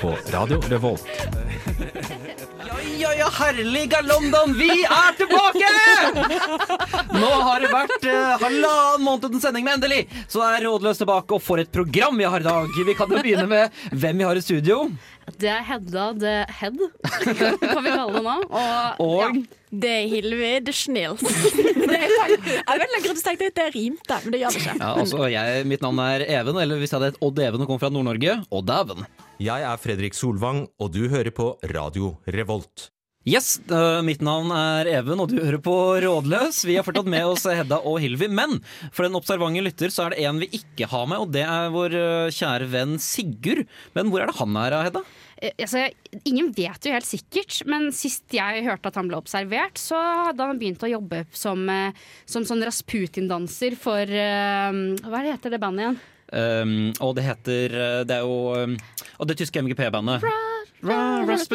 på 0.00 0.16
Radio 0.32 0.60
Revolt. 0.60 1.06
Ja, 2.66 2.76
ja, 2.98 3.14
ja, 3.14 3.28
herlige 3.32 4.02
London, 4.02 4.54
vi 4.58 4.68
er 4.84 5.16
tilbake! 5.16 5.68
Nå 7.12 7.30
har 7.30 7.62
det 7.62 7.70
vært 7.72 8.06
uh, 8.08 8.36
halvannen 8.42 9.04
måned 9.06 9.28
uten 9.28 9.42
sending, 9.42 9.66
men 9.66 9.78
endelig 9.78 10.04
så 10.28 10.42
er 10.48 10.66
Rådløs 10.66 11.00
tilbake, 11.00 11.36
og 11.36 11.44
for 11.44 11.62
et 11.62 11.72
program 11.72 12.18
vi 12.18 12.28
har 12.28 12.42
i 12.42 12.48
dag. 12.48 12.80
Vi 12.86 12.96
kan 12.98 13.12
jo 13.12 13.22
begynne 13.22 13.46
med 13.50 13.84
hvem 13.92 14.22
vi 14.22 14.28
har 14.28 14.40
i 14.40 14.44
studio. 14.44 14.86
Det 15.36 15.48
er 15.50 15.62
Hedda 15.66 16.04
the 16.16 16.34
Head, 16.60 16.76
kan 17.60 17.82
vi 17.84 17.90
kalle 17.92 18.14
det 18.14 18.22
nå. 18.24 18.34
Og, 18.46 19.00
Og 19.02 19.16
ja. 19.20 19.30
Det 19.76 19.90
er 19.90 20.06
Hilvi 20.08 20.50
the 20.64 20.72
er 21.98 22.14
faktisk- 22.20 22.52
Jeg 22.54 22.80
vet 22.80 22.94
ikke, 23.00 23.10
om 23.10 23.18
du 23.18 23.22
tenkte 23.26 23.48
at 23.50 23.58
det 23.58 23.66
rimte, 23.74 24.18
men 24.24 24.32
det 24.36 24.40
gjør 24.40 24.54
det 24.54 24.62
ikke. 24.62 24.76
ja, 24.80 24.90
altså, 25.02 25.22
jeg, 25.34 25.66
Mitt 25.66 25.82
navn 25.84 25.98
er 26.06 26.24
Even, 26.38 26.56
eller 26.62 26.78
hvis 26.80 26.94
jeg 26.94 27.00
hadde 27.00 27.10
hett 27.12 27.22
Odd 27.26 27.42
Even 27.42 27.66
og 27.66 27.72
kom 27.72 27.82
fra 27.82 27.90
Nord-Norge, 27.92 28.38
Odd 28.54 28.70
Even. 28.78 29.04
Jeg 29.42 29.66
er 29.68 29.76
Fredrik 29.82 30.14
Solvang, 30.16 30.62
og 30.80 30.92
du 30.94 31.02
hører 31.12 31.34
på 31.36 31.50
Radio 31.74 32.14
Revolt. 32.32 32.88
Yes, 33.26 33.56
øh, 33.74 34.04
mitt 34.06 34.20
navn 34.22 34.52
er 34.54 34.86
Even, 34.86 35.18
og 35.18 35.32
du 35.32 35.40
hører 35.42 35.58
på 35.58 35.72
Rådløs. 35.98 36.60
Vi 36.62 36.76
har 36.78 36.84
fortsatt 36.86 37.08
med 37.10 37.24
oss 37.26 37.42
Hedda 37.42 37.80
og 37.82 37.96
Hilvi, 37.98 38.28
men 38.30 38.60
for 38.94 39.02
den 39.02 39.18
observante 39.18 39.64
lytter 39.66 39.90
så 39.90 40.04
er 40.04 40.14
det 40.14 40.26
en 40.28 40.38
vi 40.44 40.46
ikke 40.60 40.86
har 40.92 41.08
med, 41.10 41.24
og 41.24 41.32
det 41.34 41.42
er 41.42 41.72
vår 41.74 41.96
øh, 41.98 42.30
kjære 42.30 42.68
venn 42.70 42.94
Sigurd. 43.02 43.64
Men 43.98 44.12
hvor 44.12 44.22
er 44.22 44.30
det 44.30 44.38
han 44.38 44.60
er, 44.62 44.78
Hedda? 44.86 45.02
Eh, 45.42 45.50
Altså, 45.58 45.88
ingen 46.22 46.52
vet 46.54 46.86
jo 46.86 46.94
helt 46.94 47.10
sikkert, 47.10 47.58
men 47.66 47.90
sist 47.90 48.30
jeg 48.30 48.62
hørte 48.62 48.94
at 48.94 49.02
han 49.02 49.10
ble 49.10 49.18
observert, 49.18 49.74
så 49.74 49.98
hadde 50.28 50.46
han 50.46 50.62
begynt 50.62 50.86
å 50.86 50.94
jobbe 50.94 51.24
som, 51.34 51.66
eh, 51.66 51.98
som 52.30 52.46
sånn 52.46 52.62
Rasputin-danser 52.62 53.74
for 53.74 54.06
eh, 54.06 54.82
Hva 55.02 55.18
er 55.18 55.26
det 55.26 55.34
heter 55.34 55.56
det 55.56 55.64
bandet 55.66 55.82
igjen? 55.88 56.04
Um, 56.30 56.92
og 57.02 57.12
det 57.14 57.22
heter 57.22 57.74
Det 58.02 58.16
er 58.16 58.24
jo 58.26 58.50
um, 58.58 58.72
Og 59.22 59.28
det 59.30 59.36
tyske 59.38 59.62
MGP-bandet. 59.62 60.24
Rasputin. 60.26 60.55
Han 60.84 61.22
i 61.24 61.26
hvert 61.26 61.48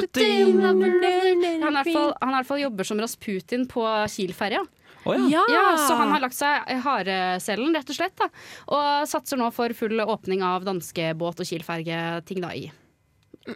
fall- 1.93 2.15
i 2.31 2.35
hvert 2.35 2.47
fall 2.47 2.59
jobber 2.61 2.83
som 2.87 2.99
Rasputin 2.99 3.67
på 3.69 3.83
Kiel-ferja. 4.09 4.63
Oh, 5.05 5.15
ja. 5.31 5.41
Ja, 5.49 5.77
så 5.81 5.95
han 5.97 6.11
har 6.13 6.19
lagt 6.21 6.35
seg 6.37 6.67
i 6.69 6.75
harecellen, 6.83 7.73
rett 7.73 7.89
og 7.89 7.95
slett. 7.97 8.15
Da. 8.19 8.27
Og 8.69 9.07
satser 9.09 9.37
nå 9.37 9.47
for 9.53 9.73
full 9.73 9.97
åpning 10.03 10.43
av 10.45 10.65
danskebåt 10.67 11.39
og 11.41 11.45
Kiel-fergeting 11.49 12.45
i 12.53 12.67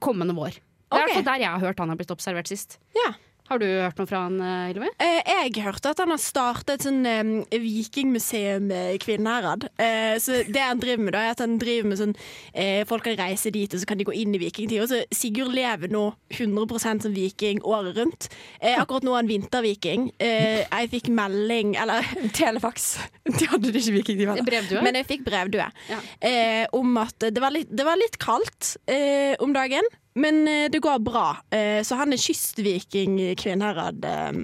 kommende 0.01 0.33
vår. 0.37 0.57
Det 0.89 1.01
er 1.01 1.13
fall 1.13 1.23
der 1.25 1.39
jeg 1.43 1.49
har 1.49 1.59
hørt 1.59 1.79
han 1.79 1.89
har 1.89 1.97
blitt 1.99 2.11
observert 2.13 2.47
sist. 2.49 2.79
Ja. 2.95 3.13
Har 3.45 3.59
du 3.61 3.65
hørt 3.67 3.99
noe 4.01 4.07
fra 4.09 4.23
han, 4.25 4.39
eh, 4.41 4.71
Hilvi? 4.71 4.87
Eh, 4.97 5.21
Jeg 5.45 5.61
hørte 5.63 5.91
at 5.91 5.99
han 6.01 6.09
har 6.09 6.17
startet 6.17 6.69
et 6.79 6.85
sånn 6.87 7.05
eh, 7.05 7.59
vikingmuseum 7.61 8.71
i 8.73 8.97
Kvinnherad. 8.97 9.67
Eh, 9.77 10.15
så 10.17 10.39
det 10.49 10.63
han 10.63 10.79
driver 10.81 11.03
med, 11.05 11.13
da, 11.13 11.19
er 11.27 11.35
at 11.35 11.43
han 11.43 11.57
driver 11.61 11.89
med 11.91 11.99
sånn 11.99 12.15
eh, 12.53 12.81
Folk 12.89 13.03
kan 13.05 13.17
reise 13.19 13.51
dit, 13.53 13.69
og 13.69 13.81
så 13.83 13.85
kan 13.91 13.99
de 13.99 14.07
gå 14.07 14.15
inn 14.17 14.33
i 14.33 14.41
vikingtida. 14.41 14.87
Så 14.89 15.03
Sigurd 15.13 15.53
lever 15.53 15.91
nå 15.93 16.07
100% 16.33 17.05
som 17.05 17.13
viking 17.13 17.61
året 17.61 17.99
rundt. 17.99 18.29
Eh, 18.59 18.79
akkurat 18.81 19.05
nå 19.05 19.13
er 19.13 19.21
han 19.21 19.29
vinterviking. 19.29 20.07
Eh, 20.19 20.63
jeg 20.65 20.89
fikk 20.95 21.11
melding 21.13 21.75
Eller 21.77 22.01
telefax. 22.39 22.95
De 23.29 23.45
hadde 23.51 23.69
det 23.71 23.83
ikke 23.83 23.99
vikingtid. 23.99 24.25
vel? 24.31 24.41
Brevdue? 24.49 24.81
Men 24.85 24.97
jeg 25.01 25.07
fikk 25.11 25.23
brevdue 25.27 25.69
Ja. 25.91 25.99
eh, 26.25 26.65
om 26.73 26.97
at 26.97 27.19
det 27.29 27.41
var 27.41 27.53
litt, 27.53 27.69
det 27.69 27.85
var 27.85 27.97
litt 28.01 28.17
kaldt 28.21 28.73
eh, 28.89 29.35
om 29.43 29.53
dagen, 29.53 29.85
men 30.15 30.45
eh, 30.47 30.67
det 30.71 30.81
går 30.83 31.01
bra. 31.03 31.29
Eh, 31.53 31.81
så 31.85 31.97
han 31.99 32.15
er 32.15 32.21
kystviking 32.21 33.19
i 33.21 33.33
Kvinnherad, 33.39 34.05
eh, 34.07 34.39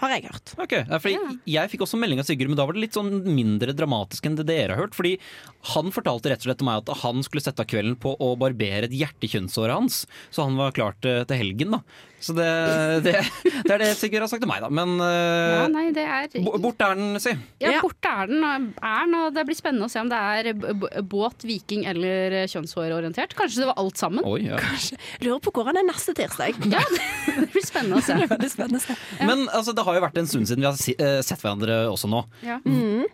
har 0.00 0.10
jeg 0.14 0.24
hørt. 0.26 0.52
Ok, 0.58 0.72
ja, 0.74 1.20
Jeg 1.46 1.70
fikk 1.70 1.84
også 1.86 1.98
melding 2.00 2.18
av 2.22 2.26
Sigurd, 2.26 2.50
men 2.50 2.58
da 2.58 2.66
var 2.66 2.76
det 2.76 2.82
litt 2.82 2.96
sånn 2.96 3.12
mindre 3.28 3.74
dramatisk 3.76 4.26
enn 4.26 4.38
det 4.40 4.46
dere 4.48 4.74
har 4.74 4.86
hørt. 4.86 4.96
Fordi 4.98 5.16
han 5.74 5.94
fortalte 5.94 6.32
rett 6.32 6.42
og 6.42 6.48
slett 6.48 6.60
til 6.62 6.68
meg 6.68 6.82
at 6.82 7.04
han 7.04 7.22
skulle 7.26 7.44
sette 7.44 7.62
av 7.62 7.70
kvelden 7.70 7.94
på 8.02 8.16
å 8.18 8.32
barbere 8.40 8.88
et 8.88 8.96
hjerte 8.96 9.28
i 9.28 9.30
kjønnshåret 9.36 9.76
hans. 9.76 10.00
Så 10.34 10.46
han 10.46 10.58
var 10.58 10.74
klar 10.76 10.98
til, 11.04 11.22
til 11.30 11.40
helgen, 11.44 11.78
da. 11.78 11.82
Så 12.24 12.34
det, 12.36 12.48
det, 13.04 13.14
det 13.66 13.74
er 13.74 13.82
det 13.82 13.90
Sigurd 13.98 14.24
har 14.24 14.30
sagt 14.32 14.42
til 14.44 14.48
meg, 14.50 14.62
da. 14.64 14.70
Men 14.72 14.96
Ja, 14.98 15.64
uh, 15.64 15.72
nei, 15.72 15.86
det 15.94 16.04
er 16.08 16.38
bort 16.62 16.80
er 16.84 16.94
den, 16.98 17.18
si. 17.22 17.34
Ja, 17.60 17.74
Ja. 17.74 17.80
borte 17.84 18.10
er 18.10 18.30
den, 18.30 18.44
er 18.44 19.04
den, 19.04 19.14
og 19.18 19.34
det 19.36 19.44
blir 19.48 19.58
spennende 19.58 19.88
å 19.88 19.92
se 19.92 20.00
om 20.00 20.08
det 20.12 20.18
er 20.18 21.02
båt, 21.04 21.44
viking 21.46 21.84
eller 21.90 22.44
kjønnshårorientert. 22.50 23.34
Kanskje 23.38 23.62
det 23.64 23.68
var 23.70 23.78
alt 23.80 24.00
sammen. 24.00 24.24
Oi, 24.24 24.44
ja. 24.46 24.58
Lurer 25.24 25.40
på 25.44 25.52
hvor 25.54 25.68
han 25.68 25.78
er 25.80 25.86
neste 25.88 26.14
tirsdag. 26.16 26.56
Ja, 26.74 26.80
det 27.36 27.48
blir 27.52 27.64
spennende 27.64 28.00
å 28.00 28.04
se. 28.04 28.14
Det 28.44 28.48
spennende 28.50 28.80
å 28.80 28.82
se. 28.82 28.94
Men 29.24 29.44
altså, 29.54 29.72
det 29.76 29.84
har 29.86 29.96
jo 29.96 30.02
vært 30.02 30.16
en 30.20 30.28
stund 30.30 30.48
siden 30.48 30.64
vi 30.64 30.68
har 30.68 30.78
si, 30.80 30.94
eh, 30.98 31.20
sett 31.24 31.42
hverandre 31.42 31.76
også 31.90 32.08
nå. 32.10 32.22
Ja. 32.44 32.56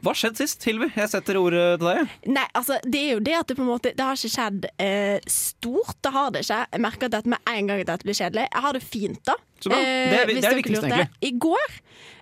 Hva 0.05 0.15
skjedde 0.17 0.41
sist, 0.41 0.63
Hilvi? 0.67 0.89
Jeg 0.97 1.11
setter 1.13 1.39
ordet 1.41 1.65
til 1.81 1.89
deg. 1.91 2.15
Nei, 2.31 2.47
altså, 2.57 2.79
det 2.85 3.01
er 3.01 3.13
jo 3.17 3.23
det 3.27 3.35
at 3.41 3.51
det 3.51 3.57
på 3.59 3.65
en 3.65 3.71
måte 3.71 3.93
Det 3.97 4.05
har 4.07 4.17
ikke 4.19 4.33
skjedd 4.33 4.67
eh, 4.81 5.19
stort. 5.31 5.97
Det 6.05 6.13
har 6.15 6.31
det 6.35 6.45
ikke. 6.47 6.61
Jeg 6.73 6.85
merker 6.87 7.11
at 7.11 7.17
dette 7.19 7.33
med 7.35 7.53
en 7.53 7.71
gang 7.71 7.83
at 7.85 7.91
dette 7.93 8.07
blir 8.09 8.17
kjedelig. 8.19 8.47
Jeg 8.49 8.65
har 8.67 8.77
det 8.77 8.83
fint, 8.85 9.00
da. 9.27 9.35
Så 9.61 9.69
bra. 9.69 9.77
Det 9.77 9.87
er- 9.87 10.27
det 10.27 10.45
er 10.45 10.55
det 10.55 10.57
viktigste, 10.63 10.87
egentlig. 10.89 11.09
I 11.21 11.31
går 11.37 11.73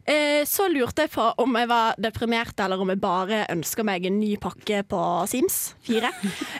eh, 0.09 0.43
så 0.49 0.65
lurte 0.73 1.05
jeg 1.05 1.11
på 1.13 1.25
om 1.39 1.55
jeg 1.55 1.69
var 1.69 1.95
deprimert, 2.01 2.59
eller 2.65 2.81
om 2.81 2.89
jeg 2.91 2.99
bare 3.01 3.47
ønska 3.53 3.85
meg 3.85 4.07
en 4.09 4.17
ny 4.19 4.33
pakke 4.41 4.81
på 4.89 5.01
Sims 5.29 5.75
4. 5.87 6.11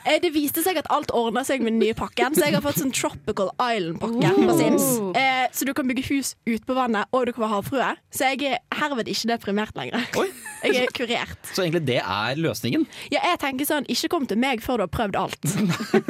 Eh, 0.05 0.19
det 0.23 0.31
viste 0.31 0.63
seg 0.63 0.77
at 0.77 0.87
alt 0.93 1.11
ordna 1.11 1.43
seg 1.43 1.59
med 1.65 1.73
den 1.73 1.79
nye 1.81 1.93
pakken, 1.97 2.31
så 2.37 2.45
jeg 2.47 2.53
har 2.55 2.61
fått 2.63 2.77
sånn 2.79 2.93
Tropical 2.95 3.49
Island-pakke 3.59 4.31
på 4.47 4.55
Sims. 4.61 4.87
Eh, 5.19 5.47
så 5.51 5.65
du 5.67 5.73
kan 5.73 5.89
bygge 5.89 6.05
hus 6.13 6.35
ute 6.47 6.63
på 6.69 6.77
vannet, 6.77 7.09
og 7.11 7.25
du 7.27 7.33
kan 7.33 7.43
være 7.43 7.55
havfrue. 7.57 7.89
Så 8.13 8.29
jeg 8.31 8.53
er 8.53 8.59
herved 8.79 9.07
ikke 9.11 9.27
deprimert 9.33 9.75
lenger. 9.75 10.05
Oi. 10.15 10.29
Jeg 10.63 10.75
er 10.85 10.93
kurert. 10.95 11.43
Så 11.55 11.63
egentlig 11.65 11.85
det 11.87 11.99
er 12.03 12.35
løsningen. 12.39 12.85
Ja, 13.11 13.19
jeg 13.33 13.39
tenker 13.39 13.65
sånn, 13.65 13.85
Ikke 13.89 14.09
kom 14.09 14.25
til 14.27 14.37
meg 14.37 14.61
før 14.61 14.77
du 14.77 14.87
har 14.87 14.93
prøvd 14.95 15.15
alt. 15.15 15.43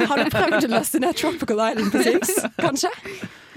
Har 0.06 0.16
du 0.22 0.30
prøvd 0.30 0.66
å 0.66 0.70
laste 0.76 1.00
ned 1.00 1.16
Tropical 1.16 1.58
Island 1.72 1.90
på 1.94 2.02
Sims? 2.06 2.34
Kanskje? 2.60 2.90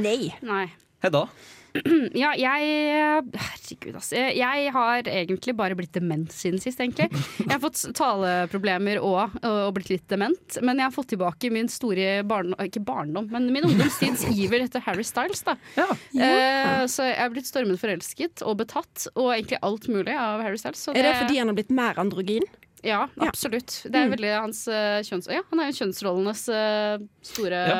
Nei. 0.02 0.34
Nei. 0.42 0.68
Hedda? 1.04 1.28
Ja, 2.14 2.34
jeg 2.38 3.24
Herregud, 3.34 3.96
altså. 3.98 4.20
Jeg 4.38 4.72
har 4.76 5.08
egentlig 5.10 5.56
bare 5.58 5.74
blitt 5.78 5.96
dement 5.96 6.30
siden 6.34 6.62
sist, 6.62 6.78
egentlig. 6.84 7.08
Jeg 7.40 7.50
har 7.50 7.62
fått 7.64 7.82
taleproblemer 7.98 9.00
og, 9.02 9.34
og 9.42 9.72
blitt 9.78 9.90
litt 9.90 10.06
dement. 10.12 10.60
Men 10.62 10.78
jeg 10.78 10.86
har 10.86 10.94
fått 10.94 11.10
tilbake 11.16 11.50
min 11.54 11.70
store 11.72 12.22
barndom 12.30 12.62
Ikke 12.62 12.84
barndom, 12.86 13.26
men 13.34 13.50
min 13.56 13.66
ungdomstids 13.66 14.28
iver 14.30 14.68
etter 14.68 14.84
Harry 14.86 15.06
Styles. 15.08 15.42
Da. 15.48 15.58
Eh, 15.82 16.86
så 16.92 17.10
jeg 17.10 17.18
er 17.26 17.34
blitt 17.34 17.50
stormet 17.50 17.82
forelsket 17.82 18.46
og 18.46 18.60
betatt, 18.62 19.08
og 19.16 19.34
egentlig 19.34 19.62
alt 19.66 19.90
mulig 19.90 20.14
av 20.14 20.46
Harry 20.46 20.62
Styles. 20.62 20.84
så 20.86 20.94
Er 20.94 21.10
det 21.10 21.18
fordi 21.24 21.42
han 21.42 21.50
har 21.50 21.58
blitt 21.58 21.74
mer 21.74 21.98
androgyn? 22.04 22.46
Ja, 22.84 23.06
absolutt. 23.24 23.80
Det 23.88 24.00
er 24.00 24.12
veldig 24.12 24.34
hans 24.36 24.66
uh, 24.68 25.00
kjønns... 25.08 25.30
Ja, 25.32 25.44
han 25.50 25.64
er 25.64 25.72
jo 25.72 25.80
kjønnsrollenes 25.82 26.48
uh, 26.52 27.06
store 27.24 27.64
Ja. 27.72 27.80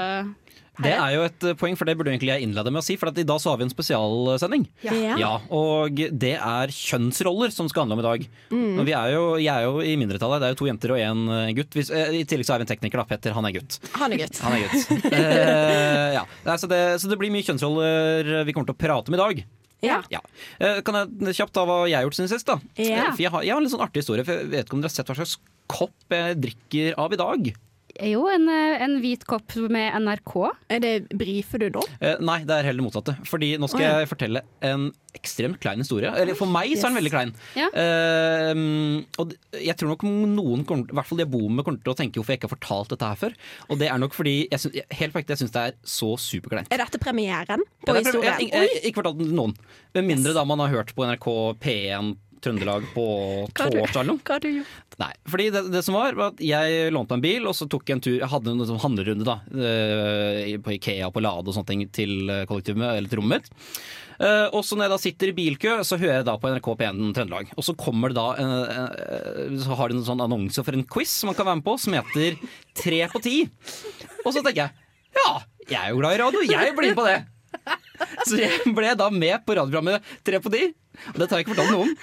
Det 0.82 0.90
er 0.90 1.12
jo 1.14 1.26
et 1.28 1.44
eh, 1.46 1.56
poeng, 1.58 1.76
for 1.78 1.86
det 1.86 1.94
burde 2.00 2.10
egentlig 2.10 2.32
jeg 2.32 2.48
innlede 2.48 2.72
med 2.74 2.82
å 2.82 2.86
si. 2.86 2.96
For 2.98 3.12
at 3.12 3.20
i 3.22 3.26
dag 3.28 3.38
så 3.42 3.52
har 3.52 3.60
vi 3.62 3.68
en 3.68 3.74
spesialsending. 3.74 4.66
Ja. 4.82 5.18
Ja, 5.22 5.32
og 5.54 6.00
det 6.18 6.34
er 6.34 6.74
kjønnsroller 6.74 7.54
som 7.54 7.70
skal 7.70 7.86
handle 7.86 8.00
om 8.00 8.02
i 8.02 8.08
dag. 8.08 8.26
Mm. 8.50 8.82
Vi 8.88 8.96
er 8.98 9.14
jo, 9.14 9.24
jeg 9.38 9.54
er 9.54 9.68
jo 9.68 9.84
i 9.86 9.94
mindretallet. 10.02 10.42
Det 10.42 10.50
er 10.50 10.56
jo 10.56 10.62
to 10.64 10.70
jenter 10.72 10.96
og 10.96 11.04
én 11.04 11.54
gutt. 11.60 11.78
Hvis, 11.78 11.94
eh, 11.94 12.18
I 12.22 12.26
tillegg 12.30 12.50
så 12.50 12.56
er 12.56 12.64
vi 12.64 12.68
en 12.68 12.74
tekniker, 12.74 13.04
da. 13.04 13.06
Petter, 13.14 13.38
han 13.38 13.46
er 13.50 13.54
gutt. 13.60 13.78
Han 14.00 14.16
er 14.16 14.24
gutt. 14.24 14.42
Han 14.46 14.58
er 14.58 14.66
gutt. 14.66 14.94
Eh, 15.14 16.16
ja. 16.16 16.24
Så, 16.58 16.68
det, 16.70 16.80
så 17.02 17.10
det 17.10 17.18
blir 17.22 17.32
mye 17.34 17.46
kjønnsroller 17.46 18.42
vi 18.48 18.54
kommer 18.56 18.72
til 18.72 18.76
å 18.76 18.80
prate 18.80 19.12
om 19.12 19.18
i 19.18 19.22
dag. 19.22 19.44
Ja. 19.84 20.00
Ja. 20.14 20.22
Eh, 20.60 20.82
Kan 20.86 20.96
jeg 20.96 21.36
kjapt 21.38 21.54
ta 21.54 21.66
hva 21.68 21.82
jeg 21.90 21.98
har 22.00 22.06
gjort 22.08 22.18
siden 22.20 22.32
sist? 22.32 22.48
da? 22.48 22.60
Ja. 22.80 23.12
For 23.12 23.22
jeg 23.26 23.32
har, 23.34 23.44
jeg 23.44 23.54
har 23.54 23.62
en 23.62 23.68
litt 23.68 23.74
sånn 23.76 23.84
artig 23.86 24.04
historie, 24.04 24.24
for 24.28 24.34
jeg 24.40 24.50
vet 24.54 24.66
ikke 24.68 24.78
om 24.78 24.82
dere 24.84 24.92
har 24.92 24.96
sett 24.98 25.12
hva 25.12 25.16
slags 25.20 25.38
kopp 25.74 26.14
jeg 26.16 26.40
drikker 26.44 26.98
av 27.00 27.14
i 27.14 27.20
dag. 27.20 27.52
Jo, 28.02 28.24
en, 28.32 28.48
eh, 28.50 28.82
en 28.82 28.96
hvit 29.04 29.22
kopp 29.30 29.54
med 29.70 29.94
NRK. 30.02 30.34
Er 30.74 30.82
det 30.82 30.94
Brifer 31.14 31.62
du 31.62 31.70
da? 31.76 31.84
Eh, 32.02 32.18
nei, 32.26 32.40
det 32.48 32.56
er 32.56 32.70
heller 32.70 32.82
det 32.82 32.88
motsatte. 32.88 33.14
Fordi 33.30 33.54
nå 33.62 33.70
skal 33.70 33.84
oh, 33.84 33.86
ja. 33.86 34.00
jeg 34.02 34.10
fortelle 34.10 34.42
en 34.66 34.88
ekstremt 35.14 35.60
klein 35.62 35.84
historie. 35.84 36.10
Eller 36.10 36.34
for 36.38 36.50
meg 36.50 36.74
så 36.74 36.88
er 36.88 36.94
den 36.94 36.98
veldig 36.98 37.12
klein. 37.14 37.34
Ja. 37.60 37.68
Eh, 37.70 38.64
og 39.22 39.36
jeg 39.62 39.78
tror 39.78 39.94
nok 39.94 40.08
noen, 40.10 40.66
i 40.66 40.98
hvert 40.98 41.10
fall 41.10 41.22
de 41.22 41.28
jeg 41.28 41.34
bor 41.36 41.46
med, 41.54 41.68
kommer 41.68 41.86
til 41.86 41.94
å 41.94 41.98
tenke 42.00 42.18
hvorfor 42.18 42.34
jeg 42.34 42.42
ikke 42.42 42.50
har 42.50 42.56
fortalt 42.56 42.96
dette 42.96 43.12
her 43.12 43.22
før. 43.22 43.38
Og 43.70 43.82
det 43.84 43.92
er 43.92 44.02
nok 44.02 44.18
fordi 44.18 44.36
jeg 44.50 44.64
syns, 44.66 44.82
helt 44.98 45.14
faktisk, 45.14 45.36
jeg 45.36 45.44
syns 45.44 45.54
det 45.54 45.68
er 45.70 45.78
så 45.86 46.12
superkleint. 46.18 46.74
Er 46.74 46.82
dette 46.82 47.02
premieren 47.04 47.62
Ja, 47.62 47.86
på 47.86 47.94
det 47.94 48.02
er- 48.02 48.10
historien? 48.10 48.42
Jeg, 48.42 48.50
jeg, 48.50 48.74
jeg, 48.74 48.84
ikke 48.90 49.04
fortalt 49.04 49.22
den 49.22 49.30
til 49.30 49.38
noen. 49.38 49.58
Med 49.94 50.10
mindre 50.10 50.34
da 50.34 50.48
man 50.50 50.66
har 50.66 50.74
hørt 50.74 50.96
på 50.98 51.06
NRK 51.06 51.30
P1 51.62 52.16
Trøndelag 52.44 52.86
på 52.94 53.04
torsdag 53.56 54.02
eller. 54.04 54.20
Nei, 55.02 55.10
fordi 55.32 55.46
det, 55.56 55.62
det 55.74 55.82
som 55.86 55.96
var, 55.98 56.14
var 56.20 56.34
at 56.34 56.42
jeg 56.44 56.92
lånte 56.94 57.16
meg 57.16 57.22
en 57.22 57.26
bil, 57.26 57.48
og 57.50 57.56
så 57.58 57.66
tok 57.72 57.88
jeg 57.90 57.98
en 57.98 58.04
tur 58.06 58.16
Jeg 58.20 58.30
hadde 58.30 58.52
en 58.54 58.66
sånn 58.70 58.82
handlerunde 58.84 59.26
da 59.28 59.38
eh, 59.56 60.54
på 60.62 60.76
Ikea 60.76 61.10
på 61.16 61.24
Lade 61.24 61.50
og 61.50 61.56
sånne 61.58 61.72
ting 61.72 61.86
til 61.96 62.30
eh, 62.30 62.44
kollektivet 62.50 62.84
eller 62.92 63.10
til 63.10 63.22
rommet 63.22 63.48
mitt. 63.48 63.80
Eh, 64.20 64.46
og 64.54 64.62
så 64.68 64.78
når 64.78 64.86
jeg 64.86 64.94
da 64.94 65.00
sitter 65.06 65.32
i 65.32 65.36
bilkø, 65.40 65.78
så 65.88 65.98
hører 65.98 66.20
jeg 66.20 66.28
da 66.30 66.38
på 66.38 66.52
NRK 66.54 66.70
P1 66.84 67.02
Trøndelag. 67.18 67.56
Og 67.58 67.66
så 67.66 67.78
kommer 67.80 68.14
det 68.14 68.20
da 68.20 68.28
en, 68.44 69.58
Så 69.64 69.80
har 69.80 69.90
de 69.90 69.98
en 69.98 70.08
sånn 70.12 70.24
annonse 70.24 70.64
for 70.64 70.78
en 70.78 70.86
quiz 70.86 71.16
som 71.22 71.32
man 71.32 71.40
kan 71.40 71.50
være 71.50 71.62
med 71.64 71.68
på, 71.68 71.78
som 71.82 71.98
heter 71.98 72.38
Tre 72.84 73.02
på 73.14 73.24
ti. 73.24 73.38
Og 74.24 74.32
så 74.32 74.42
tenker 74.44 74.66
jeg 74.66 74.80
ja, 75.14 75.34
jeg 75.70 75.78
er 75.80 75.92
jo 75.94 76.00
glad 76.02 76.16
i 76.16 76.22
radio, 76.24 76.42
jeg 76.50 76.74
blir 76.78 76.94
med 76.94 76.98
på 76.98 77.06
det. 77.06 77.20
Så 78.28 78.40
jeg 78.40 78.74
ble 78.76 78.96
da 78.98 79.10
med 79.14 79.44
på 79.46 79.56
radioprogrammet 79.58 80.16
Tre 80.26 80.40
på 80.44 80.52
ti. 80.54 80.64
Og 81.14 81.20
dette 81.20 81.34
har 81.34 81.42
jeg 81.42 81.48
ikke 81.48 81.56
fortalt 81.56 81.74
noen. 81.74 81.94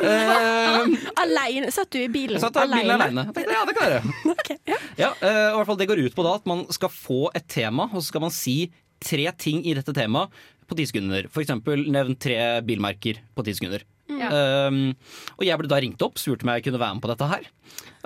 Uh, 0.00 1.20
Aleine? 1.22 1.70
Satt 1.74 1.92
du 1.94 2.00
i 2.00 2.08
bilen 2.12 2.38
jeg 2.38 2.44
satt 2.44 2.58
i 2.62 2.66
bilen 2.70 2.94
alene. 2.96 3.26
Ja, 3.42 3.62
det 3.66 3.76
kan 3.76 3.86
jeg 3.86 3.94
gjøre. 3.96 4.16
Ok, 4.36 4.50
ja. 4.68 4.80
Ja, 5.00 5.12
uh, 5.20 5.48
og 5.52 5.60
hvert 5.60 5.70
fall 5.70 5.80
Det 5.80 5.88
går 5.90 6.02
ut 6.06 6.16
på 6.16 6.26
da 6.26 6.36
at 6.38 6.46
man 6.48 6.64
skal 6.74 6.92
få 6.92 7.20
et 7.36 7.48
tema, 7.50 7.88
og 7.90 8.00
så 8.00 8.10
skal 8.10 8.26
man 8.26 8.34
si 8.34 8.58
tre 9.02 9.26
ting 9.38 9.64
i 9.66 9.74
dette 9.76 9.94
temaet 9.96 10.32
på 10.66 10.78
ti 10.78 10.86
sekunder. 10.88 11.28
For 11.32 11.44
eksempel 11.44 11.84
nevn 11.92 12.16
tre 12.18 12.38
bilmerker 12.66 13.20
på 13.36 13.44
ti 13.46 13.54
sekunder. 13.56 13.84
Ja. 14.06 14.28
Um, 14.70 14.94
og 15.34 15.42
jeg 15.46 15.58
ble 15.58 15.70
da 15.70 15.78
ringt 15.82 16.02
opp, 16.04 16.20
spurte 16.20 16.46
om 16.46 16.52
jeg 16.54 16.64
kunne 16.66 16.80
være 16.80 16.96
med 16.96 17.04
på 17.04 17.10
dette 17.10 17.28
her. 17.30 17.48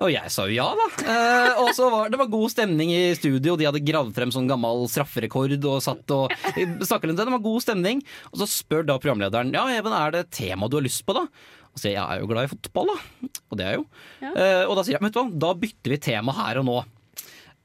Og 0.01 0.09
jeg 0.09 0.33
sa 0.33 0.47
jo 0.49 0.55
ja, 0.57 0.69
da. 0.79 0.87
Uh, 1.05 1.63
og 1.67 1.71
så 1.77 1.91
var 1.93 2.13
det 2.13 2.21
var 2.21 2.31
god 2.33 2.53
stemning 2.55 2.93
i 2.95 3.03
studio. 3.19 3.57
De 3.61 3.69
hadde 3.69 3.83
gravd 3.85 4.15
frem 4.17 4.33
sånn 4.33 4.49
gammel 4.49 4.87
strafferekord 4.91 5.57
og 5.61 5.81
satt 5.85 6.15
og 6.17 6.33
snakket 6.57 7.11
litt. 7.11 7.19
Det 7.21 7.27
Det 7.29 7.37
var 7.37 7.45
god 7.45 7.65
stemning. 7.67 8.05
Og 8.33 8.41
så 8.41 8.49
spør 8.49 8.87
da 8.89 8.97
programlederen 9.03 9.53
ja, 9.55 9.67
Even, 9.77 9.97
er 9.97 10.15
det 10.15 10.25
et 10.25 10.37
tema 10.41 10.71
du 10.71 10.79
har 10.81 10.87
lyst 10.87 11.05
på, 11.05 11.17
da? 11.17 11.27
Og 11.71 11.79
så 11.79 11.85
sier 11.85 11.95
jeg 11.95 12.01
jeg 12.01 12.17
er 12.17 12.25
jo 12.25 12.31
glad 12.31 12.49
i 12.49 12.53
fotball, 12.55 12.95
da. 12.95 13.29
Og 13.51 13.61
det 13.61 13.67
er 13.67 13.77
jeg 13.77 13.83
jo. 13.83 13.85
Eh, 14.31 14.65
og 14.65 14.75
da 14.75 14.83
sier 14.87 14.97
jeg 14.97 15.05
vet 15.05 15.15
du 15.15 15.21
hva, 15.21 15.29
da 15.45 15.53
bytter 15.63 15.95
vi 15.95 16.01
tema 16.03 16.35
her 16.41 16.63
og 16.63 16.67
nå. 16.67 16.81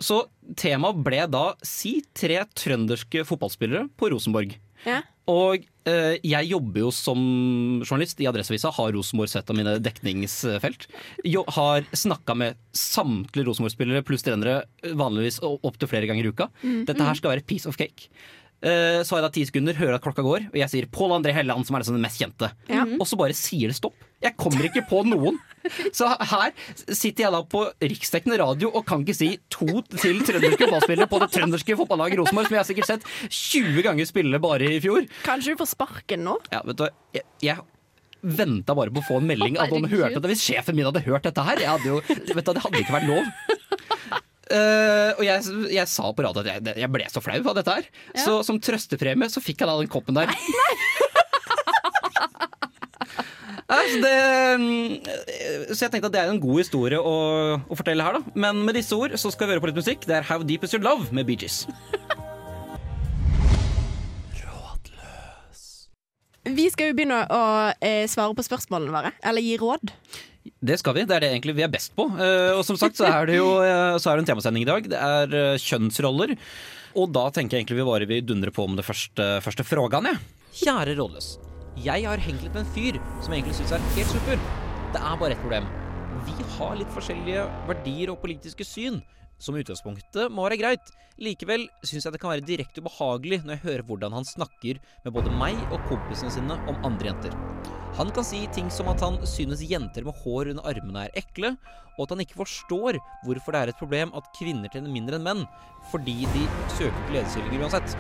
Så 0.04 0.26
temaet 0.60 1.00
ble 1.06 1.24
da 1.32 1.46
si 1.66 1.98
tre 2.14 2.42
trønderske 2.52 3.24
fotballspillere 3.28 3.88
på 3.96 4.12
Rosenborg. 4.12 4.58
Ja. 4.86 5.00
Og 5.32 5.64
eh, 5.90 6.16
jeg 6.22 6.50
jobber 6.52 6.84
jo 6.84 6.92
som 6.94 7.20
journalist 7.82 8.20
i 8.22 8.28
Adresseavisa, 8.30 8.72
har 8.78 8.94
Rosenborg 8.94 9.32
sett 9.32 9.50
av 9.50 9.58
mine 9.58 9.78
dekningsfelt. 9.82 10.88
Jo, 11.26 11.44
har 11.58 11.88
snakka 11.98 12.38
med 12.38 12.60
samtlige 12.78 13.48
Rosenborg-spillere 13.50 14.06
pluss 14.06 14.26
trenere 14.26 14.64
vanligvis 14.98 15.42
opptil 15.46 15.90
flere 15.90 16.10
ganger 16.12 16.28
i 16.28 16.34
uka. 16.34 16.50
Dette 16.86 17.10
her 17.10 17.18
skal 17.18 17.36
være 17.36 17.48
piece 17.50 17.70
of 17.70 17.80
cake. 17.82 18.12
Eh, 18.66 19.04
så 19.06 19.14
har 19.14 19.22
jeg 19.22 19.26
da 19.28 19.34
ti 19.36 19.44
sekunder, 19.46 19.78
hører 19.78 20.00
at 20.00 20.04
klokka 20.06 20.24
går, 20.26 20.48
og 20.50 20.58
jeg 20.58 20.72
sier 20.72 20.88
Pål 20.90 21.20
André 21.20 21.36
Helleland, 21.36 21.68
som 21.68 21.78
er 21.78 21.84
liksom 21.84 22.00
den 22.00 22.06
mest 22.06 22.22
kjente. 22.22 22.50
Ja. 22.72 22.86
Og 22.98 23.06
så 23.06 23.20
bare 23.20 23.36
sier 23.38 23.70
det 23.70 23.78
stopp. 23.78 23.98
Jeg 24.26 24.34
kommer 24.42 24.66
ikke 24.66 24.82
på 24.90 25.04
noen. 25.06 25.38
Så 25.98 26.06
her 26.06 26.52
sitter 26.94 27.26
jeg 27.26 27.34
da 27.34 27.42
på 27.50 27.64
riksdekkende 27.82 28.38
radio 28.38 28.70
og 28.70 28.84
kan 28.86 29.02
ikke 29.02 29.16
si 29.18 29.32
to 29.54 29.82
til 29.98 30.20
trønderske 30.26 30.62
fotballspillere 30.62 31.10
på 31.10 31.20
det 31.24 31.30
trønderske 31.34 31.78
fotballaget 31.80 32.22
Rosenborg, 32.22 32.50
som 32.50 32.56
jeg 32.58 32.62
har 32.62 32.68
sikkert 32.70 32.90
sett 32.92 33.08
20 33.34 33.86
ganger 33.86 34.10
spille 34.10 34.42
bare 34.42 34.70
i 34.78 34.82
fjor. 34.84 35.08
Kanskje 35.26 35.56
du 35.56 35.62
får 35.62 35.72
sparken 35.74 36.26
nå? 36.26 36.38
Ja, 36.54 36.62
vet 36.70 36.78
du, 36.78 36.86
hva, 36.86 36.92
jeg, 37.18 37.26
jeg 37.46 37.66
venta 38.26 38.78
bare 38.78 38.94
på 38.94 39.02
å 39.02 39.08
få 39.10 39.20
en 39.22 39.30
melding 39.30 39.58
at 39.62 39.74
noen 39.74 39.90
hørte 39.90 40.22
det. 40.22 40.32
Hvis 40.34 40.46
sjefen 40.46 40.78
min 40.78 40.88
hadde 40.88 41.06
hørt 41.06 41.26
dette 41.26 41.50
her, 41.50 41.62
jeg 41.62 41.70
hadde 41.70 41.92
jo, 41.92 42.02
vet 42.08 42.46
du, 42.46 42.54
det 42.54 42.66
hadde 42.66 42.82
ikke 42.86 42.98
vært 43.00 43.10
lov. 43.10 44.22
Eh, 44.46 45.12
og 45.18 45.24
jeg, 45.26 45.42
jeg 45.74 45.90
sa 45.90 46.12
på 46.14 46.26
radio 46.26 46.44
at 46.44 46.50
jeg, 46.52 46.76
jeg 46.84 46.92
ble 46.94 47.08
så 47.10 47.24
flau 47.24 47.40
av 47.42 47.56
dette 47.58 47.78
her. 47.80 47.88
Så 48.22 48.42
som 48.46 48.60
trøstepremie 48.62 49.30
så 49.32 49.42
fikk 49.44 49.64
jeg 49.64 49.70
da 49.72 49.78
den 49.80 49.92
koppen 49.92 50.18
der. 50.18 50.30
Nei, 53.66 53.82
så, 53.90 53.98
det, 53.98 54.18
mm, 54.62 55.72
så 55.74 55.88
jeg 55.88 55.92
tenkte 55.96 56.12
at 56.12 56.14
det 56.14 56.22
er 56.22 56.30
en 56.30 56.42
god 56.42 56.60
historie 56.62 57.00
å, 57.02 57.16
å 57.58 57.78
fortelle 57.78 58.06
her, 58.06 58.20
da. 58.20 58.36
Men 58.38 58.62
med 58.68 58.78
disse 58.78 58.94
ord 58.94 59.16
så 59.18 59.32
skal 59.34 59.50
vi 59.50 59.56
høre 59.56 59.64
på 59.64 59.72
litt 59.72 59.82
musikk. 59.82 60.06
Det 60.06 60.20
er 60.20 60.28
How 60.30 60.46
Deep 60.46 60.68
Is 60.68 60.76
Your 60.78 60.86
Love 60.86 61.10
med 61.16 61.26
Bee 61.26 61.40
Gees. 61.42 61.66
Vi 66.46 66.68
skal 66.70 66.92
jo 66.92 66.94
begynne 66.94 67.24
å 67.34 67.42
eh, 67.82 68.06
svare 68.06 68.36
på 68.38 68.44
spørsmålene 68.46 68.94
våre. 68.94 69.10
Eller 69.26 69.42
gi 69.42 69.56
råd. 69.58 69.90
Det 70.46 70.78
skal 70.78 70.94
vi. 70.98 71.06
Det 71.10 71.16
er 71.16 71.26
det 71.26 71.32
egentlig 71.34 71.56
vi 71.58 71.66
er 71.66 71.72
best 71.74 71.96
på. 71.98 72.06
Eh, 72.22 72.52
og 72.54 72.64
som 72.68 72.78
sagt 72.78 73.00
så 73.00 73.08
er 73.10 73.30
det 73.30 73.40
jo 73.40 73.48
eh, 73.64 73.98
så 74.02 74.12
er 74.12 74.18
det 74.18 74.26
en 74.26 74.32
temasending 74.34 74.66
i 74.66 74.70
dag. 74.70 74.90
Det 74.92 75.00
er 75.00 75.36
eh, 75.40 75.62
kjønnsroller. 75.62 76.36
Og 76.96 77.10
da 77.12 77.26
tenker 77.34 77.58
jeg 77.58 77.66
egentlig 77.66 77.80
vi 77.82 77.88
bare 77.90 78.10
vil 78.10 78.28
dundre 78.28 78.54
på 78.56 78.68
med 78.70 78.80
det 78.80 78.88
første, 78.88 79.26
første 79.44 79.66
frågan, 79.68 80.08
jeg. 80.12 80.22
Kjære 80.62 80.96
rådløs. 81.00 81.34
Jeg 81.84 82.06
har 82.08 82.22
hengt 82.24 82.46
litt 82.46 82.54
med 82.56 82.64
en 82.64 82.72
fyr 82.76 83.02
som 83.20 83.34
jeg 83.34 83.42
egentlig 83.42 83.58
syns 83.58 83.74
er 83.76 83.90
helt 83.98 84.14
super. 84.14 84.46
Det 84.94 85.02
er 85.02 85.18
bare 85.20 85.36
ett 85.36 85.44
problem. 85.44 85.68
Vi 86.26 86.48
har 86.56 86.78
litt 86.80 86.94
forskjellige 86.96 87.44
verdier 87.68 88.14
og 88.14 88.22
politiske 88.22 88.68
syn. 88.68 89.02
Som 89.42 89.58
utgangspunktet 89.60 90.32
må 90.32 90.46
være 90.48 90.60
greit. 90.62 90.92
Likevel 91.22 91.66
syns 91.86 92.06
jeg 92.08 92.16
det 92.16 92.20
kan 92.20 92.34
være 92.34 92.44
direkte 92.44 92.82
ubehagelig 92.84 93.42
når 93.44 93.56
jeg 93.56 93.64
hører 93.64 93.84
hvordan 93.88 94.16
han 94.18 94.28
snakker 94.28 94.82
med 95.06 95.14
både 95.16 95.32
meg 95.32 95.60
og 95.70 95.84
kompisene 95.88 96.34
sine 96.34 96.58
om 96.68 96.80
andre 96.88 97.12
jenter. 97.12 97.36
Han 97.96 98.12
kan 98.12 98.28
si 98.28 98.42
ting 98.52 98.68
som 98.74 98.90
at 98.92 99.00
han 99.04 99.22
synes 99.28 99.64
jenter 99.64 100.04
med 100.04 100.18
hår 100.24 100.52
under 100.52 100.68
armene 100.68 101.06
er 101.06 101.20
ekle, 101.22 101.54
og 101.96 102.02
at 102.04 102.12
han 102.12 102.24
ikke 102.26 102.42
forstår 102.42 103.00
hvorfor 103.24 103.56
det 103.56 103.62
er 103.62 103.72
et 103.72 103.80
problem 103.80 104.12
at 104.20 104.28
kvinner 104.36 104.72
tjener 104.72 104.92
mindre 104.92 105.16
enn 105.16 105.28
menn, 105.28 105.44
fordi 105.94 106.18
de 106.36 106.44
søker 106.76 107.14
lederstillinger 107.16 107.64
uansett. 107.64 107.96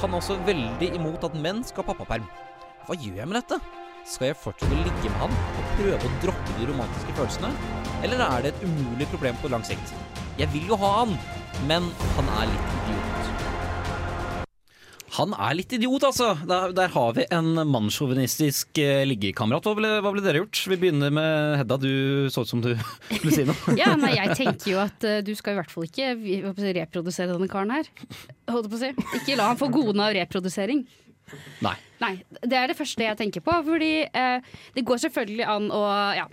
Han 0.00 0.14
er 0.14 0.20
også 0.20 0.38
veldig 0.46 0.92
imot 0.94 1.26
at 1.26 1.34
menn 1.38 1.66
skal 1.66 1.82
ha 1.82 1.90
pappaperm. 1.90 2.30
Hva 2.86 2.98
gjør 3.00 3.22
jeg 3.24 3.30
med 3.30 3.40
dette? 3.40 3.58
Skal 4.06 4.30
jeg 4.30 4.38
fortsette 4.38 4.76
å 4.76 4.82
ligge 4.84 5.08
med 5.08 5.22
han 5.22 5.34
og 5.34 5.70
prøve 5.78 5.98
å 5.98 6.16
droppe 6.22 6.58
de 6.58 6.68
romantiske 6.70 7.14
følelsene? 7.16 7.50
Eller 8.04 8.20
er 8.26 8.44
det 8.44 8.52
et 8.52 8.66
umulig 8.68 9.08
problem 9.10 9.42
på 9.42 9.50
lang 9.50 9.64
sikt? 9.66 9.94
Jeg 10.38 10.50
vil 10.54 10.66
jo 10.72 10.76
ha 10.80 10.88
han, 11.04 11.12
men 11.68 11.86
han 12.16 12.30
er 12.40 12.48
litt 12.50 12.72
idiot. 12.80 13.10
Han 15.14 15.30
er 15.38 15.52
litt 15.54 15.70
idiot, 15.76 16.02
altså. 16.08 16.32
Der, 16.50 16.72
der 16.74 16.88
har 16.90 17.12
vi 17.14 17.22
en 17.36 17.52
mannssjåvinistisk 17.70 18.80
eh, 18.82 19.04
liggekamerat. 19.06 19.62
Hva, 19.68 19.74
ble- 19.78 19.92
hva 20.02 20.10
ble 20.10 20.24
dere 20.24 20.40
gjort? 20.40 20.58
Vi 20.72 20.78
begynner 20.82 21.12
med 21.14 21.54
Hedda. 21.60 21.76
Du 21.78 22.26
så 22.34 22.42
ut 22.42 22.50
som 22.50 22.64
du 22.64 22.72
skulle 23.12 23.30
si 23.36 23.44
noe. 23.46 23.76
Ja, 23.78 23.92
nei, 24.00 24.16
jeg 24.16 24.34
tenker 24.40 24.72
jo 24.72 24.80
at 24.82 25.06
eh, 25.06 25.20
du 25.22 25.30
skal 25.38 25.54
i 25.54 25.60
hvert 25.60 25.70
fall 25.70 25.86
ikke 25.86 26.08
vi- 26.18 26.40
hva 26.42 26.50
skal 26.50 26.66
jeg 26.66 26.74
si, 26.74 26.80
reprodusere 26.80 27.30
denne 27.36 27.50
karen 27.52 27.70
her. 27.76 27.86
Holdt 28.50 28.66
jeg 28.66 28.72
på 28.74 28.80
å 28.80 28.82
si. 28.82 28.90
Ikke 29.20 29.38
la 29.38 29.52
han 29.52 29.60
få 29.62 29.70
godene 29.76 30.08
av 30.10 30.16
reprodusering. 30.18 30.82
Nei. 31.64 31.76
Nei, 32.02 32.12
det 32.42 32.58
er 32.58 32.66
det 32.74 32.76
første 32.76 33.06
jeg 33.06 33.16
tenker 33.22 33.44
på. 33.46 33.54
Fordi 33.70 33.92
eh, 34.10 34.50
det 34.74 34.82
går 34.90 34.98
selvfølgelig 35.06 35.46
an 35.54 35.70
å 35.78 35.84
ja, 36.18 36.26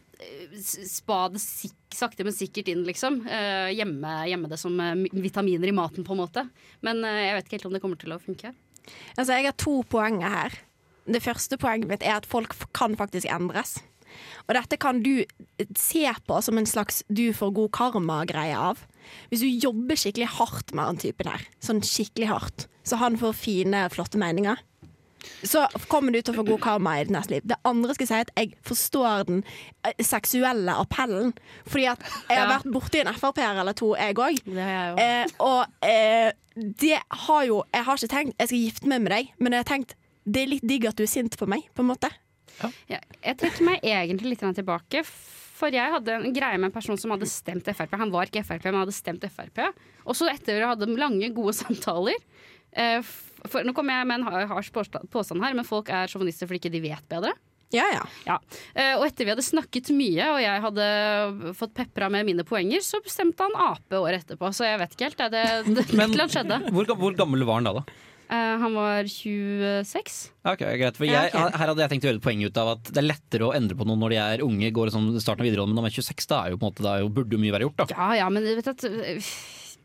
s- 0.57 0.80
spa 0.97 1.27
det 1.30 1.44
sik 1.45 1.77
sakte, 1.98 2.26
men 2.28 2.36
sikkert 2.36 2.72
inn, 2.72 2.84
liksom. 2.88 3.22
Eh, 3.28 3.72
gjemme, 3.76 4.16
gjemme 4.30 4.50
det 4.52 4.60
som 4.62 4.76
eh, 4.80 5.06
vitaminer 5.12 5.72
i 5.72 5.76
maten, 5.76 6.06
på 6.08 6.16
en 6.16 6.22
måte. 6.24 6.46
Men 6.86 7.04
eh, 7.08 7.28
jeg 7.28 7.38
vet 7.38 7.48
ikke 7.48 7.58
helt 7.60 7.70
om 7.70 7.78
det 7.78 7.84
kommer 7.84 8.02
til 8.02 8.16
å 8.16 8.22
funke. 8.22 8.54
Altså, 9.16 9.36
jeg 9.36 9.50
har 9.50 9.58
to 9.62 9.80
poenger 9.92 10.36
her. 10.36 10.60
Det 11.12 11.24
første 11.24 11.58
poenget 11.62 11.90
mitt 11.90 12.06
er 12.06 12.20
at 12.20 12.30
folk 12.30 12.54
kan 12.78 12.96
faktisk 13.00 13.30
endres. 13.32 13.80
Og 14.48 14.56
dette 14.58 14.78
kan 14.82 15.00
du 15.04 15.24
se 15.80 16.04
på 16.28 16.40
som 16.44 16.58
en 16.60 16.68
slags 16.68 17.02
du 17.08 17.30
får 17.36 17.54
god 17.56 17.72
karma-greie 17.78 18.58
av. 18.58 18.82
Hvis 19.32 19.44
du 19.46 19.50
jobber 19.50 19.98
skikkelig 20.00 20.30
hardt 20.38 20.74
med 20.76 20.90
han 20.90 21.00
typen 21.02 21.32
her, 21.32 21.46
sånn 21.64 21.81
skikkelig 21.86 22.30
hardt, 22.31 22.68
så 22.88 23.00
han 23.02 23.18
får 23.19 23.38
fine, 23.38 23.86
flotte 23.94 24.19
meninger, 24.21 24.60
så 25.44 25.66
kommer 25.92 26.11
du 26.16 26.21
til 26.21 26.33
å 26.33 26.37
få 26.40 26.45
god 26.47 26.61
karma 26.63 26.95
i 26.99 27.04
ditt 27.06 27.13
neste 27.16 27.35
liv. 27.35 27.45
Det 27.45 27.57
andre 27.68 27.94
skal 27.95 28.06
jeg 28.07 28.11
si 28.11 28.19
at 28.25 28.31
jeg 28.37 28.54
forstår 28.68 29.25
den 29.30 29.44
eh, 29.87 29.94
seksuelle 30.06 30.75
appellen. 30.81 31.33
Fordi 31.68 31.87
at 31.94 32.06
jeg 32.30 32.37
har 32.37 32.47
Ja. 32.47 32.57
vært 32.57 32.71
borti 32.73 33.01
en 33.04 33.13
Frp-er 33.13 33.59
eller 33.61 33.73
to, 33.78 33.94
jeg 33.95 34.16
òg. 34.16 34.42
Eh, 34.57 35.25
og 35.40 35.66
eh, 35.87 36.31
det 36.56 36.97
har 37.28 37.44
jo 37.47 37.63
Jeg 37.73 37.83
har 37.87 37.95
ikke 37.97 38.11
tenkt 38.11 38.35
jeg 38.40 38.47
skal 38.51 38.63
gifte 38.66 38.87
meg 38.92 39.01
med 39.01 39.11
deg, 39.16 39.30
men 39.40 39.54
jeg 39.54 39.63
har 39.66 39.69
tenkt 39.78 39.95
det 40.25 40.44
er 40.44 40.51
litt 40.51 40.66
digg 40.68 40.85
at 40.85 40.95
du 40.99 41.01
er 41.04 41.09
sint 41.09 41.33
på 41.40 41.47
meg, 41.49 41.63
på 41.73 41.81
en 41.81 41.87
måte. 41.90 42.09
Ja, 42.87 42.99
jeg 43.23 43.37
trekker 43.42 43.66
meg 43.66 43.80
egentlig 43.81 44.35
litt 44.35 44.44
tilbake. 44.56 45.01
For 45.61 45.69
jeg 45.73 45.92
hadde 45.94 46.13
en 46.13 46.33
greie 46.33 46.57
med 46.57 46.69
en 46.69 46.73
person 46.75 46.97
som 46.97 47.11
hadde 47.13 47.25
stemt 47.30 47.66
Frp. 47.66 47.92
Han 47.97 48.11
var 48.13 48.30
ikke 48.30 48.44
Frp, 48.45 48.63
men 48.69 48.80
hadde 48.83 48.94
stemt 48.94 49.25
Frp. 49.30 49.63
Og 50.06 50.16
så 50.18 50.30
etter 50.30 50.57
vi 50.59 50.66
hadde 50.66 50.87
lange, 50.97 51.30
gode 51.33 51.54
samtaler 51.57 52.18
eh, 52.73 53.01
for, 53.50 53.64
Nå 53.66 53.74
kommer 53.78 53.98
jeg 54.00 54.10
med 54.10 54.21
en 54.21 54.48
hards 54.52 54.69
påstand 54.74 55.42
her, 55.44 55.56
men 55.57 55.68
folk 55.68 55.90
er 55.90 56.12
sjåvinister 56.12 56.50
fordi 56.50 56.62
ikke 56.64 56.74
de 56.74 56.83
vet 56.83 57.07
bedre. 57.12 57.33
Ja, 57.71 57.86
ja. 57.88 58.04
Ja. 58.28 58.36
Eh, 58.76 58.98
og 59.00 59.06
etter 59.07 59.24
vi 59.24 59.31
hadde 59.31 59.45
snakket 59.45 59.94
mye, 59.95 60.28
og 60.33 60.42
jeg 60.44 60.64
hadde 60.66 60.88
fått 61.56 61.74
pepra 61.78 62.10
med 62.12 62.28
mine 62.28 62.44
poenger, 62.48 62.83
så 62.83 63.00
bestemte 63.04 63.48
han 63.48 63.56
ape 63.71 64.00
året 64.02 64.26
etterpå. 64.26 64.52
Så 64.56 64.68
jeg 64.68 64.80
vet 64.81 64.95
ikke 64.95 65.07
helt. 65.10 65.21
Det, 65.31 65.44
det, 65.69 65.76
det, 65.80 65.86
Men- 66.00 66.16
skjedde. 66.31 66.62
Hvor, 66.76 66.92
hvor 67.00 67.16
gammel 67.18 67.48
var 67.48 67.62
han 67.62 67.69
da, 67.69 67.78
da? 67.80 67.86
Eh, 68.31 68.57
han 68.64 68.76
var 68.76 69.07
26. 69.12 70.19
Ok, 70.48 70.62
greit. 70.80 71.00
For 71.00 71.07
Ja, 71.07 71.26
okay. 71.28 71.48
Her 71.60 71.71
hadde 71.74 71.83
jeg 71.83 71.94
tenkt 71.95 72.06
å 72.06 72.12
gjøre 72.12 72.21
et 72.21 72.28
poeng 72.28 72.44
ut 72.48 72.60
av 72.62 72.74
at 72.78 72.92
det 72.92 73.02
er 73.02 73.07
lettere 73.10 73.48
å 73.50 73.56
endre 73.56 73.76
på 73.80 73.88
noe 73.88 74.00
når 74.00 74.14
de 74.14 74.19
er 74.24 74.45
unge, 74.45 74.69
går 74.76 74.92
sånn 74.94 75.10
starten 75.19 75.44
av 75.44 75.50
videregående, 75.50 75.76
men 75.76 75.83
når 75.83 75.92
de 75.92 75.95
er 75.95 76.12
26, 76.12 76.30
da 76.31 76.44
er 76.45 76.54
jo 76.54 76.60
på 76.62 76.64
en 76.68 76.71
måte, 76.71 76.86
da 76.86 76.94
er 76.95 77.04
jo, 77.04 77.12
burde 77.12 77.36
jo 77.36 77.42
mye 77.44 77.56
være 77.56 77.68
gjort, 77.68 77.81
da. 77.83 77.90
Ja 77.92 78.12
ja, 78.21 78.30
men 78.31 78.48
vet 78.48 78.68
du 78.68 78.71
at 78.71 78.88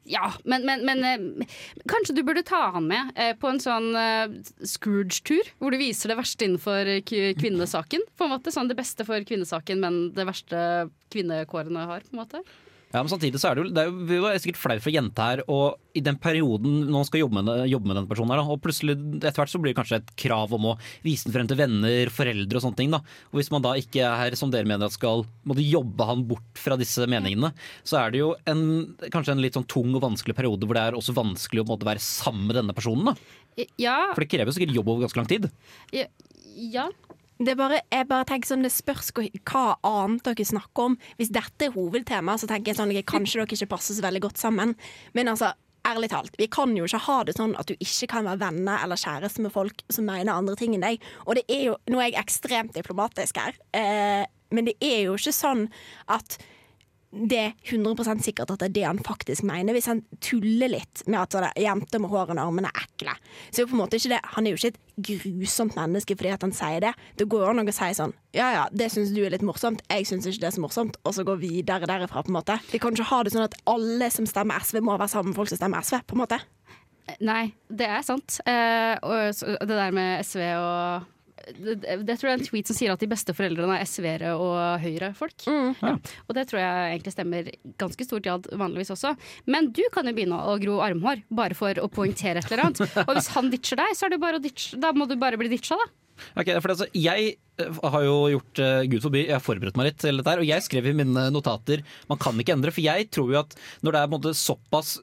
Ja, 0.07 0.33
men, 0.45 0.67
men, 0.67 0.85
men 0.87 1.05
eh, 1.05 1.55
kanskje 1.91 2.15
du 2.15 2.23
burde 2.27 2.45
ta 2.47 2.61
han 2.77 2.87
med 2.87 3.11
eh, 3.19 3.33
på 3.39 3.51
en 3.51 3.59
sånn 3.63 3.89
eh, 3.99 4.37
Scrooge-tur, 4.63 5.51
hvor 5.59 5.75
du 5.75 5.81
viser 5.81 6.13
det 6.13 6.19
verste 6.21 6.47
innenfor 6.47 6.93
kvinnesaken. 7.07 8.07
På 8.17 8.27
en 8.27 8.37
måte 8.37 8.55
sånn 8.55 8.71
Det 8.71 8.79
beste 8.79 9.07
for 9.09 9.27
kvinnesaken, 9.27 9.83
men 9.83 9.99
det 10.15 10.29
verste 10.29 10.61
kvinnekårene 11.15 11.89
har. 11.91 12.07
på 12.07 12.15
en 12.15 12.23
måte 12.23 12.45
Ja, 12.95 13.01
men 13.03 13.11
samtidig 13.11 13.41
så 13.43 13.51
er 13.51 13.59
det 13.59 13.65
jo, 13.65 13.71
det 13.75 13.83
er 13.83 13.89
jo 13.91 14.21
det 14.23 14.31
er 14.31 14.41
sikkert 14.41 14.61
flaut 14.63 14.83
for 14.85 14.95
jenta 14.95 15.25
her, 15.27 15.41
og 15.51 15.97
i 15.99 16.03
den 16.05 16.17
perioden 16.23 16.85
når 16.85 16.95
man 16.95 17.09
skal 17.09 17.21
jobbe 17.25 17.43
med, 17.43 17.65
jobbe 17.69 17.91
med 17.91 17.99
den 17.99 18.07
personen 18.09 18.33
her, 18.33 18.41
da, 18.41 18.55
og 18.55 18.63
plutselig 18.63 18.95
etter 19.19 19.41
hvert 19.41 19.53
så 19.53 19.61
blir 19.61 19.75
det 19.75 19.79
kanskje 19.81 19.99
et 19.99 20.13
krav 20.23 20.55
om 20.55 20.69
å 20.71 20.75
vise 21.05 21.27
den 21.27 21.35
frem 21.35 21.51
til 21.51 21.59
venner, 21.59 22.13
foreldre 22.15 22.61
og 22.61 22.65
sånne 22.65 22.79
ting. 22.79 22.95
da. 22.95 23.03
Og 23.33 23.41
hvis 23.41 23.51
man 23.53 23.65
da 23.67 23.75
ikke 23.81 24.05
er, 24.05 24.15
her 24.23 24.39
som 24.39 24.53
dere 24.55 24.69
mener, 24.69 24.87
at 24.87 24.95
skal 24.95 25.27
måtte 25.49 25.67
jobbe 25.67 26.07
han 26.09 26.23
bort 26.31 26.63
fra 26.63 26.79
disse 26.81 27.09
meningene, 27.11 27.51
så 27.83 27.99
er 28.05 28.15
det 28.15 28.23
jo 28.23 28.31
en, 28.49 28.63
kanskje 29.11 29.35
en 29.35 29.43
litt 29.43 29.59
sånn 29.59 29.69
tung 29.69 29.91
og 29.97 30.05
vanskelig 30.07 30.39
periode 30.39 30.69
hvor 30.69 30.79
det 30.79 30.87
er 30.87 31.01
også 31.01 31.17
vanskelig 31.17 31.65
å 31.65 31.67
på 31.67 31.73
en 31.73 31.75
måte, 31.75 31.91
være 31.91 32.07
sammen 32.07 32.47
med 32.49 32.61
denne 32.61 32.77
personen. 32.77 33.11
da. 33.11 33.67
Ja, 33.81 33.99
For 34.13 34.23
det 34.23 34.31
krever 34.31 34.55
sikkert 34.55 34.77
jobb 34.77 34.95
over 34.95 35.09
ganske 35.09 35.21
lang 35.21 35.31
tid. 35.33 35.51
ja, 35.97 36.07
ja. 36.57 36.89
Bare, 37.37 37.83
jeg 37.93 38.09
bare 38.09 38.25
tenker 38.25 38.49
sånn, 38.49 38.65
det 38.65 38.73
spørs 38.73 39.11
hva, 39.13 39.77
annet 39.85 40.25
dere 40.25 40.49
snakker 40.49 40.91
om. 40.91 40.97
Hvis 41.19 41.35
dette 41.37 41.69
er 41.69 41.75
hovedtema, 41.75 42.39
så 42.41 42.49
tenker 42.49 42.73
jeg 42.73 42.81
sånn, 42.81 42.95
kanskje 43.05 43.43
dere 43.43 43.59
ikke 43.59 43.75
passer 43.75 43.99
så 43.99 44.05
veldig 44.07 44.23
godt 44.25 44.41
sammen. 44.41 44.73
Men 45.13 45.29
altså, 45.35 45.53
ærlig 45.87 46.11
talt, 46.11 46.35
vi 46.41 46.49
kan 46.51 46.73
jo 46.77 46.87
ikke 46.89 47.03
ha 47.07 47.19
det 47.27 47.37
sånn 47.37 47.55
at 47.61 47.69
du 47.69 47.77
ikke 47.77 48.09
kan 48.15 48.27
være 48.27 48.41
venner 48.41 48.83
eller 48.83 49.01
kjæreste 49.01 49.45
med 49.45 49.55
folk 49.55 49.85
som 49.93 50.09
mener 50.09 50.35
andre 50.35 50.57
ting 50.59 50.75
enn 50.75 50.87
deg. 50.87 51.05
Og 51.27 51.37
det 51.39 51.45
er 51.53 51.63
jo, 51.69 51.77
nå 51.93 52.01
er 52.01 52.11
jeg 52.11 52.23
ekstremt 52.25 52.75
diplomatisk 52.77 53.39
her, 53.43 53.59
eh, 53.77 54.25
men 54.55 54.69
det 54.69 54.77
er 54.81 55.07
jo 55.07 55.17
ikke 55.19 55.35
sånn 55.35 55.67
at 56.13 56.39
det 57.13 57.39
er 57.39 57.53
100% 57.71 58.25
sikkert 58.25 58.51
at 58.53 58.61
det 58.61 58.69
er 58.69 58.75
det 58.75 58.85
han 58.87 58.99
faktisk 59.05 59.45
mener, 59.47 59.77
hvis 59.77 59.89
han 59.89 60.03
tuller 60.21 60.71
litt 60.73 61.05
med 61.07 61.21
at 61.23 61.57
jenter 61.61 62.03
med 62.03 62.11
hår 62.13 62.33
under 62.35 62.43
armene 62.45 62.73
er 62.73 62.83
ekle. 62.85 63.15
Så 63.51 63.63
er 63.63 63.71
på 63.71 63.77
en 63.77 63.83
måte 63.85 64.01
ikke 64.01 64.13
det, 64.13 64.21
Han 64.35 64.47
er 64.47 64.53
jo 64.53 64.59
ikke 64.61 64.75
et 64.75 64.83
grusomt 65.09 65.77
menneske 65.77 66.17
fordi 66.17 66.33
at 66.35 66.43
han 66.43 66.53
sier 66.57 66.81
det. 66.83 66.93
Det 67.17 67.29
går 67.31 67.45
jo 67.45 67.53
an 67.53 67.63
å 67.63 67.77
si 67.77 67.91
sånn 67.97 68.15
Ja 68.37 68.51
ja, 68.53 68.67
det 68.73 68.91
syns 68.93 69.15
du 69.15 69.23
er 69.25 69.33
litt 69.33 69.47
morsomt, 69.47 69.83
jeg 69.89 70.09
syns 70.09 70.27
ikke 70.29 70.45
det 70.45 70.51
er 70.51 70.57
så 70.59 70.65
morsomt, 70.65 70.99
og 71.05 71.15
så 71.17 71.25
gå 71.25 71.39
videre 71.41 71.89
derifra, 71.89 72.25
på 72.27 72.33
en 72.33 72.39
måte. 72.41 72.59
Vi 72.73 72.83
kan 72.83 72.93
ikke 72.93 73.09
ha 73.13 73.23
det 73.25 73.33
sånn 73.33 73.47
at 73.47 73.57
alle 73.71 74.11
som 74.13 74.29
stemmer 74.29 74.61
SV, 74.61 74.83
må 74.85 74.99
være 74.99 75.15
sammen 75.15 75.33
med 75.33 75.41
folk 75.41 75.53
som 75.53 75.63
stemmer 75.63 75.87
SV, 75.87 76.03
på 76.05 76.19
en 76.19 76.25
måte. 76.27 76.41
Nei, 77.23 77.55
det 77.71 77.87
er 77.87 78.03
sant. 78.05 78.41
Eh, 78.45 78.97
og 79.01 79.63
det 79.63 79.79
der 79.79 79.95
med 79.95 80.27
SV 80.27 80.43
og 80.59 81.07
det, 81.47 81.77
det 82.07 82.17
tror 82.19 82.31
jeg 82.31 82.35
er 82.35 82.41
en 82.41 82.47
tweet 82.49 82.71
som 82.71 82.77
sier 82.77 82.93
at 82.95 83.03
de 83.03 83.09
beste 83.11 83.35
foreldrene 83.37 83.77
er 83.79 83.87
SV-ere 83.87 84.33
og 84.35 84.57
Høyre-folk. 84.83 85.47
Ja. 85.47 85.93
Og 86.27 86.35
det 86.39 86.47
tror 86.51 86.63
jeg 86.63 86.95
egentlig 86.95 87.15
stemmer 87.15 87.51
ganske 87.79 88.07
stort 88.09 88.27
grad 88.27 88.49
vanligvis 88.51 88.91
også. 88.97 89.15
Men 89.51 89.71
du 89.77 89.85
kan 89.95 90.09
jo 90.09 90.15
begynne 90.17 90.41
å 90.43 90.57
gro 90.63 90.81
armhår, 90.85 91.23
bare 91.29 91.59
for 91.59 91.79
å 91.83 91.91
poengtere 91.93 92.43
et 92.43 92.51
eller 92.51 92.67
annet. 92.67 92.83
Og 93.07 93.15
hvis 93.15 93.31
han 93.37 93.53
ditcher 93.53 93.79
deg, 93.83 93.95
så 93.99 94.09
er 94.09 94.17
det 94.17 94.23
bare 94.23 94.41
å 94.41 94.43
ditche. 94.43 94.81
Da 94.83 94.93
må 94.97 95.07
du 95.07 95.15
bare 95.21 95.39
bli 95.41 95.53
ditcha, 95.53 95.79
da. 95.79 95.89
Ok, 96.41 96.49
for 96.65 96.73
altså, 96.73 96.87
Jeg 96.97 97.35
eh, 97.61 97.81
har 97.93 98.05
jo 98.07 98.15
gjort 98.33 98.63
uh, 98.65 98.85
Gud 98.89 99.05
forbi, 99.05 99.27
jeg 99.27 99.37
har 99.37 99.45
forberedt 99.45 99.77
meg 99.79 99.91
litt 99.91 99.99
til 100.01 100.21
dette 100.21 100.33
her, 100.33 100.43
og 100.43 100.49
jeg 100.49 100.65
skrev 100.65 100.89
i 100.89 100.95
mine 100.97 101.27
notater 101.33 101.85
man 102.11 102.21
kan 102.23 102.39
ikke 102.41 102.57
endre. 102.57 102.73
For 102.75 102.85
jeg 102.85 103.11
tror 103.13 103.35
jo 103.35 103.43
at 103.43 103.57
når 103.85 103.93
det 103.93 104.01
er 104.01 104.09
på 104.09 104.15
en 104.15 104.19
måte 104.19 104.39
såpass 104.39 104.97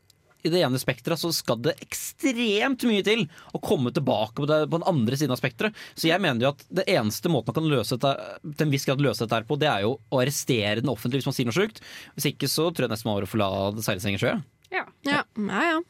i 0.43 0.51
det 0.51 0.61
ene 0.63 0.79
spekteret, 0.79 1.19
så 1.19 1.31
skal 1.33 1.61
det 1.63 1.75
ekstremt 1.83 2.83
mye 2.87 3.03
til 3.05 3.25
å 3.55 3.61
komme 3.63 3.93
tilbake 3.95 4.35
på, 4.41 4.47
det, 4.49 4.59
på 4.67 4.79
den 4.79 4.87
andre 4.89 5.19
siden 5.19 5.35
av 5.35 5.39
spekteret. 5.39 5.77
Så 5.95 6.09
jeg 6.09 6.21
mener 6.23 6.43
jo 6.43 6.51
at 6.53 6.65
det 6.81 6.87
eneste 6.91 7.31
måten 7.31 7.53
man 7.53 7.59
kan 7.61 7.71
løse 7.71 7.97
dette, 7.97 8.39
til 8.43 8.67
en 8.67 8.73
viss 8.73 8.87
grad 8.89 9.03
løse 9.03 9.23
dette 9.23 9.39
her 9.39 9.47
på, 9.47 9.59
det 9.61 9.71
er 9.71 9.85
jo 9.85 9.95
å 10.11 10.21
arrestere 10.21 10.81
den 10.83 10.91
offentlige 10.91 11.23
hvis 11.23 11.31
man 11.31 11.37
sier 11.37 11.49
noe 11.49 11.55
sjukt. 11.55 11.83
Hvis 12.17 12.29
ikke 12.33 12.51
så 12.51 12.69
tror 12.69 12.87
jeg 12.87 12.95
nesten 12.95 13.09
man 13.09 13.23
må 13.23 13.29
få 13.29 13.39
la 13.41 13.49
det 13.75 13.85
seile 13.87 14.19
sjø. 14.19 14.37
Ja. 14.73 14.85
Ja, 15.07 15.23
ja. 15.39 15.63
ja. 15.71 15.81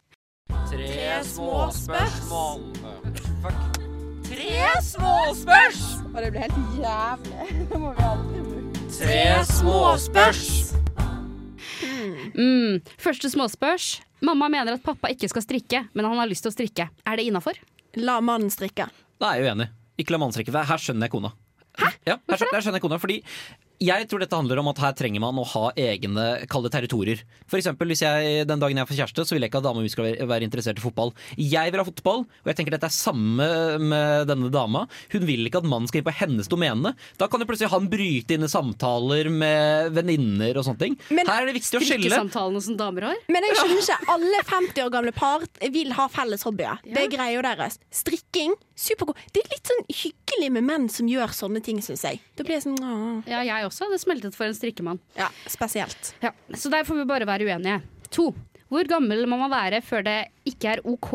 Tre 0.70 1.24
små 1.26 1.70
spørsmål. 1.74 2.68
Tre 4.34 4.82
småspørs! 4.82 5.82
Og 6.14 6.22
det 6.22 6.32
blir 6.32 6.42
helt 6.46 6.78
jævlig. 6.78 7.48
Det 7.70 7.80
må 7.80 7.94
vi 7.94 8.08
aldri 8.08 8.46
bruke. 8.48 8.86
Tre 8.94 9.24
småspørs! 9.50 10.74
Mm. 12.34 12.82
Første 13.02 13.30
småspørs. 13.32 14.02
Mamma 14.24 14.48
mener 14.52 14.78
at 14.78 14.84
pappa 14.86 15.12
ikke 15.12 15.30
skal 15.32 15.44
strikke, 15.46 15.84
men 15.94 16.08
han 16.08 16.20
har 16.20 16.30
lyst 16.30 16.46
til 16.46 16.54
å 16.54 16.56
strikke. 16.56 16.88
Er 17.06 17.20
det 17.20 17.28
innafor? 17.28 17.60
La 18.00 18.20
mannen 18.24 18.52
strikke. 18.54 18.88
Da 19.22 19.34
er 19.34 19.42
jeg 19.42 19.52
uenig. 19.52 19.70
Ikke 20.00 20.16
la 20.16 20.22
mannen 20.22 20.36
strikke. 20.36 20.54
for 20.56 20.70
Her 20.70 20.82
skjønner 20.82 21.08
jeg 21.08 21.14
kona. 21.14 21.34
Hæ? 21.80 21.90
Ja, 22.08 22.18
her, 22.30 22.38
her 22.40 22.64
skjønner 22.64 22.80
jeg 22.80 22.86
kona, 22.86 23.00
fordi 23.02 23.20
jeg 23.84 24.08
tror 24.10 24.24
dette 24.24 24.38
handler 24.40 24.60
om 24.62 24.70
at 24.72 24.80
her 24.84 24.94
trenger 24.98 25.20
man 25.24 25.40
å 25.42 25.46
ha 25.54 25.64
egne 25.80 26.26
kalde 26.52 26.72
territorier. 26.74 27.22
For 27.50 27.60
eksempel 27.60 27.90
hvis 27.92 28.04
jeg 28.06 28.48
den 28.48 28.62
dagen 28.62 28.80
jeg 28.80 28.88
får 28.90 29.00
kjæreste, 29.02 29.26
så 29.28 29.36
vil 29.36 29.44
jeg 29.46 29.52
ikke 29.52 29.60
at 29.62 29.68
dama 29.68 29.82
mi 29.84 29.92
skal 29.92 30.06
være- 30.08 30.28
være 30.30 30.48
interessert 30.48 30.80
i 30.80 30.84
fotball. 30.84 31.14
Jeg 31.38 31.72
vil 31.74 31.82
ha 31.82 31.88
fotball, 31.88 32.24
og 32.24 32.48
jeg 32.48 32.56
tenker 32.56 32.72
dette 32.78 32.88
er 32.88 32.96
samme 32.96 33.48
med 33.84 34.28
denne 34.30 34.52
dama. 34.54 34.86
Hun 35.12 35.26
vil 35.28 35.48
ikke 35.50 35.60
at 35.64 35.68
mannen 35.68 35.88
skal 35.90 36.00
inn 36.02 36.08
på 36.08 36.16
hennes 36.16 36.48
domene. 36.48 36.96
Da 37.18 37.28
kan 37.28 37.40
jo 37.44 37.46
plutselig 37.50 37.70
han 37.74 37.90
bryte 37.92 38.32
inn 38.38 38.44
i 38.48 38.52
samtaler 38.52 39.30
med 39.34 39.92
venninner 39.94 40.56
og 40.58 40.64
sånne 40.68 40.80
ting. 40.80 40.98
Men 41.10 41.26
her 41.28 41.44
er 41.44 41.52
det 41.52 41.58
viktig 41.60 41.80
å 41.80 41.84
skille. 41.84 42.08
Strikkesamtalene 42.10 42.62
som 42.64 42.78
damer 42.78 43.10
har? 43.10 43.16
Men 43.28 43.44
jeg 43.44 43.58
skjønner 43.58 43.82
ikke. 43.84 44.00
Alle 44.14 44.44
50 44.44 44.84
år 44.86 44.92
gamle 44.92 45.14
par 45.14 45.40
vil 45.74 45.92
ha 45.98 46.08
felles 46.14 46.44
hobbyer. 46.48 46.80
Det 46.86 46.98
er 47.08 47.10
greia 47.18 47.42
deres. 47.44 47.80
Strikking, 47.92 48.54
supergod. 48.76 49.16
Det 49.34 49.44
er 49.44 49.50
litt 49.54 49.70
sånn 49.70 49.84
hyggelig 49.90 50.52
med 50.52 50.64
menn 50.64 50.90
som 50.90 51.08
gjør 51.10 51.34
sånne 51.36 51.62
ting, 51.64 51.80
syns 51.84 52.04
jeg. 52.08 52.20
Da 52.38 52.44
blir 52.46 52.58
jeg 52.60 52.64
sånn 52.68 52.80
åh. 52.80 53.24
Ja, 53.28 53.42
jeg 53.44 53.66
også. 53.68 53.73
Det 53.94 54.02
smeltet 54.02 54.38
for 54.38 54.48
en 54.48 54.58
strikkemann. 54.58 55.02
Ja, 55.18 55.30
spesielt. 55.50 56.14
Ja, 56.24 56.34
så 56.54 56.72
der 56.74 56.86
får 56.88 57.02
vi 57.02 57.08
bare 57.10 57.28
være 57.30 57.48
uenige. 57.50 57.82
To. 58.14 58.32
Hvor 58.74 58.88
gammel 58.90 59.28
må 59.30 59.38
man 59.38 59.52
være 59.54 59.84
før 59.86 60.06
det 60.06 60.20
ikke 60.50 60.76
er 60.76 60.86
OK 60.90 61.12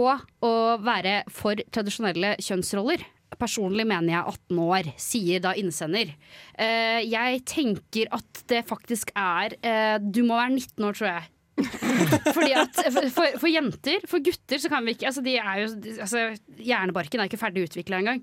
å 0.47 0.53
være 0.83 1.23
for 1.33 1.59
tradisjonelle 1.75 2.37
kjønnsroller? 2.43 3.03
Personlig 3.39 3.85
mener 3.87 4.13
jeg 4.13 4.35
18 4.49 4.61
år, 4.65 4.87
sier 4.99 5.43
da 5.45 5.53
innsender. 5.59 6.15
Eh, 6.59 7.01
jeg 7.07 7.43
tenker 7.47 8.09
at 8.15 8.41
det 8.51 8.63
faktisk 8.67 9.13
er 9.15 9.55
eh, 9.61 9.99
Du 10.01 10.23
må 10.27 10.39
være 10.39 10.55
19 10.57 10.87
år, 10.89 10.97
tror 10.97 11.11
jeg. 11.11 11.29
Fordi 12.37 12.53
at 12.55 12.81
for, 12.95 13.39
for 13.43 13.51
jenter, 13.51 14.05
for 14.07 14.23
gutter, 14.23 14.63
så 14.63 14.71
kan 14.71 14.87
vi 14.87 14.95
ikke 14.95 15.09
Altså, 15.11 15.25
de 15.27 15.35
er 15.41 15.65
jo 15.65 15.71
altså, 16.05 16.25
Hjernebarken 16.63 17.21
er 17.21 17.31
ikke 17.31 17.41
ferdig 17.41 17.67
utvikla 17.67 17.99
engang. 18.01 18.23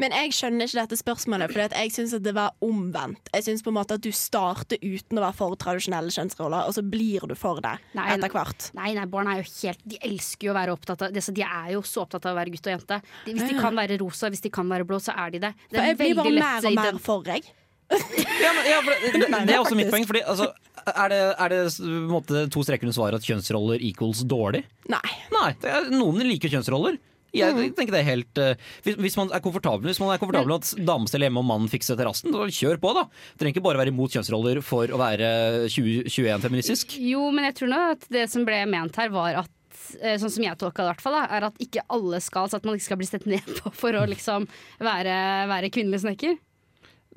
Men 0.00 0.14
jeg 0.16 0.34
skjønner 0.36 0.68
ikke 0.68 0.80
dette 0.80 0.98
spørsmålet, 1.00 1.52
for 1.52 1.64
jeg 1.64 1.94
syns 1.94 2.14
det 2.22 2.34
var 2.36 2.54
omvendt. 2.64 3.30
Jeg 3.34 3.46
synes 3.46 3.64
på 3.66 3.72
en 3.72 3.78
måte 3.78 3.98
at 3.98 4.04
du 4.04 4.10
starter 4.14 4.80
uten 4.82 5.20
å 5.20 5.24
være 5.24 5.38
for 5.38 5.58
tradisjonelle 5.60 6.14
kjønnsroller, 6.14 6.68
og 6.68 6.76
så 6.76 6.84
blir 6.86 7.26
du 7.30 7.36
for 7.38 7.62
det 7.64 7.76
Nei, 7.96 8.08
etter 8.14 8.32
hvert. 8.34 8.70
Nei, 8.78 8.92
nei, 8.96 9.06
barn 9.10 9.30
er 9.30 9.40
jo 9.40 9.46
helt 9.48 9.80
De 9.88 9.98
elsker 10.10 10.48
jo 10.48 10.54
å 10.54 10.58
være 10.58 10.74
opptatt 10.74 11.06
av 11.06 11.14
De 11.14 11.44
er 11.46 11.72
jo 11.74 11.82
så 11.86 12.04
opptatt 12.04 12.26
av 12.26 12.34
å 12.34 12.40
være 12.40 12.54
gutt 12.54 12.68
og 12.68 12.76
jente. 12.76 13.00
De, 13.26 13.34
hvis 13.36 13.48
de 13.50 13.56
kan 13.60 13.76
være 13.76 13.98
rosa, 14.02 14.30
hvis 14.32 14.44
de 14.44 14.52
kan 14.52 14.68
være 14.70 14.86
blå, 14.88 15.00
så 15.02 15.14
er 15.16 15.34
de 15.34 15.42
det. 15.46 15.54
Det 15.70 15.80
er 15.80 15.92
jeg 15.92 16.00
blir 16.00 16.18
bare 16.18 16.36
mer 16.36 16.70
og 16.70 16.78
mer 16.80 17.00
for, 17.02 17.26
jeg. 17.30 17.50
Ja, 17.90 18.50
men, 18.54 18.66
ja, 18.70 18.78
for 18.84 18.92
det, 18.94 19.12
det, 19.18 19.28
det 19.48 19.54
er 19.54 19.60
også 19.60 19.78
mitt 19.78 19.90
poeng. 19.90 20.06
Fordi, 20.06 20.22
altså, 20.30 20.50
er 20.86 21.12
det, 21.12 21.20
er 21.34 21.52
det 21.52 21.62
måte, 22.10 22.44
to 22.52 22.62
streker 22.66 22.86
under 22.86 22.96
svaret 22.96 23.18
at 23.18 23.26
kjønnsroller 23.26 23.82
equals 23.90 24.22
dårlig? 24.30 24.62
Nei. 24.92 25.16
Nei, 25.34 25.48
det 25.62 25.72
er, 25.74 25.88
noen 25.94 26.22
liker 26.28 26.52
kjønnsroller. 26.52 27.00
Jeg 27.36 27.70
tenker 27.78 27.94
det 27.94 28.00
er 28.00 28.08
helt 28.08 28.40
eh, 28.42 28.64
hvis, 28.86 28.96
hvis 28.98 29.16
man 29.20 29.30
er 29.34 29.42
komfortabel 29.44 29.86
Hvis 29.86 30.00
man 30.02 30.10
er 30.10 30.18
komfortabel 30.18 30.50
med 30.50 30.64
at 30.64 30.86
dame 30.88 31.10
steller 31.10 31.28
hjemme 31.28 31.42
og 31.44 31.46
mannen 31.46 31.70
fikser 31.70 31.98
terrassen, 31.98 32.34
så 32.34 32.48
kjør 32.50 32.80
på, 32.82 32.92
da. 32.96 33.06
Det 33.06 33.42
trenger 33.42 33.56
ikke 33.56 33.66
bare 33.68 33.80
være 33.82 33.94
imot 33.94 34.16
kjønnsroller 34.16 34.60
for 34.66 34.90
å 34.90 34.98
være 35.00 35.30
2021 35.70 36.44
feministisk. 36.44 36.98
Jo, 37.02 37.28
men 37.34 37.46
jeg 37.50 37.58
tror 37.60 37.72
nå 37.72 37.80
at 37.94 38.06
det 38.12 38.26
som 38.32 38.46
ble 38.48 38.64
ment 38.70 38.98
her, 39.00 39.12
var 39.14 39.42
at 39.44 39.82
eh, 40.02 40.16
Sånn 40.20 40.32
som 40.32 40.46
jeg 40.46 40.58
tolka 40.58 40.82
det, 40.82 40.88
i 40.88 40.92
hvert 40.92 41.04
fall, 41.06 41.18
er 41.22 41.48
at 41.50 41.62
ikke 41.62 41.86
alle 41.94 42.22
skal, 42.24 42.50
så 42.50 42.58
at 42.58 42.66
man 42.66 42.78
ikke 42.78 42.88
skal 42.88 43.00
bli 43.00 43.10
sett 43.10 43.28
ned 43.30 43.46
på 43.60 43.72
for 43.78 43.96
å 43.98 44.06
liksom 44.10 44.48
være, 44.82 45.18
være 45.50 45.70
kvinnelig 45.74 46.02
snekker. 46.04 46.38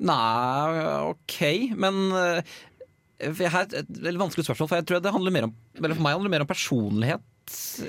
Nei, 0.04 0.86
ok, 1.12 1.36
men 1.78 2.00
eh, 2.18 2.54
jeg 3.22 3.50
har 3.54 3.68
et 3.68 3.76
et 3.78 4.00
veldig 4.08 4.24
vanskelig 4.24 4.46
spørsmål, 4.46 4.70
for 4.70 4.80
jeg 4.80 4.88
tror 4.88 5.02
det 5.04 5.12
handler 5.14 5.34
mer 5.34 5.46
om 5.46 5.54
Eller 5.78 5.94
for 5.94 6.02
meg 6.04 6.16
handler 6.16 6.28
det 6.28 6.34
mer 6.34 6.44
om 6.44 6.50
personlighet, 6.50 7.22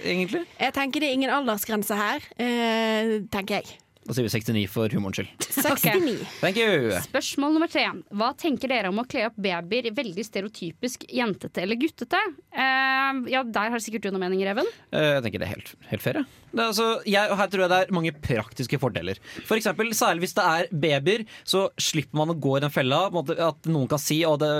egentlig. 0.04 0.44
Jeg 0.60 0.74
tenker 0.74 1.00
det 1.00 1.10
er 1.10 1.18
ingen 1.18 1.34
aldersgrense 1.34 1.96
her, 1.96 2.26
eh, 2.40 3.22
tenker 3.32 3.62
jeg. 3.62 3.78
Da 4.06 4.14
sier 4.14 4.28
vi 4.28 4.30
69 4.30 4.68
for 4.70 4.94
humorens 4.94 5.18
skyld. 5.18 5.48
69. 5.50 6.20
Thank 6.38 6.60
you! 6.62 6.92
Spørsmål 7.08 7.56
nummer 7.56 7.72
tre. 7.72 7.88
Hva 8.14 8.28
tenker 8.38 8.70
dere 8.70 8.92
om 8.94 9.02
å 9.02 9.06
kle 9.10 9.24
opp 9.32 9.40
babyer 9.42 9.90
veldig 9.98 10.26
stereotypisk 10.28 11.08
jentete 11.10 11.64
eller 11.64 11.80
guttete? 11.82 12.20
Uh, 12.54 13.26
ja, 13.32 13.42
der 13.42 13.74
har 13.74 13.82
sikkert 13.82 14.06
du 14.06 14.12
noen 14.14 14.28
meninger, 14.28 14.52
Even. 14.54 14.70
Uh, 14.94 15.16
Jeg 15.18 15.26
tenker 15.26 15.42
det 15.42 15.48
er 15.50 15.54
helt, 15.56 15.74
helt 15.90 16.06
fair. 16.06 16.22
jeg. 16.22 16.42
Altså, 16.56 16.86
jeg, 17.10 17.34
her 17.36 17.50
tror 17.52 17.64
jeg 17.66 17.72
det 17.74 17.80
er 17.84 17.94
mange 17.96 18.14
praktiske 18.24 18.78
fordeler. 18.80 19.18
For 19.48 19.58
eksempel, 19.58 19.90
Særlig 19.96 20.26
hvis 20.26 20.36
det 20.38 20.44
er 20.46 20.70
babyer, 20.72 21.24
så 21.48 21.66
slipper 21.82 22.20
man 22.20 22.32
å 22.32 22.38
gå 22.40 22.58
i 22.60 22.62
den 22.64 22.72
fella. 22.74 23.06
måte 23.14 23.36
At 23.42 23.68
noen 23.68 23.90
kan 23.92 24.00
si 24.02 24.22
å, 24.28 24.36
det, 24.40 24.52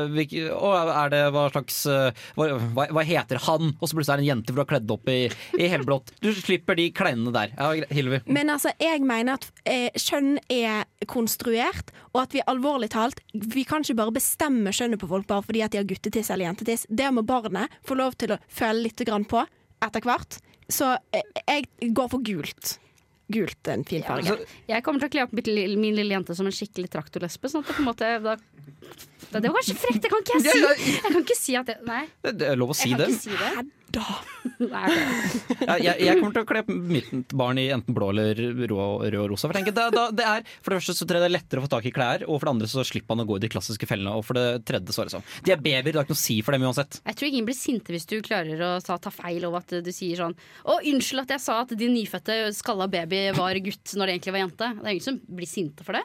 å, 0.56 0.72
er 0.90 1.14
det 1.14 1.22
hva 1.36 1.46
slags 1.54 1.82
eh, 1.92 2.26
hva, 2.36 2.88
hva 2.96 3.04
heter 3.06 3.40
han? 3.46 3.74
Og 3.78 3.88
så 3.88 3.98
plutselig 3.98 4.16
er 4.16 4.22
det 4.22 4.26
en 4.26 4.32
jente 4.34 4.52
for 4.52 4.60
du 4.60 4.64
har 4.64 4.70
kledd 4.74 4.94
opp 4.96 5.12
i, 5.12 5.20
i 5.60 5.70
helblått. 5.72 6.14
Du 6.24 6.32
slipper 6.36 6.78
de 6.80 6.90
kleinene 6.96 7.34
der. 7.36 7.54
Ja. 7.56 7.72
Hilvi. 7.96 8.22
Men 8.32 8.52
altså, 8.54 8.74
jeg 8.82 9.04
mener 9.06 9.35
at 9.36 9.48
eh, 9.70 9.90
kjønn 10.00 10.40
er 10.52 10.86
konstruert, 11.12 11.92
og 12.14 12.24
at 12.24 12.36
vi 12.36 12.44
alvorlig 12.50 12.90
talt 12.94 13.20
Vi 13.34 13.66
kan 13.68 13.84
ikke 13.84 13.98
bare 14.00 14.16
bestemme 14.16 14.74
kjønnet 14.76 15.02
på 15.02 15.10
folk 15.12 15.28
bare 15.30 15.46
fordi 15.46 15.64
at 15.66 15.74
de 15.74 15.82
har 15.82 15.90
guttetiss 15.90 16.32
eller 16.34 16.50
jentetiss. 16.50 16.88
Det 16.90 17.12
må 17.14 17.26
barnet 17.28 17.74
få 17.86 17.98
lov 18.00 18.18
til 18.20 18.36
å 18.36 18.42
føle 18.48 18.88
litt 18.88 19.06
grann 19.08 19.28
på 19.30 19.44
etter 19.86 20.06
hvert. 20.06 20.40
Så 20.72 20.96
eh, 21.14 21.28
jeg 21.46 21.94
går 21.94 22.12
for 22.16 22.26
gult. 22.26 22.78
Gult 23.34 23.68
er 23.68 23.80
en 23.80 23.86
fin 23.88 24.04
farge. 24.06 24.30
Så, 24.30 24.62
Jeg 24.70 24.86
kommer 24.86 25.02
til 25.02 25.10
å 25.10 25.14
kle 25.16 25.26
opp 25.26 25.34
min 25.34 25.96
lille 25.98 26.14
jente 26.14 26.36
som 26.38 26.46
en 26.46 26.54
skikkelig 26.54 26.92
traktorlesbe. 26.94 27.50
Sånn 27.50 27.64
at 27.66 27.72
det 27.72 27.78
på 27.78 27.84
en 27.84 27.90
måte 27.90 28.12
da, 28.22 28.36
Det 29.36 29.50
var 29.50 29.58
kanskje 29.58 29.76
frekt, 29.76 30.04
det 30.04 30.10
kan 30.12 30.22
ikke 30.24 30.38
jeg 30.38 30.54
si! 30.54 30.92
Jeg 30.96 31.12
kan 31.12 31.24
ikke 31.26 31.36
si 31.36 31.56
at 31.60 31.68
det 31.68 31.80
Nei, 31.88 32.04
det 32.24 32.38
det 32.40 32.52
er 32.54 32.60
lov 32.60 32.72
å 32.72 32.78
si 32.78 32.92
jeg 32.94 33.00
det. 33.02 33.08
kan 33.10 33.18
ikke 33.18 33.26
si 33.26 33.40
det. 33.42 33.72
Da. 33.96 34.04
Nei. 34.74 34.90
Ja, 35.66 35.76
jeg, 35.80 35.94
jeg 36.04 36.20
kommer 36.20 36.34
til 36.36 36.44
å 36.44 36.48
kle 36.50 36.62
mitt 36.68 37.32
barn 37.38 37.60
i 37.62 37.66
enten 37.72 37.96
blå 37.96 38.10
eller 38.12 38.36
rød, 38.36 38.72
rød 38.76 39.20
og 39.22 39.28
rosa. 39.32 39.48
For, 39.52 39.70
da, 39.76 39.86
da, 39.94 40.06
det 40.16 40.26
er, 40.28 40.44
for 40.64 40.74
det 40.74 40.80
første 40.82 40.96
så 40.98 41.08
tror 41.08 41.20
jeg 41.20 41.24
det 41.26 41.30
er 41.30 41.36
lettere 41.38 41.62
å 41.62 41.66
få 41.66 41.72
tak 41.72 41.88
i 41.88 41.94
klær, 41.96 42.26
og 42.28 42.38
for 42.40 42.48
det 42.48 42.54
andre 42.56 42.70
så 42.72 42.84
slipper 42.88 43.16
han 43.16 43.24
å 43.24 43.28
gå 43.30 43.38
i 43.40 43.44
de 43.46 43.52
klassiske 43.54 43.88
fellene. 43.90 44.16
Og 44.20 44.26
for 44.28 44.40
det 44.40 44.46
tredje 44.68 44.96
så 44.96 45.04
er 45.04 45.10
det 45.10 45.16
sånn. 45.16 45.28
De 45.48 45.56
er 45.56 45.64
babyer, 45.64 45.92
det 45.92 46.00
har 46.00 46.08
ikke 46.08 46.16
noe 46.16 46.22
å 46.22 46.24
si 46.26 46.38
for 46.44 46.56
dem 46.58 46.68
uansett. 46.68 47.00
Jeg 47.06 47.20
tror 47.22 47.32
ingen 47.32 47.48
blir 47.52 47.60
sinte 47.60 47.96
hvis 47.96 48.08
du 48.12 48.18
klarer 48.26 48.66
å 48.68 48.74
ta, 48.84 49.00
ta 49.04 49.14
feil 49.16 49.48
over 49.48 49.64
at 49.64 49.78
du 49.86 49.92
sier 49.96 50.20
sånn 50.20 50.36
Å, 50.68 50.80
unnskyld 50.92 51.24
at 51.24 51.36
jeg 51.38 51.46
sa 51.46 51.62
at 51.64 51.76
din 51.80 51.96
nyfødte 51.96 52.40
skalla 52.56 52.88
baby 52.92 53.26
var 53.38 53.60
gutt 53.64 53.96
når 53.96 54.12
det 54.12 54.18
egentlig 54.20 54.36
var 54.36 54.44
jente. 54.46 54.72
Det 54.82 54.88
er 54.90 54.96
ingen 54.98 55.08
som 55.08 55.22
blir 55.40 55.50
sinte 55.52 55.88
for 55.88 55.96
det. 56.00 56.04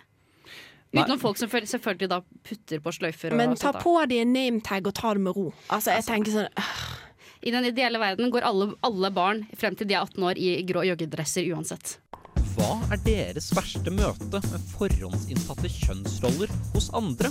Utenom 0.91 1.21
folk 1.23 1.39
som 1.39 1.51
selvfølgelig 1.51 2.09
da 2.11 2.19
putter 2.47 2.81
på 2.83 2.93
sløyfer. 2.97 3.35
Men 3.39 3.55
og 3.55 3.61
ta 3.63 3.71
på 3.79 3.93
de 4.11 4.19
en 4.25 4.33
nametag 4.35 4.89
og 4.91 4.97
ta 4.99 5.13
det 5.15 5.23
med 5.23 5.37
ro. 5.37 5.51
Altså, 5.71 5.95
jeg 5.95 6.07
tenker 6.09 6.35
sånn 6.35 6.49
I 7.47 7.53
den 7.55 7.69
ideelle 7.71 8.01
verden 8.03 8.33
går 8.35 8.45
alle, 8.45 8.73
alle 8.85 9.11
barn 9.15 9.45
frem 9.57 9.79
til 9.79 9.89
de 9.89 9.95
er 9.95 10.03
18 10.03 10.27
år 10.33 10.41
i 10.41 10.51
grå 10.67 10.83
joggedresser 10.91 11.47
uansett. 11.55 11.97
Hva 12.57 12.75
er 12.91 13.01
deres 13.07 13.53
verste 13.55 13.93
møte 13.95 14.43
med 14.51 14.67
forhåndsinntatte 14.75 15.71
kjønnsroller 15.71 16.51
hos 16.75 16.91
andre? 16.99 17.31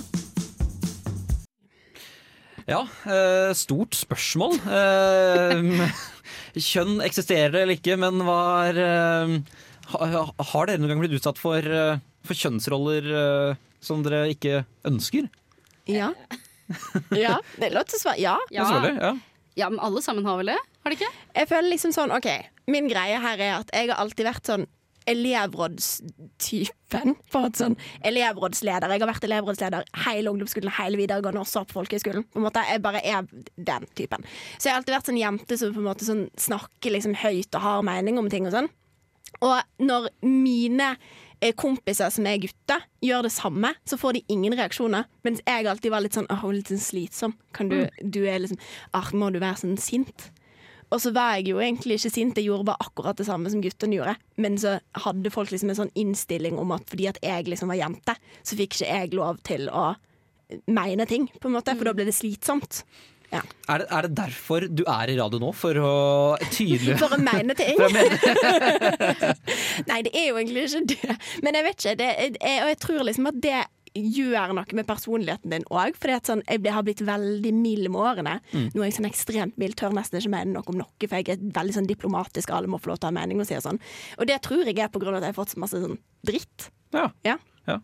Ja, 2.70 2.84
eh, 3.04 3.52
stort 3.58 3.96
spørsmål. 3.98 4.56
Eh, 4.72 5.84
kjønn 6.70 7.00
eksisterer 7.04 7.60
eller 7.62 7.76
ikke, 7.76 7.98
men 8.00 8.24
hva 8.26 8.42
er 8.70 8.80
eh, 8.84 9.36
Har 9.90 10.68
dere 10.70 10.78
noen 10.80 10.94
gang 10.94 11.02
blitt 11.02 11.16
utsatt 11.18 11.38
for, 11.40 11.60
eh, 11.60 12.00
for 12.26 12.38
kjønnsroller 12.38 13.10
eh, 13.22 13.60
som 13.84 14.04
dere 14.04 14.26
ikke 14.34 14.64
ønsker? 14.88 15.28
Ja. 15.90 16.12
ja. 17.24 17.38
Det 17.56 17.70
er 17.70 17.74
lov 17.74 17.88
til 17.90 17.98
å 17.98 18.02
svare 18.02 18.22
ja. 18.22 18.36
Ja. 18.54 18.66
Ja. 18.86 19.14
ja, 19.58 19.70
men 19.70 19.80
alle 19.82 20.02
sammen 20.04 20.26
har 20.28 20.36
vel 20.40 20.52
det? 20.52 20.60
Har 20.84 20.92
de 20.92 21.00
ikke? 21.00 21.14
Jeg 21.36 21.50
føler 21.50 21.72
liksom 21.72 21.92
sånn, 21.96 22.12
ok 22.14 22.28
Min 22.70 22.86
greie 22.88 23.18
her 23.20 23.40
er 23.40 23.56
at 23.58 23.68
jeg 23.74 23.90
har 23.90 23.98
alltid 24.02 24.28
vært 24.28 24.52
sånn 24.52 24.68
elevrådstypen. 25.10 27.08
På 27.32 27.38
et 27.48 27.56
sånn 27.58 27.76
elevrådsleder. 28.06 28.92
Jeg 28.92 29.00
har 29.02 29.10
vært 29.10 29.26
elevrådsleder 29.26 29.80
hele 30.04 30.30
ungdomsskolen, 30.30 30.70
hele 30.76 31.00
videregående, 31.00 31.42
også 31.42 31.60
på 31.66 31.76
folkehøyskolen. 31.78 32.24
På 32.30 32.36
en 32.38 32.46
måte, 32.46 32.68
jeg 32.68 32.84
bare 32.84 33.00
er 33.02 33.20
den 33.56 33.84
typen. 33.98 34.20
Så 34.58 34.64
jeg 34.68 34.72
har 34.74 34.80
alltid 34.82 34.96
vært 34.96 35.08
sånn 35.10 35.22
jente 35.22 35.54
som 35.60 35.68
på 35.74 35.80
en 35.82 35.88
måte 35.88 36.04
sånn, 36.06 36.24
snakker 36.40 36.90
liksom 36.94 37.14
høyt 37.22 37.52
og 37.54 37.64
har 37.64 37.86
mening 37.86 38.14
om 38.20 38.28
ting 38.32 38.44
og 38.48 38.54
sånn. 38.54 38.70
Og 39.46 39.56
når 39.80 40.02
mine 40.26 40.88
kompiser 41.56 42.10
som 42.12 42.26
er 42.28 42.40
gutter, 42.42 42.82
gjør 43.04 43.24
det 43.26 43.32
samme, 43.32 43.72
så 43.88 43.96
får 44.00 44.18
de 44.18 44.26
ingen 44.32 44.56
reaksjoner. 44.58 45.06
Mens 45.26 45.40
jeg 45.46 45.68
alltid 45.70 45.94
var 45.94 46.04
litt 46.04 46.18
sånn 46.18 46.28
åh, 46.32 46.44
litt 46.52 46.68
sånn 46.68 46.82
slitsom. 46.82 47.36
Kan 47.56 47.72
du, 47.72 47.78
du 48.02 48.20
er 48.28 48.42
liksom 48.42 48.60
ah, 48.96 49.08
Må 49.16 49.30
du 49.32 49.40
være 49.40 49.62
sånn 49.62 49.80
sint? 49.80 50.28
Og 50.90 50.98
så 50.98 51.12
var 51.14 51.36
jeg 51.38 51.52
jo 51.52 51.60
egentlig 51.62 52.00
ikke 52.00 52.10
sint, 52.10 52.38
jeg 52.38 52.48
gjorde 52.48 52.66
bare 52.72 52.82
akkurat 52.82 53.18
det 53.18 53.28
samme 53.28 53.50
som 53.52 53.62
guttene 53.62 54.00
gjorde. 54.00 54.16
Men 54.42 54.58
så 54.58 54.76
hadde 55.04 55.32
folk 55.32 55.52
liksom 55.54 55.70
en 55.70 55.78
sånn 55.84 55.92
innstilling 55.98 56.58
om 56.58 56.74
at 56.74 56.88
fordi 56.90 57.06
at 57.12 57.20
jeg 57.22 57.46
liksom 57.46 57.70
var 57.70 57.78
jente, 57.78 58.16
så 58.42 58.58
fikk 58.58 58.74
ikke 58.74 58.90
jeg 58.90 59.14
lov 59.14 59.38
til 59.46 59.70
å 59.70 59.92
mene 60.66 61.06
ting, 61.06 61.28
på 61.38 61.46
en 61.46 61.54
måte, 61.54 61.76
for 61.78 61.86
da 61.86 61.94
ble 61.94 62.08
det 62.08 62.16
slitsomt. 62.16 62.82
Er, 63.70 63.82
det, 63.82 63.86
er 63.94 64.06
det 64.06 64.12
derfor 64.18 64.64
du 64.66 64.82
er 64.90 65.12
i 65.12 65.18
radio 65.20 65.38
nå? 65.42 65.52
For 65.54 65.78
å 65.78 65.90
tydelig 66.50 66.96
For 67.02 67.14
å 67.14 67.20
mene 67.22 67.54
ting. 67.58 67.78
Nei, 69.90 70.00
det 70.06 70.14
er 70.14 70.30
jo 70.30 70.40
egentlig 70.40 70.66
ikke 70.66 70.86
det. 70.94 71.18
Men 71.44 71.60
jeg 71.60 71.68
vet 71.68 71.84
ikke. 71.84 71.98
Det, 72.00 72.08
jeg, 72.18 72.56
og 72.64 72.72
jeg 72.72 72.80
tror 72.82 73.06
liksom 73.06 73.30
at 73.30 73.38
det 73.44 73.60
gjør 73.94 74.52
noe 74.54 74.76
med 74.78 74.86
personligheten 74.86 75.54
din 75.54 75.66
òg. 75.70 75.96
For 75.98 76.14
sånn, 76.26 76.42
jeg 76.46 76.74
har 76.74 76.86
blitt 76.86 77.02
veldig 77.06 77.52
mild 77.56 77.90
med 77.90 78.02
årene. 78.02 78.36
Nå 78.54 78.82
er 78.82 78.90
jeg 78.90 78.98
sånn 79.00 79.10
ekstremt 79.10 79.58
mild, 79.60 79.76
tør 79.80 79.94
nesten 79.96 80.20
ikke 80.20 80.34
mene 80.34 80.54
noe 80.54 80.70
om 80.70 80.78
noe, 80.78 81.06
for 81.06 81.18
jeg 81.18 81.34
er 81.34 81.44
veldig 81.58 81.78
sånn 81.80 81.90
diplomatisk, 81.90 82.52
alle 82.54 82.70
må 82.70 82.80
få 82.82 82.92
lov 82.92 83.00
til 83.00 83.08
å 83.08 83.12
ha 83.12 83.18
mening 83.20 83.42
og 83.42 83.50
si 83.50 83.58
og 83.58 83.66
sånn. 83.66 83.80
Og 84.18 84.30
det 84.30 84.40
tror 84.46 84.66
jeg 84.66 84.78
er 84.78 84.92
på 84.92 85.02
grunn 85.02 85.16
av 85.16 85.22
at 85.22 85.30
jeg 85.30 85.34
har 85.34 85.40
fått 85.40 85.56
så 85.56 85.62
masse 85.62 85.82
sånn 85.82 85.98
dritt. 86.26 86.70
Ja. 86.94 87.08
Ja. 87.26 87.36
ja. 87.68 87.78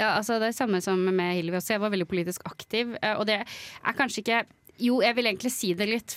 ja 0.00 0.14
altså 0.16 0.38
Det 0.40 0.50
er 0.50 0.56
samme 0.56 0.80
som 0.84 1.02
med 1.08 1.34
Hilvi 1.36 1.58
også. 1.58 1.76
Jeg 1.76 1.82
var 1.82 1.92
veldig 1.92 2.08
politisk 2.10 2.46
aktiv. 2.48 2.94
eh, 3.00 3.16
Og 3.16 3.26
det 3.28 3.40
er 3.42 3.98
kanskje 3.98 4.24
ikke 4.24 4.42
Jo, 4.80 5.00
jeg 5.04 5.16
vil 5.18 5.30
egentlig 5.30 5.52
si 5.54 5.74
det 5.76 5.88
litt. 5.90 6.16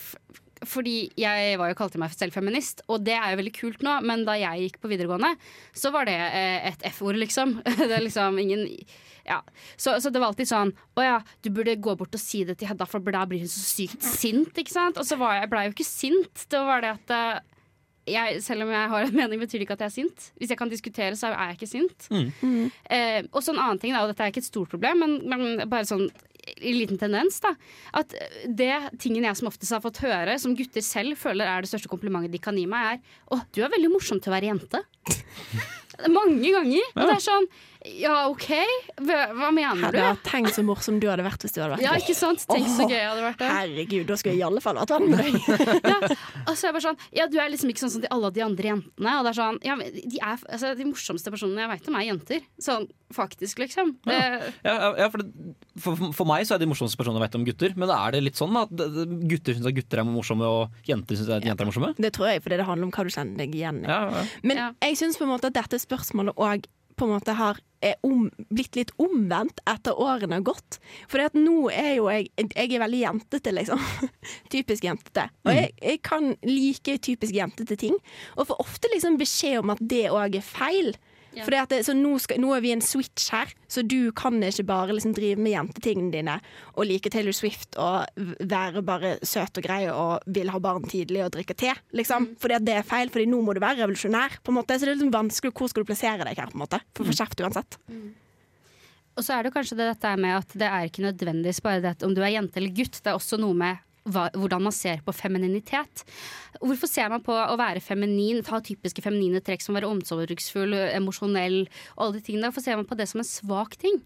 Fordi 0.63 1.09
jeg 1.19 1.57
var 1.59 1.71
jo 1.71 1.77
kalte 1.77 1.99
meg 1.99 2.13
selv 2.15 2.35
feminist, 2.35 2.85
og 2.87 3.03
det 3.03 3.17
er 3.17 3.33
jo 3.33 3.39
veldig 3.41 3.55
kult 3.57 3.81
nå. 3.83 3.97
Men 4.07 4.23
da 4.27 4.37
jeg 4.39 4.67
gikk 4.67 4.79
på 4.83 4.91
videregående, 4.91 5.33
så 5.75 5.91
var 5.93 6.07
det 6.07 6.15
eh, 6.15 6.69
et 6.71 6.85
F-ord, 6.93 7.19
liksom. 7.19 7.57
Det 7.83 7.91
er 7.91 8.05
liksom 8.05 8.39
ingen 8.39 8.67
ja. 9.23 9.39
så, 9.75 10.01
så 10.01 10.11
det 10.11 10.19
var 10.19 10.33
alltid 10.33 10.49
sånn 10.49 10.73
Å 10.99 11.03
ja, 11.05 11.19
du 11.45 11.47
burde 11.55 11.77
gå 11.79 11.93
bort 11.95 12.15
og 12.15 12.19
si 12.19 12.41
det 12.43 12.57
til 12.59 12.67
Hedda, 12.67 12.87
for 12.89 12.99
da 13.07 13.21
blir 13.27 13.43
hun 13.43 13.51
så 13.51 13.63
sykt 13.63 14.03
sint. 14.03 14.55
Ikke 14.59 14.73
sant? 14.73 14.99
Og 14.99 15.07
så 15.07 15.19
var 15.19 15.39
jeg, 15.39 15.49
ble 15.51 15.63
jeg 15.63 15.71
jo 15.71 15.75
ikke 15.77 15.89
sint. 15.89 16.45
Det 16.51 16.63
var 16.67 16.83
det 16.83 16.93
at 16.97 17.15
eh, 17.15 17.41
jeg, 18.13 18.41
selv 18.43 18.65
om 18.65 18.73
jeg 18.73 18.91
har 18.91 19.05
en 19.07 19.15
mening, 19.15 19.39
betyr 19.39 19.61
det 19.61 19.67
ikke 19.67 19.77
at 19.77 19.85
jeg 19.85 19.91
er 19.91 19.95
sint. 19.95 20.27
Hvis 20.39 20.51
jeg 20.51 20.59
kan 20.59 20.71
diskutere, 20.71 21.15
så 21.19 21.31
er 21.31 21.53
jeg 21.53 21.59
ikke 21.59 21.71
sint. 21.71 22.09
Eh, 22.91 23.21
og 23.31 23.39
så 23.39 23.53
en 23.53 23.63
annen 23.63 23.79
ting, 23.79 23.95
da, 23.95 24.03
og 24.03 24.11
dette 24.11 24.25
er 24.25 24.33
ikke 24.33 24.43
et 24.43 24.49
stort 24.49 24.73
problem, 24.73 25.03
men, 25.05 25.17
men 25.31 25.69
bare 25.71 25.87
sånn 25.87 26.09
liten 26.63 26.99
tendens, 27.01 27.39
da. 27.43 27.53
At 27.95 28.13
det 28.47 28.73
tingen 29.03 29.25
jeg 29.27 29.39
som 29.39 29.49
oftest 29.49 29.75
har 29.75 29.83
fått 29.83 30.01
høre, 30.03 30.37
som 30.41 30.55
gutter 30.57 30.83
selv 30.85 31.19
føler 31.19 31.49
er 31.49 31.63
det 31.63 31.71
største 31.71 31.91
komplimentet 31.91 32.33
de 32.33 32.41
kan 32.43 32.57
gi 32.57 32.65
meg, 32.69 32.99
er 32.99 32.99
'Å, 33.31 33.41
du 33.53 33.63
er 33.63 33.73
veldig 33.73 33.93
morsom 33.93 34.19
til 34.19 34.31
å 34.31 34.35
være 34.35 34.51
jente'. 34.51 34.83
Mange 36.09 36.49
ganger. 36.49 36.85
Og 36.95 37.03
det 37.05 37.15
er 37.15 37.21
sånn 37.21 37.47
Ja, 37.83 38.29
OK, 38.31 38.45
hva, 39.03 39.49
mener 39.51 39.81
Hadde 39.81 39.91
du? 39.91 39.97
jeg 39.99 40.19
tenk 40.23 40.47
så 40.55 40.63
morsom 40.63 41.01
du 41.03 41.07
hadde 41.11 41.25
vært 41.25 41.41
hvis 41.43 41.51
du 41.51 41.59
hadde 41.59 41.73
vært 41.75 41.83
Ja, 41.83 41.95
ikke 41.99 42.15
sant? 42.15 42.43
Tenk 42.47 42.69
så 42.71 42.85
gøy 42.87 42.95
jeg 42.95 43.09
hadde 43.09 43.25
vært 43.25 43.41
det. 43.41 43.49
Herregud, 43.51 44.05
da 44.07 44.15
skulle 44.19 44.35
jeg 44.37 44.39
i 44.39 44.45
alle 44.47 44.61
fall 44.63 44.77
vært 44.79 44.93
venn 44.93 45.09
med 45.11 45.19
deg. 45.19 45.35
ja, 45.91 45.97
altså, 46.47 46.61
er 46.61 46.69
jeg 46.69 46.75
bare 46.77 46.85
sånn 46.85 46.99
Ja, 47.19 47.27
du 47.27 47.35
er 47.43 47.51
liksom 47.51 47.73
ikke 47.73 47.83
sånn 47.83 47.93
som 47.97 48.03
de, 48.05 48.09
alle 48.15 48.29
de 48.35 48.43
andre 48.45 48.69
jentene. 48.71 49.15
Og 49.19 49.27
det 49.27 49.33
er 49.33 49.39
sånn 49.41 49.59
Ja, 49.67 49.75
de 49.81 50.19
er 50.21 50.45
altså, 50.47 50.71
de 50.79 50.87
morsomste 50.87 51.33
personene 51.35 51.65
jeg 51.65 51.71
vet 51.73 51.89
om, 51.91 51.97
er 51.99 52.07
jenter. 52.07 52.45
Sånn 52.63 52.87
faktisk, 53.13 53.59
liksom. 53.61 53.91
Det, 54.07 54.19
Ja, 54.63 54.73
ja, 54.73 54.87
ja, 55.03 55.09
for, 55.13 55.21
det, 55.21 55.55
for, 55.83 56.05
for 56.17 56.29
meg 56.31 56.47
så 56.49 56.55
er 56.55 56.63
de 56.63 56.69
morsomste 56.71 56.97
personene 56.97 57.19
jeg 57.19 57.27
vet 57.27 57.35
om 57.41 57.43
gutter. 57.49 57.75
Men 57.77 57.91
er 57.93 58.15
det 58.15 58.21
litt 58.25 58.39
sånn 58.39 58.55
at 58.63 58.71
gutter 58.73 59.57
syns 59.59 59.67
at 59.69 59.75
gutter 59.77 60.01
er 60.01 60.07
morsomme, 60.07 60.47
og 60.49 60.79
jenter 60.87 61.19
syns 61.19 61.29
at 61.35 61.45
jenter 61.45 61.67
er 61.67 61.69
morsomme? 61.69 61.91
Det 61.99 62.13
tror 62.15 62.31
jeg, 62.31 62.41
for 62.45 62.55
det 62.55 62.63
handler 62.65 62.87
om 62.87 62.95
hva 62.95 63.05
du 63.05 63.11
kjenner 63.13 63.43
deg 63.43 63.53
igjen 63.59 63.83
i. 63.83 63.91
Ja, 63.91 63.99
ja. 64.15 64.23
Men 64.47 64.63
Ja. 64.63 64.69
jeg 64.87 64.97
syns 65.03 65.19
på 65.19 65.27
en 65.27 65.33
måte 65.35 65.51
at 65.51 65.59
dette 65.59 65.77
spørsmålet 65.83 66.39
òg 66.41 66.65
på 66.97 67.07
en 67.07 67.15
måte 67.15 67.35
har 67.37 67.59
er 67.83 67.97
om, 68.07 68.27
blitt 68.53 68.77
litt 68.79 68.93
omvendt 69.01 69.59
etter 69.69 69.97
årene 69.99 70.39
har 70.39 70.45
gått. 70.47 70.79
For 71.11 71.23
at 71.23 71.35
nå 71.37 71.67
er 71.73 71.97
jo 71.97 72.09
jeg 72.11 72.29
Jeg 72.37 72.73
er 72.73 72.83
veldig 72.83 73.01
jentete, 73.01 73.53
liksom. 73.55 73.81
typisk 74.53 74.85
jentete. 74.87 75.27
Og 75.45 75.55
jeg, 75.55 75.73
jeg 75.81 76.01
kan 76.05 76.33
like 76.47 76.97
typisk 77.03 77.35
jentete 77.35 77.77
ting, 77.79 77.97
og 78.37 78.47
får 78.49 78.61
ofte 78.63 78.91
liksom 78.93 79.17
beskjed 79.19 79.59
om 79.61 79.73
at 79.75 79.81
det 79.81 80.05
òg 80.11 80.39
er 80.39 80.45
feil. 80.45 80.93
Ja. 81.33 81.43
Fordi 81.47 81.57
at 81.57 81.71
det, 81.73 81.79
så 81.87 81.95
nå, 81.97 82.11
skal, 82.21 82.37
nå 82.43 82.51
er 82.53 82.61
vi 82.61 82.71
en 82.75 82.81
switch 82.85 83.31
her, 83.33 83.49
så 83.71 83.81
du 83.81 84.11
kan 84.15 84.35
ikke 84.45 84.65
bare 84.69 84.93
liksom 84.93 85.15
drive 85.17 85.41
med 85.41 85.55
jentetingene 85.55 86.11
dine 86.13 86.35
og 86.75 86.85
like 86.85 87.09
Taylor 87.13 87.33
Swift 87.33 87.77
og 87.81 88.05
være 88.39 88.83
bare 88.85 89.15
søt 89.25 89.57
og 89.57 89.65
grei 89.65 89.87
og 89.89 90.21
vil 90.35 90.51
ha 90.53 90.61
barn 90.61 90.85
tidlig 90.85 91.23
og 91.25 91.31
drikke 91.33 91.55
te. 91.57 91.73
Liksom. 91.97 92.31
Fordi 92.41 92.57
at 92.59 92.65
det 92.67 92.75
er 92.79 92.85
feil, 92.87 93.09
Fordi 93.13 93.25
nå 93.31 93.41
må 93.41 93.55
du 93.57 93.61
være 93.63 93.81
revolusjonær. 93.83 94.39
på 94.43 94.53
en 94.53 94.59
måte 94.59 94.77
Så 94.77 94.85
det 94.85 94.91
er 94.93 94.99
liksom 94.99 95.13
vanskelig 95.13 95.53
Hvor 95.57 95.69
skal 95.71 95.83
du 95.83 95.89
plassere 95.89 96.25
deg 96.27 96.37
her? 96.37 96.51
på 96.51 96.57
en 96.57 96.63
måte 96.65 96.79
For 96.93 97.03
å 97.03 97.09
få 97.09 97.17
kjeft 97.17 97.41
uansett. 97.41 97.77
Og 99.13 99.21
så 99.25 99.35
er 99.35 99.43
det 99.45 99.53
kanskje 99.53 99.77
det 99.77 99.89
dette 99.91 100.11
med 100.17 100.37
at 100.39 100.53
det 100.57 100.69
er 100.69 100.87
ikke 100.89 101.03
nødvendigvis 101.05 101.61
bare 101.61 101.81
det 101.83 101.91
at 101.97 102.05
om 102.07 102.13
du 102.15 102.21
er 102.23 102.31
jente 102.33 102.57
eller 102.61 102.73
gutt, 102.73 102.97
det 103.03 103.11
er 103.11 103.17
også 103.19 103.37
noe 103.41 103.53
med 103.57 103.77
hva, 104.09 104.27
hvordan 104.35 104.65
man 104.67 104.75
ser 104.75 105.03
på 105.05 105.15
femininitet. 105.15 106.03
Hvorfor 106.59 106.89
ser 106.91 107.11
man 107.13 107.23
på 107.23 107.35
å 107.35 107.57
være 107.59 107.83
feminin, 107.83 108.43
ta 108.45 108.59
typiske 108.63 109.03
feminine 109.05 109.41
trekk 109.43 109.63
som 109.63 109.73
å 109.73 109.79
være 109.79 109.91
omsorgsfull, 109.91 110.75
emosjonell 110.91 111.61
og 111.95 112.05
alle 112.05 112.17
de 112.17 112.25
tingene? 112.25 112.49
Hvorfor 112.49 112.65
ser 112.65 112.79
man 112.79 112.89
på 112.89 112.97
det 112.99 113.09
som 113.11 113.23
en 113.23 113.29
svak 113.29 113.77
ting? 113.81 114.01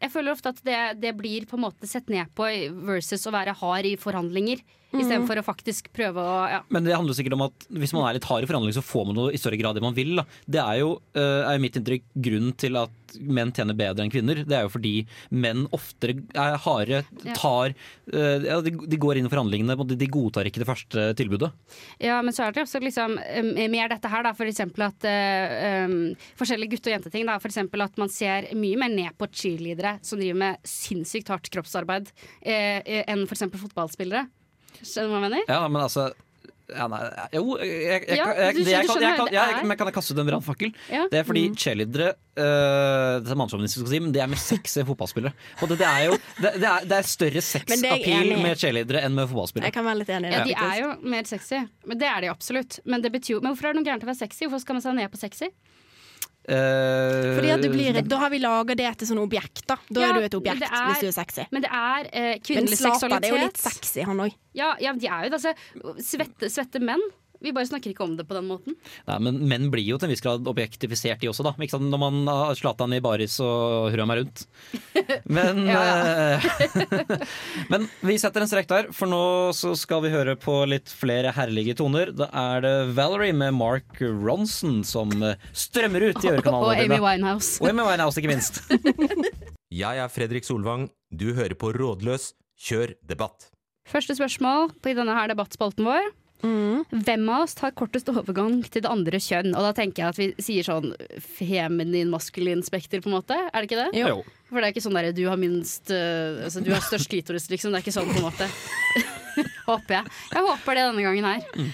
Jeg 0.00 0.14
føler 0.14 0.32
ofte 0.32 0.54
at 0.54 0.60
det, 0.64 0.78
det 1.02 1.12
blir 1.18 1.44
på 1.48 1.58
en 1.58 1.66
måte 1.66 1.88
sett 1.88 2.08
ned 2.08 2.30
på 2.36 2.46
versus 2.88 3.26
å 3.28 3.34
være 3.34 3.56
hard 3.60 3.88
i 3.90 3.98
forhandlinger. 4.00 4.62
Istedenfor 4.92 5.40
å 5.40 5.46
faktisk 5.46 5.90
prøve 5.94 6.22
å 6.22 6.36
ja. 6.50 6.60
Men 6.72 6.86
det 6.86 6.96
handler 6.96 7.16
sikkert 7.16 7.36
om 7.38 7.46
at 7.48 7.66
hvis 7.70 7.94
man 7.96 8.08
er 8.08 8.18
litt 8.18 8.28
hard 8.28 8.46
i 8.46 8.50
forhandling, 8.50 8.74
så 8.76 8.84
får 8.84 9.06
man 9.08 9.18
noe 9.18 9.34
i 9.34 9.40
større 9.40 9.58
grad 9.60 9.78
det 9.78 9.84
man 9.84 9.96
vil. 9.96 10.16
Da. 10.20 10.26
Det 10.46 10.62
er 10.62 10.80
jo, 10.82 10.94
eh, 11.14 11.42
er 11.44 11.56
jo 11.56 11.64
mitt 11.66 11.78
inntrykk 11.80 12.08
grunnen 12.28 12.56
til 12.60 12.78
at 12.80 12.96
menn 13.18 13.50
tjener 13.54 13.74
bedre 13.74 14.04
enn 14.04 14.12
kvinner. 14.12 14.42
Det 14.46 14.56
er 14.56 14.66
jo 14.66 14.72
fordi 14.72 14.94
menn 15.34 15.64
oftere 15.74 16.20
er 16.38 16.58
harde, 16.62 17.02
tar 17.34 17.72
eh, 17.72 18.46
ja, 18.46 18.60
de, 18.62 19.00
går 19.00 19.18
inn 19.18 19.26
i 19.26 19.32
forhandlingene, 19.32 19.76
de, 19.90 19.98
de 19.98 20.10
godtar 20.10 20.48
ikke 20.50 20.62
det 20.62 20.68
første 20.68 21.08
tilbudet. 21.18 21.50
Ja, 22.02 22.20
men 22.22 22.34
så 22.36 22.46
er 22.46 22.54
det 22.54 22.64
også 22.64 22.82
liksom 22.82 23.16
um, 23.18 23.50
mer 23.72 23.90
dette 23.90 24.10
her, 24.10 24.24
da. 24.26 24.34
For 24.36 24.50
eksempel 24.50 24.86
at 24.86 25.06
um, 25.86 25.98
Forskjellige 26.38 26.76
gutte- 26.76 26.90
og 26.90 26.96
jenteting. 26.96 27.26
Da. 27.28 27.38
For 27.42 27.50
eksempel 27.50 27.84
at 27.84 27.98
man 28.00 28.10
ser 28.12 28.50
mye 28.58 28.78
mer 28.80 28.92
ned 28.92 29.16
på 29.18 29.28
cheerleadere 29.30 29.98
som 30.06 30.20
driver 30.20 30.40
med 30.44 30.68
sinnssykt 30.68 31.30
hardt 31.32 31.50
kroppsarbeid, 31.52 32.10
eh, 32.42 32.80
eh, 32.84 33.04
enn 33.06 33.26
for 33.26 33.36
eksempel 33.36 33.62
fotballspillere. 33.62 34.26
Skjønner 34.80 35.08
du 35.08 35.14
hva 35.14 35.20
jeg 35.20 35.26
mener? 35.28 35.46
Ja, 35.48 35.62
men 35.68 35.82
altså 35.82 36.10
ja, 36.70 36.86
nei, 36.90 37.00
jo, 37.34 37.56
jeg, 37.58 37.70
jeg, 37.74 38.02
jeg, 38.06 38.18
jeg, 38.18 38.66
jeg, 38.68 38.86
kan, 38.86 39.30
jeg, 39.32 39.78
det 39.80 39.94
kaste 39.94 40.14
ut 40.14 40.20
en 40.22 40.28
brannfakkel? 40.28 40.72
Ja. 40.90 41.06
Det 41.10 41.20
er 41.20 41.26
fordi 41.26 41.42
Mm. 41.50 41.56
cheerleadere 41.58 42.08
uh, 42.38 43.16
Det 43.24 43.32
er 43.32 43.38
mannssjåvinistisk 43.40 43.86
å 43.86 43.90
si, 43.90 44.00
men 44.02 44.12
de 44.14 44.20
er 44.22 44.30
mer 44.30 44.40
sexy 44.40 44.84
fotballspillere. 44.90 45.32
Og 45.60 45.72
det, 45.72 45.80
det 45.80 45.88
er 45.88 46.04
jo 46.06 46.18
det, 46.38 46.52
det, 46.62 46.68
er, 46.70 46.86
det 46.92 46.98
er 47.00 47.08
større 47.10 47.42
Men 47.42 47.82
det 47.82 47.90
er 47.90 47.96
jeg 47.96 48.04
sexappeal 48.04 48.44
med 48.44 48.62
cheerleadere 48.62 49.02
enn 49.06 49.16
med 49.16 49.24
Jeg 49.24 49.32
fotballspillere. 49.32 49.74
kan 49.74 49.88
være 49.88 50.02
litt 50.02 50.14
enig 50.16 50.30
i 50.30 50.36
Ja, 50.36 50.44
de 50.46 50.56
er 50.68 50.76
jo 50.84 50.92
mer 51.16 51.30
sexy. 51.30 51.62
Men 51.90 52.02
det 52.04 52.10
er 52.12 52.26
de 52.26 52.32
absolutt. 52.32 52.78
Men, 52.84 53.02
det 53.02 53.12
betyr 53.16 53.40
men 53.42 53.50
hvorfor 53.52 53.70
er 53.70 53.74
det 53.74 53.82
noe 53.82 53.90
gærent 53.90 54.06
å 54.06 54.10
være 54.12 54.22
sexy? 54.22 54.46
Hvorfor 54.46 54.62
skal 54.66 54.78
man 54.78 54.86
seg 54.86 54.98
ned 55.00 55.10
på 55.10 55.20
sexy? 55.24 55.50
Eh, 56.48 57.34
Fordi 57.36 57.50
at 57.52 57.60
du 57.62 57.68
blir, 57.68 58.00
Da 58.08 58.16
har 58.18 58.30
vi 58.32 58.38
laga 58.40 58.74
det 58.74 58.98
til 58.98 59.06
sånne 59.10 59.22
objekt, 59.26 59.66
da. 59.68 59.76
Da 59.92 60.00
Ja, 60.00 60.08
er 60.08 60.12
du 60.14 60.24
et 60.24 60.34
objekt 60.34 60.62
er- 60.62 60.86
hvis 60.88 61.00
du 61.00 61.06
er 61.06 61.12
sexy. 61.12 61.44
Men 61.52 61.62
det 61.62 61.70
er 61.70 62.08
eh, 62.12 62.20
Men 62.22 62.40
kvinnelig 62.40 62.78
seksualitet. 62.80 63.24
er 63.24 63.36
jo 63.36 63.44
litt 63.44 63.56
sexy, 63.58 64.00
han 64.02 64.16
òg. 64.18 64.34
Ja, 64.54 64.74
ja, 64.80 64.92
de 64.94 65.06
er 65.06 65.24
jo 65.24 65.30
det. 65.30 65.38
Altså, 65.44 65.54
svette, 66.00 66.48
svette 66.50 66.80
menn. 66.80 67.00
Vi 67.40 67.52
bare 67.56 67.68
snakker 67.68 67.94
ikke 67.94 68.04
om 68.04 68.16
det 68.18 68.26
på 68.28 68.36
den 68.36 68.46
måten. 68.50 68.74
Nei, 69.08 69.16
men 69.24 69.38
menn 69.48 69.68
blir 69.72 69.84
jo 69.86 69.96
til 69.96 70.10
en 70.10 70.12
viss 70.12 70.22
grad 70.24 70.46
objektifisert, 70.50 71.20
de 71.22 71.30
også, 71.30 71.44
da. 71.46 71.54
Ikke 71.56 71.72
sant? 71.76 71.88
Når 71.88 72.00
man 72.02 72.18
har 72.28 72.58
Zlatan 72.58 72.92
i 72.92 73.00
baris 73.04 73.38
og 73.44 73.88
hurra 73.94 74.06
meg 74.10 74.22
rundt. 74.22 74.44
Men, 75.30 75.62
Ja, 75.66 76.38
men 77.72 77.86
vi 78.06 78.16
setter 78.20 78.42
en 78.42 78.50
strek 78.50 78.68
der, 78.70 78.88
for 78.94 79.10
nå 79.10 79.20
så 79.56 79.72
skal 79.78 80.02
vi 80.04 80.10
høre 80.12 80.34
på 80.40 80.54
litt 80.70 80.90
flere 80.90 81.32
herlige 81.34 81.76
toner. 81.78 82.10
Da 82.16 82.28
er 82.36 82.64
det 82.64 82.74
Valerie 82.98 83.34
med 83.36 83.54
Mark 83.58 84.00
Ronson 84.00 84.80
som 84.86 85.12
strømmer 85.56 86.10
ut 86.10 86.24
i 86.26 86.32
Og 86.50 86.72
Amy. 86.74 86.98
Winehouse. 87.02 87.58
Og 87.62 87.70
Amy 87.70 87.86
Winehouse, 87.86 88.20
ikke 88.20 88.32
minst. 88.32 88.62
Jeg 89.70 90.02
er 90.02 90.10
Fredrik 90.12 90.46
Solvang. 90.46 90.88
Du 91.10 91.30
hører 91.36 91.54
på 91.58 91.72
Rådløs. 91.76 92.32
Kjør 92.60 92.94
debatt. 93.08 93.48
Første 93.88 94.14
spørsmål 94.18 94.74
på 94.82 94.92
i 94.92 94.96
denne 94.98 95.14
her 95.16 95.30
debattspalten 95.32 95.86
vår. 95.88 96.10
Hvem 96.90 97.28
av 97.30 97.44
oss 97.44 97.54
tar 97.58 97.74
kortest 97.76 98.08
overgang 98.12 98.60
til 98.66 98.84
det 98.84 98.90
andre 98.90 99.20
kjønn? 99.22 99.52
Og 99.54 99.66
da 99.66 99.72
tenker 99.76 100.02
jeg 100.02 100.10
at 100.10 100.20
vi 100.20 100.28
sier 100.42 100.66
sånn 100.66 100.92
feminin, 101.22 102.10
maskulin 102.12 102.64
spekter, 102.66 103.02
på 103.04 103.10
en 103.10 103.18
måte. 103.18 103.36
Er 103.50 103.60
det 103.60 103.70
ikke 103.70 103.84
det? 103.84 104.00
Jo. 104.00 104.20
For 104.50 104.58
det 104.58 104.70
er 104.70 104.74
ikke 104.74 104.84
sånn 104.86 104.98
derre 104.98 105.14
du 105.14 105.22
har 105.28 105.38
minst 105.38 105.92
uh, 105.94 106.42
Altså 106.46 106.62
du 106.64 106.72
har 106.74 106.82
størst 106.82 107.10
klitoris, 107.12 107.46
liksom. 107.52 107.70
Det 107.70 107.80
er 107.80 107.86
ikke 107.86 107.94
sånn, 107.94 108.10
på 108.10 108.18
en 108.22 108.26
måte. 108.26 108.50
håper 109.70 110.00
jeg. 110.00 110.18
Jeg 110.34 110.46
håper 110.48 110.78
det 110.78 110.86
denne 110.88 111.06
gangen 111.06 111.30
her. 111.30 111.70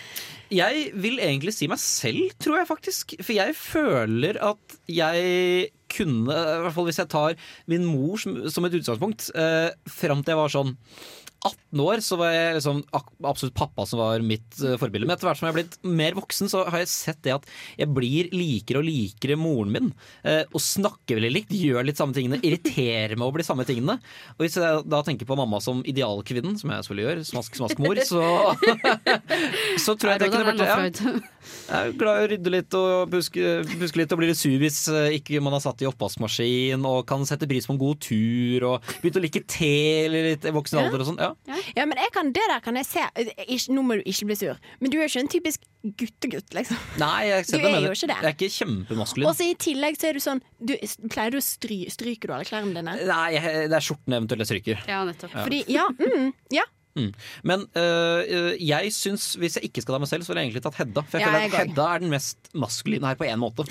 Jeg 0.52 0.90
vil 0.94 1.18
egentlig 1.18 1.56
si 1.56 1.66
meg 1.70 1.80
selv, 1.82 2.34
tror 2.42 2.60
jeg 2.60 2.68
faktisk. 2.68 3.16
For 3.18 3.34
jeg 3.34 3.56
føler 3.58 4.38
at 4.44 4.76
jeg 4.90 5.70
kunne, 5.90 6.30
i 6.30 6.60
hvert 6.62 6.74
fall 6.74 6.86
hvis 6.88 7.00
jeg 7.00 7.10
tar 7.10 7.38
min 7.70 7.86
mor 7.86 8.20
som, 8.20 8.38
som 8.52 8.66
et 8.66 8.76
utgangspunkt, 8.78 9.30
eh, 9.38 9.70
fram 9.90 10.22
til 10.22 10.34
jeg 10.34 10.40
var 10.42 10.52
sånn 10.52 10.76
18 11.46 11.82
år 11.86 12.02
så 12.04 12.18
var 12.20 12.32
jeg 12.34 12.56
liksom 12.58 12.82
absolutt 13.26 13.56
pappa 13.56 13.86
som 13.88 14.00
var 14.02 14.24
mitt 14.26 14.58
eh, 14.62 14.76
forbilde. 14.80 15.08
Men 15.08 15.16
etter 15.16 15.28
hvert 15.30 15.40
som 15.40 15.48
jeg 15.48 15.54
har 15.54 15.58
blitt 15.60 15.78
mer 16.02 16.16
voksen, 16.18 16.50
så 16.52 16.64
har 16.68 16.82
jeg 16.82 16.92
sett 16.92 17.22
det 17.26 17.36
at 17.36 17.48
jeg 17.78 17.90
blir 17.96 18.30
likere 18.34 18.82
og 18.82 18.88
likere 18.88 19.38
moren 19.40 19.74
min. 19.76 19.92
Eh, 20.26 20.42
og 20.50 20.62
snakker 20.62 21.20
veldig 21.20 21.32
likt, 21.34 21.54
gjør 21.56 21.86
litt 21.86 22.00
samme 22.00 22.16
tingene, 22.16 22.40
irriterer 22.46 23.16
meg 23.16 23.28
over 23.28 23.42
de 23.42 23.48
samme 23.48 23.66
tingene. 23.68 23.98
Og 24.36 24.44
hvis 24.46 24.58
jeg 24.60 24.84
da 24.90 25.02
tenker 25.06 25.28
på 25.28 25.38
mamma 25.38 25.60
som 25.64 25.82
idealkvinnen, 25.86 26.58
som 26.60 26.72
jeg 26.72 26.86
selvfølgelig 26.86 27.08
gjør, 27.08 27.24
smask, 27.30 27.60
smask 27.62 27.82
mor, 27.82 28.02
så 28.06 28.24
Så 29.86 29.94
tror 29.96 30.14
jeg 30.14 30.22
det 30.22 30.30
kunne 30.32 30.46
vært 30.48 30.62
ja, 30.66 31.16
jeg 31.66 31.90
er 31.90 31.94
glad 31.98 32.18
i 32.18 32.24
å 32.24 32.28
rydde 32.30 32.52
litt 32.52 32.76
og 32.78 33.10
buske, 33.10 33.42
buske 33.78 34.00
litt 34.00 34.12
og 34.14 34.20
bli 34.20 34.30
litt 34.30 34.38
sur 34.38 34.54
hvis 34.60 34.80
eh, 34.90 35.16
ikke 35.18 35.42
man 35.44 35.54
har 35.56 35.62
satt 35.64 35.82
i 35.82 35.88
oppvaskmaskin, 35.90 36.84
og 36.86 37.04
kan 37.08 37.22
sette 37.28 37.48
pris 37.50 37.66
på 37.68 37.74
en 37.74 37.80
god 37.80 38.00
tur, 38.02 38.66
og 38.70 38.92
begynt 39.02 39.20
å 39.20 39.24
like 39.24 39.42
te 39.50 39.72
eller 40.06 40.32
litt 40.32 40.46
i 40.46 40.54
voksen 40.54 40.80
alder 40.82 41.04
og 41.04 41.10
sånn. 41.10 41.22
Ja. 41.22 41.32
Ja, 41.46 41.84
men 41.86 41.98
jeg 42.00 42.10
kan, 42.14 42.32
det 42.34 42.42
der 42.50 42.60
kan 42.64 42.76
jeg 42.78 42.88
se. 42.88 43.02
Ikke, 43.46 43.74
nå 43.76 43.84
må 43.86 43.98
du 43.98 44.04
ikke 44.08 44.28
bli 44.30 44.36
sur, 44.38 44.60
men 44.82 44.92
du 44.92 44.98
er 44.98 45.06
ikke 45.10 45.22
en 45.22 45.30
typisk 45.30 45.66
guttegutt, 46.00 46.54
liksom. 46.56 46.78
Nei, 46.98 47.28
jeg 47.28 47.46
ser 47.46 47.62
Du 47.62 47.68
er 47.68 47.84
jo 47.84 47.92
ikke 47.94 48.10
det. 48.10 48.16
Jeg 48.18 48.30
er 48.30 48.34
ikke 48.34 48.52
kjempemaskulin. 48.56 49.28
Og 49.30 49.36
så 49.38 49.46
i 49.46 49.58
tillegg 49.62 49.98
så 50.00 50.08
er 50.10 50.18
du 50.18 50.22
sånn 50.24 50.42
du, 50.58 50.74
Pleier 51.12 51.36
du 51.36 51.38
å 51.38 51.44
stry, 51.44 51.84
stryker 51.92 52.32
du 52.32 52.36
alle 52.38 52.48
klærne 52.48 52.74
dine? 52.74 52.96
Nei, 53.06 53.26
jeg, 53.36 53.68
det 53.70 53.78
er 53.78 53.86
skjorten 53.86 54.18
eventuelt 54.18 54.42
jeg 54.42 54.50
stryker. 54.50 54.82
Ja, 54.90 55.04
nettopp. 55.06 55.36
Fordi, 55.36 55.62
ja, 55.70 55.86
mm, 56.00 56.32
ja. 56.56 56.66
Men 57.44 57.66
øh, 57.76 58.54
jeg 58.56 58.92
syns, 58.96 59.34
hvis 59.36 59.58
jeg 59.58 59.68
ikke 59.68 59.84
skal 59.84 59.96
ta 59.96 60.02
meg 60.02 60.10
selv, 60.10 60.24
så 60.24 60.32
ville 60.32 60.46
jeg 60.46 60.50
egentlig 60.50 60.64
tatt 60.64 60.78
Hedda. 60.80 61.04
For 61.04 61.20
jeg 61.20 61.26
Ja, 61.26 61.32
føler 61.32 61.44
jeg 61.44 61.50
at 61.50 61.54
går. 61.54 61.66
Hedda 61.68 61.88
er 61.92 62.04
den 62.04 62.12
mest 62.14 62.50
maskuline 62.56 63.10
her 63.10 63.18
på 63.20 63.28
én 63.28 63.40
måte. 63.42 63.66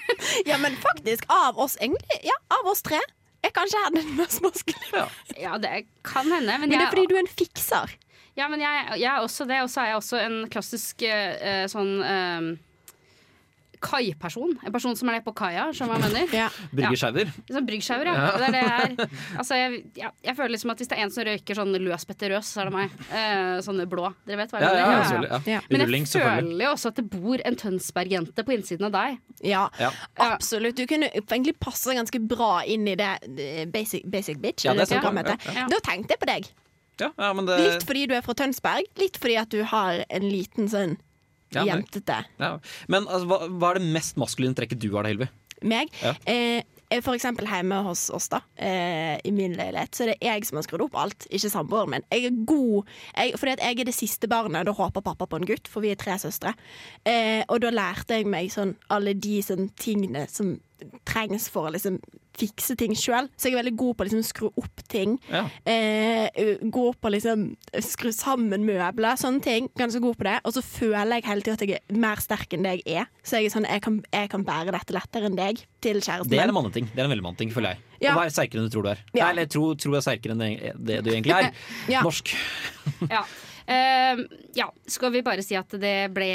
ja, 0.50 0.56
men 0.62 0.78
faktisk, 0.80 1.28
av 1.28 1.60
oss 1.60 1.76
egentlig, 1.80 2.22
ja, 2.24 2.36
av 2.56 2.72
oss 2.72 2.82
tre 2.86 3.00
er 3.46 3.52
kanskje 3.56 3.80
er 3.86 3.94
den 3.96 4.14
mest 4.18 4.42
maskuline. 4.44 5.06
Ja, 5.40 5.56
det 5.58 5.86
kan 6.04 6.26
hende. 6.30 6.58
Men, 6.58 6.68
Men 6.68 6.74
det 6.76 6.82
er 6.84 6.90
fordi 6.92 7.06
du 7.10 7.14
er 7.16 7.24
en 7.24 7.30
fikser. 7.38 7.94
ja, 8.36 8.48
men 8.48 8.60
jeg, 8.60 9.00
jeg 9.00 9.10
er 9.14 9.20
også 9.24 9.44
det. 9.48 9.62
Og 9.62 9.70
så 9.70 9.80
er 9.84 9.92
jeg 9.92 10.00
også 10.00 10.20
en 10.24 10.36
klassisk 10.52 11.02
eh, 11.08 11.64
sånn 11.72 11.94
eh, 12.04 12.50
kaiperson. 13.84 14.52
En 14.66 14.72
person 14.74 14.96
som 14.98 15.08
er 15.10 15.18
nede 15.18 15.24
på 15.26 15.32
kaia, 15.36 15.68
skjønner 15.74 15.96
du 15.96 16.04
hva 16.04 16.08
jeg 16.08 16.14
mener? 16.14 16.34
Ja. 16.40 16.48
Bryggesjauer. 16.76 17.30
Sånn 17.50 17.66
bryggesjauer, 17.68 18.10
ja. 18.10 18.26
Det 18.40 18.48
er 18.48 18.54
det 18.54 18.62
jeg 18.62 18.74
er. 18.84 19.16
Altså, 19.40 19.58
jeg, 19.58 19.80
ja, 20.00 20.10
jeg 20.28 20.36
føler 20.38 20.54
liksom 20.54 20.72
at 20.74 20.82
hvis 20.82 20.90
det 20.92 20.98
er 20.98 21.04
en 21.06 21.14
som 21.14 21.26
røyker 21.28 21.60
sånn 21.60 21.78
løs 21.86 22.06
Petter 22.08 22.34
Røs, 22.34 22.52
så 22.54 22.62
er 22.62 22.70
det 22.70 22.74
meg. 22.76 22.94
Eh, 23.10 23.56
sånne 23.66 23.88
blå. 23.90 24.12
Dere 24.28 24.40
vet 24.42 24.54
hva 24.54 24.62
jeg 24.62 24.78
ja, 24.80 24.86
mener? 24.92 25.26
Ja. 25.30 25.40
Ja. 25.56 25.60
Men 25.72 25.86
jeg 25.86 26.06
føler 26.12 26.64
jo 26.66 26.72
også 26.76 26.92
at 26.92 27.00
det 27.00 27.06
bor 27.12 27.44
en 27.50 27.58
Tønsberg-jente 27.64 28.46
på 28.46 28.56
innsiden 28.56 28.88
av 28.90 28.96
deg. 28.96 29.20
Ja, 29.46 29.66
Ja. 29.80 29.90
absolutt. 30.20 30.76
Du 30.76 30.86
kunne 30.90 31.10
egentlig 31.16 31.56
passe 31.60 31.96
ganske 31.96 32.20
bra 32.30 32.60
inn 32.68 32.86
i 32.88 32.96
det 33.00 33.12
eh, 33.32 33.64
basic, 33.70 34.04
basic 34.10 34.40
bitch. 34.42 34.64
Ja, 34.68 34.74
det 34.76 34.86
det 34.90 34.98
er 34.98 35.02
sant, 35.02 35.46
ja, 35.46 35.54
ja. 35.62 35.68
Da 35.70 35.78
tenkte 35.84 36.16
jeg 36.16 36.20
på 36.22 36.28
deg. 36.30 36.50
Ja, 37.00 37.08
ja, 37.16 37.32
men 37.32 37.46
det, 37.48 37.56
Litt 37.64 37.86
fordi 37.88 38.06
du 38.10 38.14
er 38.16 38.24
fra 38.24 38.34
Tønsberg, 38.36 38.88
litt 39.00 39.16
fordi 39.20 39.36
at 39.40 39.52
du 39.52 39.62
har 39.64 40.02
en 40.08 40.26
liten 40.28 40.68
sånn 40.68 40.98
Ja, 41.50 41.64
jentete 41.66 42.22
ja. 42.38 42.52
Men 42.92 43.08
altså, 43.08 43.26
hva, 43.26 43.38
hva 43.50 43.72
er 43.72 43.80
det 43.80 43.92
mest 43.96 44.18
maskuline 44.20 44.54
trekket 44.54 44.78
du 44.82 44.90
har 44.94 45.06
da, 45.06 45.14
Hilvi? 45.14 45.30
meg. 45.62 45.90
Ja. 46.02 46.14
Eh, 46.24 46.62
for 47.04 47.14
eksempel 47.14 47.46
hjemme 47.46 47.80
hos 47.86 48.08
oss, 48.10 48.28
da, 48.32 48.40
eh, 48.56 49.18
i 49.24 49.30
min 49.30 49.54
leilighet, 49.54 49.94
så 49.94 50.04
er 50.04 50.12
det 50.12 50.26
jeg 50.26 50.46
som 50.46 50.58
har 50.58 50.66
skrudd 50.66 50.86
opp 50.88 50.96
alt, 50.98 51.26
ikke 51.30 51.50
samboeren 51.52 51.90
min. 51.90 52.06
Jeg 52.10 52.24
er 52.26 52.44
god 52.44 52.86
jeg, 53.14 53.38
Fordi 53.38 53.52
at 53.52 53.60
jeg 53.60 53.80
er 53.80 53.84
det 53.84 53.94
siste 53.94 54.28
barnet, 54.28 54.66
da 54.66 54.72
håper 54.72 55.00
pappa 55.00 55.26
på 55.26 55.36
en 55.36 55.46
gutt, 55.46 55.68
for 55.68 55.80
vi 55.80 55.90
er 55.90 55.96
tre 56.00 56.18
søstre. 56.18 56.54
Eh, 57.04 57.44
og 57.48 57.60
da 57.60 57.70
lærte 57.70 58.18
jeg 58.18 58.26
meg 58.26 58.50
sånn 58.50 58.76
alle 58.90 59.14
de 59.14 59.40
sånn 59.42 59.70
tingene 59.76 60.26
som 60.28 60.60
trengs 61.08 61.48
for 61.52 61.68
å 61.68 61.74
liksom 61.74 61.98
fikse 62.40 62.76
ting 62.78 62.94
sjøl. 62.96 63.28
Så 63.36 63.48
jeg 63.48 63.56
er 63.56 63.60
veldig 63.60 63.76
god 63.80 63.96
på 63.96 64.04
å 64.04 64.08
liksom 64.08 64.24
skru 64.24 64.48
opp 64.48 64.82
ting. 64.90 65.16
Ja. 65.30 65.42
Eh, 65.68 66.56
god 66.72 66.98
på 67.00 67.10
å 67.10 67.12
liksom 67.14 67.46
skru 67.84 68.10
sammen 68.14 68.64
møbler, 68.68 69.18
sånne 69.20 69.42
ting. 69.44 69.68
Ganske 69.78 70.02
god 70.02 70.18
på 70.20 70.28
det. 70.28 70.36
Og 70.48 70.56
så 70.56 70.64
føler 70.64 71.18
jeg 71.18 71.28
hele 71.28 71.44
tiden 71.44 71.58
at 71.58 71.66
jeg 71.66 71.80
er 71.80 72.00
mer 72.06 72.22
sterk 72.22 72.56
enn 72.56 72.66
det 72.66 72.78
jeg 72.80 73.02
er. 73.02 73.10
Så 73.26 73.40
jeg 73.40 73.50
er 73.50 73.56
sånn, 73.56 73.68
jeg 73.68 73.84
kan, 73.84 74.00
jeg 74.14 74.32
kan 74.32 74.46
bære 74.46 74.74
dette 74.76 74.96
lettere 74.96 75.30
enn 75.30 75.38
deg 75.38 75.62
til 75.84 76.00
kjæresten 76.00 76.32
Det 76.32 76.40
er 76.40 76.48
en 76.48 76.56
manneting. 76.56 76.88
Det 76.94 77.02
er 77.02 77.08
en 77.08 77.14
veldig 77.14 77.26
manneting, 77.28 77.52
føler 77.54 77.76
jeg. 77.76 77.84
Ja. 78.06 78.14
Å 78.14 78.22
være 78.22 78.34
sterkere 78.34 78.62
enn 78.62 78.70
du 78.70 78.74
tror 78.76 78.88
du 78.88 78.92
er. 78.94 79.04
Ja. 79.12 79.26
Nei, 79.26 79.30
eller 79.34 79.52
tro, 79.52 79.66
tro 79.76 79.94
jeg 79.94 80.00
er 80.00 80.08
sterkere 80.08 80.36
enn 80.36 80.42
det, 80.46 80.74
det 80.78 80.98
du 81.04 81.12
egentlig 81.12 81.36
er. 81.36 81.52
Ja. 81.90 82.02
Norsk. 82.06 82.32
Ja. 83.10 83.24
Uh, 83.70 84.24
ja. 84.60 84.70
Skal 84.88 85.12
vi 85.14 85.24
bare 85.26 85.44
si 85.46 85.58
at 85.58 85.72
det 85.82 85.96
ble 86.14 86.30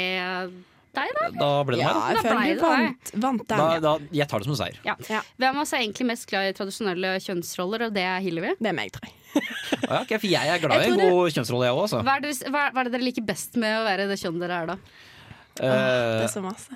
deg, 0.96 1.12
da? 1.18 1.28
Da 1.38 1.50
ble 1.68 1.76
det 1.78 1.84
Ja, 1.84 1.92
meg. 1.94 2.16
jeg 2.16 2.16
Da 2.16 2.34
ble 2.36 2.46
det 2.46 2.56
du 2.56 2.64
vant, 2.66 3.12
vant 3.26 3.44
den. 3.52 3.58
Da, 3.62 3.68
da, 3.84 3.94
jeg 4.18 4.28
tar 4.32 4.42
det 4.42 4.48
som 4.48 4.54
en 4.56 4.60
seier. 4.62 4.80
Ja. 4.86 4.96
Ja. 5.12 5.20
Hvem 5.38 5.60
av 5.60 5.62
oss 5.66 5.72
er 5.76 5.84
egentlig 5.84 6.08
mest 6.10 6.26
glad 6.30 6.48
i 6.50 6.56
tradisjonelle 6.56 7.14
kjønnsroller, 7.24 7.86
og 7.88 7.94
det 7.96 8.04
er 8.08 8.20
Hillevi? 8.24 8.54
Det 8.58 8.72
er 8.72 8.76
meg, 8.80 8.92
tror 8.96 9.06
jeg. 9.08 9.14
Ja, 9.36 10.00
okay, 10.00 10.16
for 10.16 10.26
jeg 10.32 10.48
er 10.48 10.62
glad 10.62 10.80
i 10.80 10.92
en 10.94 11.00
god 11.12 11.34
kjønnsrolle, 11.36 11.66
jeg 11.68 11.76
òg, 11.76 11.82
altså. 11.86 11.98
Hva 12.06 12.14
det, 12.24 12.30
hva, 12.48 12.62
hva 12.72 12.80
er 12.80 12.88
det 12.88 12.94
dere 12.96 13.04
liker 13.04 13.26
best 13.28 13.58
med 13.60 13.74
å 13.76 13.84
være 13.84 14.06
det 14.08 14.16
kjønnet 14.22 14.46
dere 14.46 14.60
er, 14.64 14.70
da? 14.72 14.78
Det 15.56 15.64
Eh, 15.66 16.24
er 16.24 16.28
så 16.32 16.40
masse. 16.44 16.72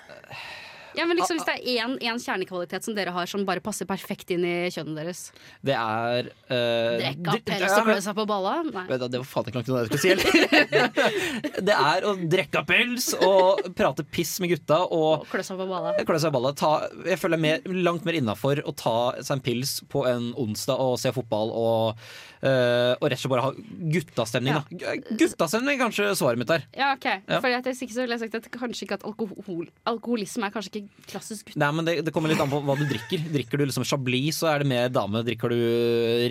Ja, 0.98 1.06
men 1.06 1.18
liksom 1.20 1.38
Hvis 1.38 1.46
det 1.48 1.56
er 1.60 1.84
én, 1.86 2.20
kjernekvalitet 2.20 2.86
som 2.86 2.96
dere 2.96 3.12
har 3.14 3.28
som 3.30 3.44
bare 3.48 3.62
passer 3.64 3.88
perfekt 3.88 4.32
inn 4.34 4.44
i 4.46 4.54
kjønnet 4.72 4.98
deres 4.98 5.22
Det 5.66 5.76
er 5.76 6.30
uh, 6.50 6.96
Drikke 7.00 7.34
opp 7.34 7.44
pels 7.50 7.76
og 7.76 7.90
klø 7.90 7.98
seg 8.04 8.16
på 8.18 8.26
balla? 8.30 8.54
Nei. 8.66 8.84
Vet 8.90 9.04
du, 9.04 9.06
Det 9.12 9.20
var 9.22 9.28
faen 9.30 9.50
ikke 9.50 9.60
langt 9.60 9.70
unna 9.70 9.84
det 9.86 10.00
jeg 10.00 10.18
heller. 10.18 11.60
det 11.70 11.76
er 11.76 12.06
å 12.08 12.14
drikke 12.34 12.64
pels 12.68 13.10
og 13.18 13.62
prate 13.76 14.04
piss 14.06 14.36
med 14.42 14.54
gutta 14.54 14.80
og 14.86 15.22
Og 15.22 15.28
klø 15.30 15.44
seg 15.46 15.60
på 15.60 15.68
balla. 15.70 15.94
klø 16.06 16.18
seg 16.20 16.32
i 16.32 16.36
ballet. 16.36 16.58
Ta, 16.60 16.72
jeg 17.06 17.20
føler 17.20 17.44
jeg 17.50 17.60
er 17.60 17.78
langt 17.86 18.06
mer 18.06 18.18
innafor 18.18 18.62
å 18.64 18.74
ta 18.76 18.96
seg 19.20 19.38
en 19.38 19.44
pils 19.44 19.76
på 19.90 20.04
en 20.10 20.30
onsdag 20.40 20.80
og 20.80 20.96
se 21.00 21.12
fotball 21.14 21.52
og, 21.56 22.02
uh, 22.42 22.92
og 22.96 23.06
rett 23.06 23.18
og 23.18 23.22
slett 23.22 23.34
bare 23.34 23.46
ha 23.46 23.52
guttastemning. 23.96 24.58
Da. 24.58 24.96
Guttastemning 25.10 25.76
er 25.76 25.82
kanskje 25.84 26.10
svaret 26.18 26.40
mitt 26.40 26.50
der. 26.50 26.66
Ja, 26.76 26.92
ok. 26.96 27.08
Ja. 27.10 27.40
For 27.40 27.68
hvis 27.70 27.84
ikke 27.86 27.96
så 27.96 28.06
jeg 28.06 28.22
sagt 28.22 28.38
at 28.40 28.50
kanskje 28.54 28.86
ikke 28.86 29.00
at 29.00 29.06
alkohol, 29.08 29.68
alkoholisme 29.88 30.48
er 30.48 30.54
kanskje 30.54 30.72
ikke 30.74 30.79
klassisk 31.10 31.50
gutt. 31.50 31.58
Nei, 31.60 31.70
men 31.76 31.88
det, 31.88 31.96
det 32.06 32.12
kommer 32.14 32.32
litt 32.32 32.40
an 32.42 32.50
på 32.52 32.60
hva 32.64 32.76
du 32.78 32.84
drikker. 32.90 33.24
Drikker 33.34 33.60
du 33.60 33.66
liksom 33.66 33.86
Chablis, 33.88 34.38
så 34.42 34.50
er 34.52 34.62
det 34.64 34.70
mer 34.70 34.88
dame. 34.92 35.24
Drikker 35.26 35.52
du 35.52 35.58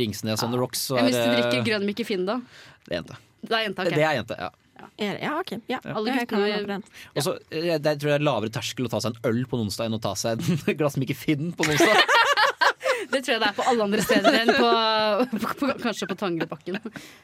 Ringsnes 0.02 0.44
on 0.46 0.56
the 0.56 0.62
Rocks, 0.62 0.86
så 0.90 0.98
Ja, 1.00 1.04
er 1.04 1.10
hvis 1.10 1.20
du 1.20 1.36
drikker 1.36 1.68
grønn 1.68 1.86
Mikke 1.90 2.08
Finn, 2.08 2.26
da? 2.30 2.40
det 2.88 2.96
er 2.96 3.02
jente. 3.02 3.20
Det 3.40 3.56
er 3.56 3.68
jente, 3.68 3.86
okay. 3.86 3.96
Det 3.96 4.06
er 4.08 4.18
jente, 4.20 4.40
ja. 4.40 4.50
Ja, 5.00 5.34
OK. 5.40 5.52
Ja. 5.68 5.80
Alle 5.84 6.12
Jeg 6.14 6.28
guttene- 6.28 6.42
være 6.44 6.60
med 6.60 6.66
på 6.66 6.72
den. 6.72 6.84
Og 7.16 7.24
så 7.26 7.34
eh, 7.52 7.78
det 7.80 7.94
tror 8.00 8.12
jeg 8.14 8.20
er 8.20 8.24
lavere 8.24 8.52
terskel 8.52 8.88
å 8.88 8.92
ta 8.92 9.00
seg 9.04 9.16
en 9.16 9.30
øl 9.32 9.42
på 9.48 9.58
en 9.60 9.66
onsdag 9.68 9.90
enn 9.90 9.98
å 9.98 10.02
ta 10.04 10.14
seg 10.20 10.40
et 10.40 10.72
glass 10.80 10.98
Mikke 11.00 11.16
Finn 11.16 11.52
på 11.56 11.68
en 11.68 11.76
onsdag. 11.76 12.04
Det 13.10 13.24
tror 13.26 13.34
jeg 13.34 13.42
det 13.42 13.48
er 13.48 13.56
på 13.58 13.64
alle 13.66 13.86
andre 13.88 14.04
steder 14.06 14.36
enn 14.38 14.50
på, 14.54 14.68
på, 15.42 15.52
på 15.62 15.70
kanskje 15.82 16.08
på 16.12 16.18
Tangerudbakken. 16.20 16.78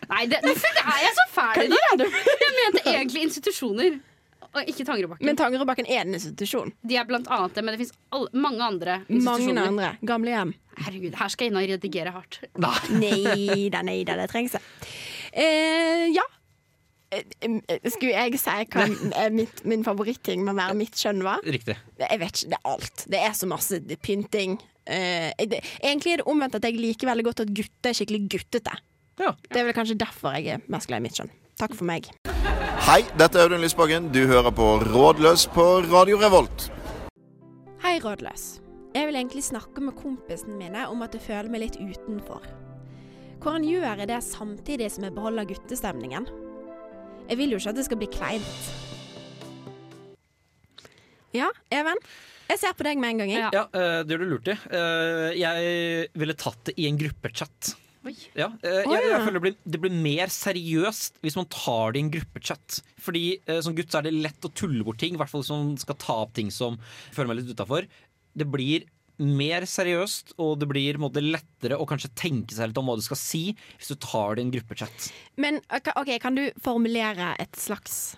Nei, 0.10 0.24
det, 0.32 0.40
det, 0.42 0.56
er 0.82 1.02
jeg 1.04 1.14
så 1.20 1.26
fæl 1.36 1.68
i 1.68 1.70
dag? 1.76 2.06
Jeg 2.42 2.54
mente 2.58 2.84
egentlig 2.90 3.26
institusjoner. 3.28 4.00
Og 4.56 4.70
ikke 4.72 4.86
Tangerudbakken. 4.88 5.28
Men 5.28 5.40
Tangerudbakken 5.40 5.90
er 5.92 6.06
en 6.06 6.16
institusjon. 6.16 6.72
De 6.86 6.96
er 7.00 7.08
blant 7.10 7.28
annet 7.32 7.58
det, 7.58 7.64
men 7.66 7.76
det 7.76 7.82
fins 7.84 8.32
mange 8.32 8.64
andre 8.64 9.02
institusjoner. 9.04 9.60
Mange 9.60 9.68
andre. 9.74 9.90
Gamlehjem. 10.08 10.54
Herregud, 10.86 11.18
her 11.20 11.32
skal 11.32 11.48
jeg 11.48 11.54
inn 11.54 11.60
og 11.60 11.68
redigere 11.72 12.16
hardt. 12.16 12.40
Nei 12.60 13.68
da, 13.74 13.84
nei 13.86 14.00
da, 14.08 14.18
det 14.20 14.30
trengs. 14.32 14.56
Eh, 15.36 16.08
ja. 16.16 16.24
Eh, 17.16 17.24
eh, 17.68 17.90
Skulle 17.92 18.14
jeg 18.16 18.40
si 18.42 18.56
hva 18.74 18.88
mitt, 19.34 19.64
min 19.68 19.86
favoritting 19.88 20.44
med 20.46 20.56
å 20.56 20.60
være 20.60 20.78
mitt 20.80 21.00
kjønn 21.00 21.24
var? 21.26 21.44
Riktig. 21.44 21.78
Jeg 22.02 22.22
vet 22.24 22.40
ikke, 22.40 22.52
det 22.54 22.60
er 22.60 22.72
alt. 22.74 23.06
Det 23.16 23.22
er 23.28 23.38
så 23.38 23.52
masse 23.52 23.82
pynting. 24.04 24.58
Eh, 24.86 25.32
det, 25.50 25.64
egentlig 25.82 26.16
er 26.16 26.24
det 26.24 26.30
omvendt 26.32 26.60
at 26.60 26.68
jeg 26.68 26.80
liker 26.80 27.12
veldig 27.12 27.28
godt 27.32 27.46
at 27.46 27.56
gutter 27.56 27.92
er 27.92 27.98
skikkelig 27.98 28.26
guttete. 28.38 28.80
Ja. 29.20 29.36
Det 29.50 29.62
er 29.62 29.70
vel 29.70 29.78
kanskje 29.78 30.00
derfor 30.00 30.36
jeg 30.36 30.58
er 30.58 30.68
mest 30.72 30.92
glad 30.92 31.04
i 31.04 31.08
mitt 31.08 31.20
kjønn. 31.20 31.32
Takk 31.60 31.78
for 31.78 31.88
meg. 31.88 32.12
Hei, 32.86 33.02
dette 33.18 33.40
er 33.40 33.48
Audun 33.48 33.64
Lysbakken. 33.64 34.10
Du 34.14 34.22
hører 34.30 34.54
på 34.54 34.66
Rådløs 34.84 35.48
på 35.56 35.64
Radio 35.90 36.20
Revolt. 36.22 36.68
Hei, 37.82 37.96
Rådløs. 38.04 38.44
Jeg 38.96 39.10
vil 39.10 39.18
egentlig 39.20 39.44
snakke 39.44 39.82
med 39.84 39.98
kompisene 40.00 40.56
mine 40.60 40.86
om 40.92 41.02
at 41.06 41.16
jeg 41.18 41.26
føler 41.26 41.50
meg 41.52 41.66
litt 41.66 41.80
utenfor. 41.82 42.46
Hvordan 43.44 43.66
gjør 43.68 44.02
jeg 44.04 44.10
det 44.10 44.20
samtidig 44.26 44.92
som 44.94 45.06
jeg 45.08 45.16
beholder 45.18 45.48
guttestemningen? 45.50 46.30
Jeg 47.30 47.40
vil 47.42 47.56
jo 47.56 47.60
ikke 47.60 47.74
at 47.74 47.80
det 47.80 47.88
skal 47.90 48.00
bli 48.02 48.10
kleint. 48.14 48.70
Ja, 51.36 51.50
Even? 51.74 52.00
Jeg 52.46 52.62
ser 52.62 52.76
på 52.78 52.86
deg 52.86 53.00
med 53.02 53.16
en 53.16 53.24
gang. 53.24 53.32
Jeg. 53.34 53.42
Ja. 53.42 53.50
Ja, 53.58 53.66
eh, 53.74 54.04
det 54.06 54.14
gjør 54.14 54.22
du 54.22 54.30
lurt 54.36 54.52
i. 54.54 54.56
Eh, 54.78 55.32
Jeg 55.42 56.10
ville 56.14 56.36
tatt 56.38 56.62
det 56.70 56.76
i 56.78 56.86
en 56.88 57.00
gruppechat. 57.02 57.74
Ja, 58.38 58.50
eh, 58.62 58.82
jeg, 58.84 59.06
jeg 59.10 59.22
føler 59.26 59.38
det 59.38 59.44
blir, 59.46 59.56
det 59.76 59.82
blir 59.84 59.96
mer 60.06 60.32
seriøst 60.34 61.22
hvis 61.26 61.38
man 61.40 61.48
tar 61.52 61.96
det 61.96 62.02
i 62.02 62.06
en 62.06 62.12
gruppechat. 62.14 62.82
Fordi 63.02 63.24
eh, 63.46 63.62
som 63.66 63.76
gutt 63.78 63.94
så 63.94 64.02
er 64.02 64.10
det 64.10 64.18
lett 64.18 64.48
å 64.48 64.52
tulle 64.54 64.86
bort 64.86 65.00
ting, 65.02 65.16
i 65.16 65.22
hvert 65.22 65.32
fall 65.32 65.44
hvis 65.44 65.54
man 65.54 65.76
skal 65.82 66.00
ta 66.02 66.20
opp 66.26 66.36
ting 66.38 66.52
som 66.54 66.78
føler 67.16 67.32
meg 67.32 67.42
litt 67.42 67.56
utafor. 67.56 67.88
Det 68.36 68.48
blir 68.52 68.88
mer 69.16 69.64
seriøst, 69.70 70.34
og 70.44 70.58
det 70.60 70.68
blir 70.68 71.00
måte, 71.00 71.24
lettere 71.24 71.78
å 71.80 71.88
kanskje 71.88 72.12
tenke 72.20 72.56
seg 72.56 72.72
litt 72.72 72.82
om 72.82 72.90
hva 72.90 72.98
du 73.00 73.06
skal 73.06 73.20
si, 73.20 73.44
hvis 73.78 73.94
du 73.94 74.00
tar 74.04 74.36
det 74.36 74.44
i 74.44 74.48
en 74.48 74.52
gruppechat. 74.58 75.08
Men 75.40 75.62
ok, 75.72 76.18
kan 76.24 76.36
du 76.36 76.50
formulere 76.64 77.32
et 77.40 77.56
slags, 77.60 78.18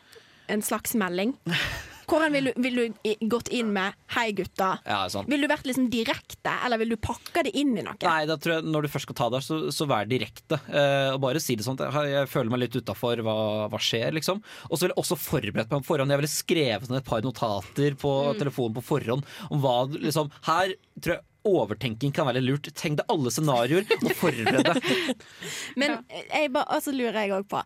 en 0.50 0.65
slags 0.65 0.97
melding? 0.97 1.36
Hvordan 2.08 2.32
ville 2.32 2.54
du, 2.56 2.62
vil 2.63 2.78
du 2.80 3.28
gått 3.28 3.50
inn 3.52 3.74
med 3.76 3.93
'hei, 4.15 4.32
gutta'? 4.32 4.80
Ja, 4.88 5.00
sånn. 5.12 5.28
Vil 5.28 5.41
du 5.43 5.48
vært 5.52 5.65
liksom 5.67 5.89
direkte, 5.91 6.54
eller 6.63 6.80
vil 6.80 6.93
du 6.93 6.98
pakke 7.04 7.43
det 7.43 7.52
inn 7.60 7.74
i 7.78 7.84
noe? 7.84 7.98
Nei, 8.02 8.26
da 8.30 8.38
tror 8.39 8.56
jeg 8.58 8.63
når 8.72 8.88
du 8.88 8.91
først 8.93 9.10
skal 9.10 9.17
ta 9.20 9.30
det, 9.36 9.41
så, 9.43 9.58
så 9.76 9.88
vær 9.89 10.08
direkte. 10.08 10.60
Eh, 10.72 11.12
og 11.13 11.20
bare 11.26 11.41
si 11.43 11.58
det 11.60 11.65
sånn 11.67 11.76
jeg, 11.84 11.91
jeg 12.13 12.30
føler 12.32 12.54
meg 12.54 12.63
litt 12.63 12.78
utafor, 12.80 13.20
hva, 13.28 13.36
hva 13.67 13.80
skjer, 13.84 14.13
liksom. 14.15 14.39
Og 14.72 14.78
så 14.78 14.86
vil 14.88 14.93
jeg 14.96 15.02
også 15.04 15.17
forberedt 15.20 15.67
meg 15.67 15.84
på 15.84 15.84
forhånd. 15.91 16.13
Jeg 16.15 16.22
ville 16.24 16.32
skrevet 16.32 16.89
ned 16.89 17.02
et 17.04 17.10
par 17.10 17.26
notater 17.28 17.98
på 18.00 18.13
telefonen 18.39 18.78
på 18.80 18.86
forhånd 18.96 19.26
om 19.52 19.60
hva 19.63 19.76
liksom 19.91 20.32
Her 20.48 20.72
tror 21.02 21.17
jeg 21.17 21.24
overtenking 21.48 22.12
kan 22.15 22.28
være 22.28 22.41
lurt. 22.43 22.67
Tenk 22.76 22.98
deg 23.00 23.12
alle 23.12 23.32
scenarioer 23.32 23.84
og 24.00 24.15
forbered 24.20 24.63
deg. 24.67 24.88
Men 25.80 26.00
jeg 26.12 26.52
ba, 26.56 26.63
altså 26.72 26.91
lurer 26.96 27.20
jeg 27.24 27.36
òg 27.38 27.46
på 27.52 27.62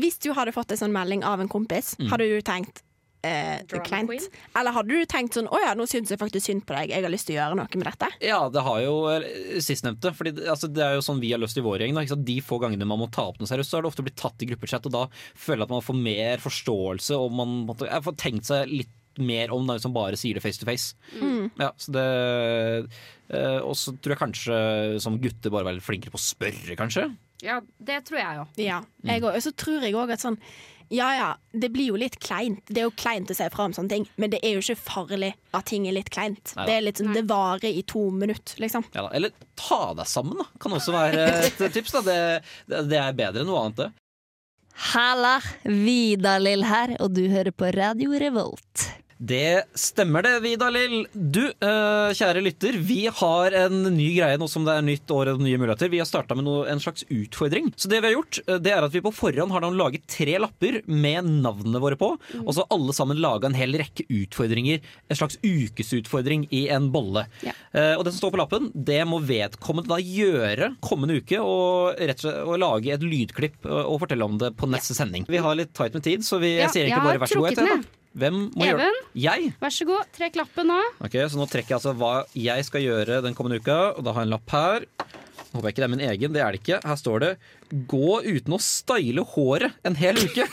Hvis 0.00 0.18
du 0.20 0.32
hadde 0.36 0.52
fått 0.52 0.72
en 0.74 0.80
sånn 0.82 0.92
melding 0.96 1.24
av 1.24 1.40
en 1.44 1.48
kompis, 1.52 1.94
Mm. 1.98 2.08
hadde 2.12 2.28
du 2.28 2.40
tenkt 2.44 2.82
eh, 3.24 3.62
Drama 3.70 3.84
kleint? 3.86 4.08
queen? 4.10 4.26
Eller 4.58 4.72
hadde 4.76 4.88
du 4.88 5.06
tenkt 5.06 5.34
sånn 5.38 5.48
'Å 5.48 5.60
ja, 5.62 5.74
nå 5.74 5.86
syns 5.86 6.10
jeg 6.10 6.18
faktisk 6.18 6.46
synd 6.46 6.64
på 6.66 6.74
deg, 6.76 6.90
jeg 6.90 7.02
har 7.02 7.10
lyst 7.10 7.26
til 7.26 7.36
å 7.36 7.40
gjøre 7.40 7.56
noe 7.56 7.68
med 7.78 7.86
dette'? 7.86 8.10
Ja, 8.20 8.48
det 8.48 8.62
har 8.62 8.80
jo 8.82 8.94
sistnevnte. 9.62 10.14
For 10.14 10.24
det- 10.24 10.46
altså, 10.48 10.72
det 10.72 10.82
er 10.82 10.94
jo 10.94 11.00
sånn 11.06 11.20
vi 11.20 11.30
har 11.32 11.38
løst 11.40 11.56
i 11.56 11.62
vår 11.62 11.78
gjeng. 11.80 11.94
Da, 11.94 12.00
ikke 12.02 12.14
sant? 12.16 12.24
De 12.24 12.40
få 12.40 12.60
gangene 12.60 12.86
man 12.86 12.98
må 12.98 13.10
ta 13.10 13.22
opp 13.28 13.38
noe 13.38 13.46
seriøst, 13.48 13.70
så 13.70 13.76
har 13.78 13.82
det 13.82 13.92
ofte 13.92 14.02
blitt 14.04 14.16
tatt 14.16 14.42
i 14.42 14.46
gruppechat, 14.46 14.86
og 14.86 14.92
da 14.92 15.06
føler 15.34 15.58
jeg 15.58 15.68
at 15.70 15.70
man 15.70 15.80
får 15.82 16.02
mer 16.02 16.36
forståelse, 16.38 17.14
og 17.18 17.32
man 17.32 17.66
måtte, 17.66 17.88
jeg 17.88 18.02
får 18.02 18.16
tenkt 18.16 18.44
seg 18.44 18.68
litt 18.68 18.88
mer 19.18 19.52
om 19.52 19.66
det 19.66 19.78
som 19.82 19.92
bare 19.92 20.16
sier 20.16 20.32
det 20.34 20.42
face 20.42 20.56
to 20.58 20.64
face. 20.64 20.94
Ja, 21.60 21.70
så 21.76 21.92
det 21.92 22.88
eh, 23.30 23.58
Og 23.60 23.74
så 23.76 23.92
tror 24.00 24.14
jeg 24.16 24.22
kanskje 24.22 25.00
som 25.00 25.18
gutter 25.20 25.50
bare 25.52 25.64
være 25.64 25.74
litt 25.78 25.84
flinkere 25.84 26.12
på 26.12 26.20
å 26.20 26.24
spørre, 26.24 26.76
kanskje. 26.76 27.14
Ja, 27.42 27.60
det 27.82 28.04
tror 28.06 28.18
jeg 28.20 28.36
jo. 28.38 28.46
Ja. 28.62 28.80
Mm. 29.02 29.08
Jeg 29.10 29.22
òg. 29.22 29.34
Og 29.34 29.42
så 29.42 29.52
tror 29.52 29.82
jeg 29.82 29.94
òg 29.94 30.12
at 30.12 30.20
sånn 30.22 30.38
ja 30.90 31.08
ja, 31.14 31.28
det 31.52 31.68
blir 31.74 31.92
jo 31.92 31.96
litt 32.00 32.18
kleint. 32.20 32.62
Det 32.66 32.80
er 32.82 32.88
jo 32.88 32.94
kleint 32.96 33.30
å 33.30 33.36
si 33.36 33.46
fra 33.52 33.66
om 33.68 33.74
sånne 33.76 33.92
ting, 33.92 34.06
men 34.16 34.32
det 34.32 34.40
er 34.42 34.56
jo 34.56 34.62
ikke 34.64 34.78
farlig 34.80 35.32
at 35.54 35.66
ting 35.70 35.86
er 35.88 35.96
litt 35.96 36.10
kleint. 36.10 36.54
Neida. 36.56 36.66
Det 36.68 36.76
er 36.76 36.86
litt 36.86 37.02
sånn, 37.02 37.12
det 37.16 37.24
varer 37.30 37.68
i 37.70 37.82
to 37.86 38.08
minutter, 38.10 38.60
liksom. 38.62 38.84
Ja, 38.94 39.06
da. 39.06 39.10
Eller 39.16 39.34
ta 39.54 39.92
deg 39.98 40.06
sammen, 40.10 40.38
da. 40.42 40.48
Kan 40.62 40.72
også 40.78 40.94
være 40.96 41.26
et 41.46 41.62
tips. 41.76 41.92
da 41.98 42.02
Det, 42.06 42.18
det, 42.70 42.86
det 42.90 42.98
er 43.02 43.12
bedre 43.18 43.44
enn 43.44 43.50
noe 43.52 43.66
annet, 43.66 43.84
det. 43.84 43.90
Halla! 44.92 45.36
Vidar-Lill 45.68 46.64
her, 46.64 46.96
og 47.04 47.12
du 47.14 47.26
hører 47.28 47.52
på 47.52 47.68
Radio 47.76 48.16
Revolt. 48.18 48.86
Det 49.22 49.62
stemmer 49.78 50.24
det, 50.26 50.32
Vidar-Lill. 50.42 51.04
Du, 51.14 51.44
eh, 51.46 52.10
kjære 52.18 52.40
lytter, 52.42 52.74
vi 52.82 53.04
har 53.06 53.54
en 53.54 53.84
ny 53.94 54.08
greie 54.16 54.38
nå 54.40 54.48
som 54.50 54.64
det 54.66 54.72
er 54.74 54.82
nytt 54.82 55.12
år 55.14 55.30
og 55.30 55.42
nye 55.44 55.60
muligheter. 55.62 55.92
Vi 55.92 56.00
har 56.02 56.08
starta 56.08 56.34
med 56.34 56.42
noe, 56.48 56.64
en 56.66 56.80
slags 56.82 57.04
utfordring. 57.06 57.70
Så 57.78 57.86
det 57.92 58.00
vi 58.02 58.08
har 58.10 58.16
gjort, 58.16 58.40
eh, 58.48 58.58
det 58.58 58.72
er 58.74 58.82
at 58.82 58.90
vi 58.90 59.00
på 59.04 59.12
forhånd 59.14 59.54
har 59.54 59.60
laget 59.70 60.08
tre 60.10 60.34
lapper 60.42 60.80
med 60.90 61.22
navnene 61.44 61.78
våre 61.78 61.94
på. 62.00 62.18
Og 62.42 62.50
så 62.50 62.64
har 62.64 62.74
alle 62.74 62.92
sammen 62.98 63.22
laga 63.22 63.46
en 63.46 63.54
hel 63.54 63.78
rekke 63.78 64.08
utfordringer. 64.10 64.80
En 65.08 65.16
slags 65.16 65.38
ukesutfordring 65.44 66.48
i 66.50 66.68
en 66.74 66.90
bolle. 66.90 67.26
Ja. 67.46 67.52
Eh, 67.72 67.94
og 67.94 68.02
det 68.04 68.16
som 68.16 68.24
står 68.26 68.34
på 68.34 68.42
lappen, 68.42 68.70
det 68.74 69.06
må 69.06 69.22
vedkommende 69.22 69.86
da 69.94 70.02
gjøre 70.02 70.74
kommende 70.82 71.22
uke. 71.22 71.38
Og, 71.38 71.94
rett 71.94 72.18
og 72.18 72.26
slett, 72.26 72.42
og 72.42 72.58
lage 72.58 72.92
et 72.98 73.06
lydklipp 73.06 73.66
og 73.70 74.00
fortelle 74.02 74.26
om 74.26 74.36
det 74.42 74.56
på 74.58 74.66
neste 74.66 74.98
sending. 74.98 75.26
Vi 75.30 75.38
har 75.38 75.54
litt 75.54 75.72
tight 75.78 75.94
med 75.94 76.02
tid, 76.02 76.26
så 76.26 76.40
vi 76.42 76.56
Ja, 76.58 76.66
sier 76.66 76.88
jeg 76.88 76.90
egentlig 76.90 77.12
bare 77.14 77.22
vær 77.22 77.30
så 77.30 77.38
god. 77.38 77.50
trukket 77.52 77.62
Ethel, 77.62 77.76
ned. 77.78 77.86
Hvem 78.18 78.38
må 78.52 78.66
gjøre 78.66 78.82
Even, 78.84 78.96
det? 79.00 79.22
Jeg? 79.24 79.52
vær 79.62 79.72
så 79.72 79.86
god, 79.88 80.08
trekk 80.16 80.36
lappen 80.42 80.68
nå. 80.68 80.78
Ok, 81.06 81.16
Så 81.32 81.38
nå 81.40 81.46
trekker 81.48 81.72
jeg 81.74 81.78
altså 81.80 81.94
hva 81.96 82.12
jeg 82.36 82.64
skal 82.68 82.84
gjøre 82.84 83.22
den 83.24 83.34
kommende 83.38 83.60
uka, 83.62 83.78
og 83.96 84.04
da 84.04 84.12
har 84.12 84.24
jeg 84.26 84.28
en 84.30 84.34
lapp 84.36 84.52
her. 84.52 84.86
Håper 85.52 85.68
jeg 85.68 85.74
ikke 85.74 85.82
det 85.82 85.86
er 85.86 85.92
min 85.92 86.04
egen, 86.08 86.32
det 86.32 86.40
er 86.40 86.54
det 86.56 86.60
ikke. 86.62 86.78
Her 86.88 86.96
står 86.96 87.18
det 87.20 87.30
'Gå 87.88 88.10
uten 88.24 88.52
å 88.56 88.60
style 88.60 89.24
håret 89.34 89.72
en 89.84 89.94
hel 89.96 90.16
uke'. 90.16 90.44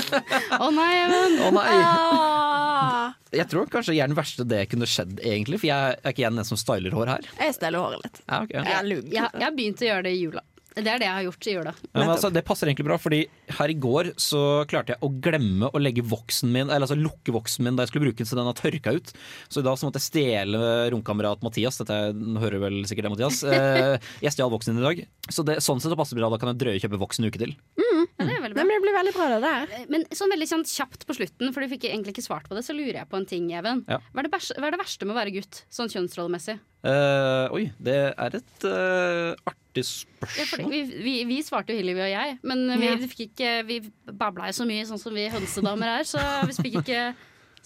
Å 0.64 0.68
nei, 0.72 0.92
Even. 1.04 1.36
Å 1.44 1.50
nei. 1.52 1.66
Ah, 1.72 3.12
Jeg 3.32 3.48
tror 3.48 3.68
kanskje 3.72 3.92
jeg 3.96 4.04
er 4.04 4.08
den 4.12 4.16
verste 4.16 4.44
det 4.48 4.62
kunne 4.72 4.88
skjedd, 4.88 5.18
egentlig. 5.20 5.60
For 5.60 5.68
jeg 5.68 5.96
er 6.00 6.12
ikke 6.12 6.24
jeg 6.24 6.32
den 6.36 6.48
som 6.48 6.60
styler 6.60 6.92
hår 6.96 7.12
her. 7.12 7.28
jeg 7.40 7.56
styler 7.56 7.78
håret 7.84 8.04
litt. 8.04 8.20
Ja, 8.24 8.42
okay. 8.44 8.64
Jeg. 8.64 9.02
Jeg, 9.12 9.28
jeg 9.32 9.44
har 9.44 9.56
begynt 9.56 9.84
å 9.84 9.88
gjøre 9.90 10.02
det 10.08 10.12
i 10.16 10.20
jula. 10.22 10.42
Det 10.78 10.90
er 10.92 11.00
det 11.02 11.06
jeg 11.08 11.14
har 11.16 11.24
gjort 11.26 11.46
i 11.48 11.54
jula. 11.56 11.72
Ja, 11.82 11.98
men 11.98 12.10
altså, 12.12 12.30
det 12.32 12.42
passer 12.46 12.68
egentlig 12.70 12.86
bra, 12.86 12.96
fordi 13.02 13.20
her 13.58 13.72
i 13.72 13.76
går 13.82 14.12
så 14.20 14.42
klarte 14.70 14.94
jeg 14.94 15.02
å 15.02 15.10
glemme 15.24 15.70
å 15.74 15.80
legge 15.82 16.04
voksen 16.06 16.52
min, 16.54 16.68
eller 16.70 16.86
altså 16.86 16.98
lukke 16.98 17.34
voksen 17.34 17.64
min 17.66 17.76
da 17.78 17.82
jeg 17.86 17.92
skulle 17.92 18.06
bruke 18.08 18.22
den 18.22 18.28
så 18.30 18.38
den 18.38 18.46
har 18.50 18.58
tørka 18.58 18.94
ut. 18.94 19.12
Så 19.50 19.60
i 19.62 19.66
dag 19.66 19.78
så 19.80 19.88
måtte 19.88 19.98
jeg 20.02 20.06
stjele 20.08 20.60
romkamerat 20.94 21.42
Mathias. 21.42 21.80
Dette 21.82 21.96
er- 21.98 22.14
hører 22.44 22.62
vel 22.62 22.78
sikkert 22.86 23.08
det, 23.08 23.14
Mathias. 23.16 23.42
Eh, 23.58 23.98
jeg 24.22 24.32
stjal 24.36 24.50
voksen 24.52 24.76
din 24.76 24.84
i 24.84 24.86
dag. 24.86 25.00
Så 25.34 25.42
det, 25.44 25.58
sånn 25.64 25.80
sett 25.82 25.90
så 25.92 25.96
passer 25.98 26.14
det 26.16 26.22
bra. 26.22 26.30
Da 26.30 26.38
kan 26.40 26.52
jeg 26.52 26.60
drøye 26.62 26.80
kjøpe 26.82 27.00
voksen 27.02 27.24
en 27.26 27.32
uke 27.32 27.40
til. 27.42 27.56
Ja, 27.78 28.04
det 28.22 28.34
er 28.36 28.42
veldig 28.44 28.54
bra. 28.54 28.64
Veldig 28.98 29.12
bra, 29.16 29.26
det 29.32 29.38
der. 29.44 29.72
Men 29.94 30.04
sånn 30.18 30.32
veldig 30.34 30.48
sånn 30.50 30.64
kjapt 30.68 31.06
på 31.08 31.16
slutten, 31.16 31.52
for 31.54 31.64
du 31.64 31.70
fikk 31.72 31.86
egentlig 31.88 32.14
ikke 32.16 32.26
svart 32.26 32.48
på 32.50 32.56
det, 32.58 32.64
så 32.66 32.76
lurer 32.76 33.00
jeg 33.00 33.08
på 33.10 33.18
en 33.20 33.26
ting, 33.30 33.46
Even. 33.56 33.84
Ja. 33.88 34.00
Hva, 34.12 34.22
er 34.22 34.28
det 34.28 34.32
verste, 34.34 34.58
hva 34.58 34.68
er 34.70 34.76
det 34.76 34.82
verste 34.82 35.08
med 35.08 35.14
å 35.16 35.20
være 35.20 35.34
gutt, 35.38 35.62
sånn 35.72 35.90
kjønnsrollemessig? 35.94 36.58
Uh, 36.86 37.46
oi, 37.56 37.64
det 37.82 37.96
er 38.12 38.36
et 38.38 38.66
uh, 38.68 39.32
artig 39.50 39.82
Ja, 39.82 40.26
spørsmål. 40.28 40.70
vi, 40.72 40.82
vi, 41.06 41.14
vi 41.26 41.38
svarte 41.46 41.74
jo 41.74 41.80
Hillevi 41.80 42.04
og 42.06 42.12
jeg, 42.12 42.36
men 42.46 42.62
vi, 42.78 42.86
Ja. 42.86 42.94
fikk 43.10 43.24
ikke, 43.30 43.50
vi 43.66 43.80
babla 44.10 44.50
jo 44.52 44.56
så 44.60 44.66
mye 44.68 44.86
sånn 44.86 45.00
som 45.02 45.14
vi 45.14 45.26
hønsedamer 45.32 45.96
er, 46.00 46.06
så 46.06 46.22
vi 46.48 46.54
fikk 46.58 46.80
ikke 46.84 47.02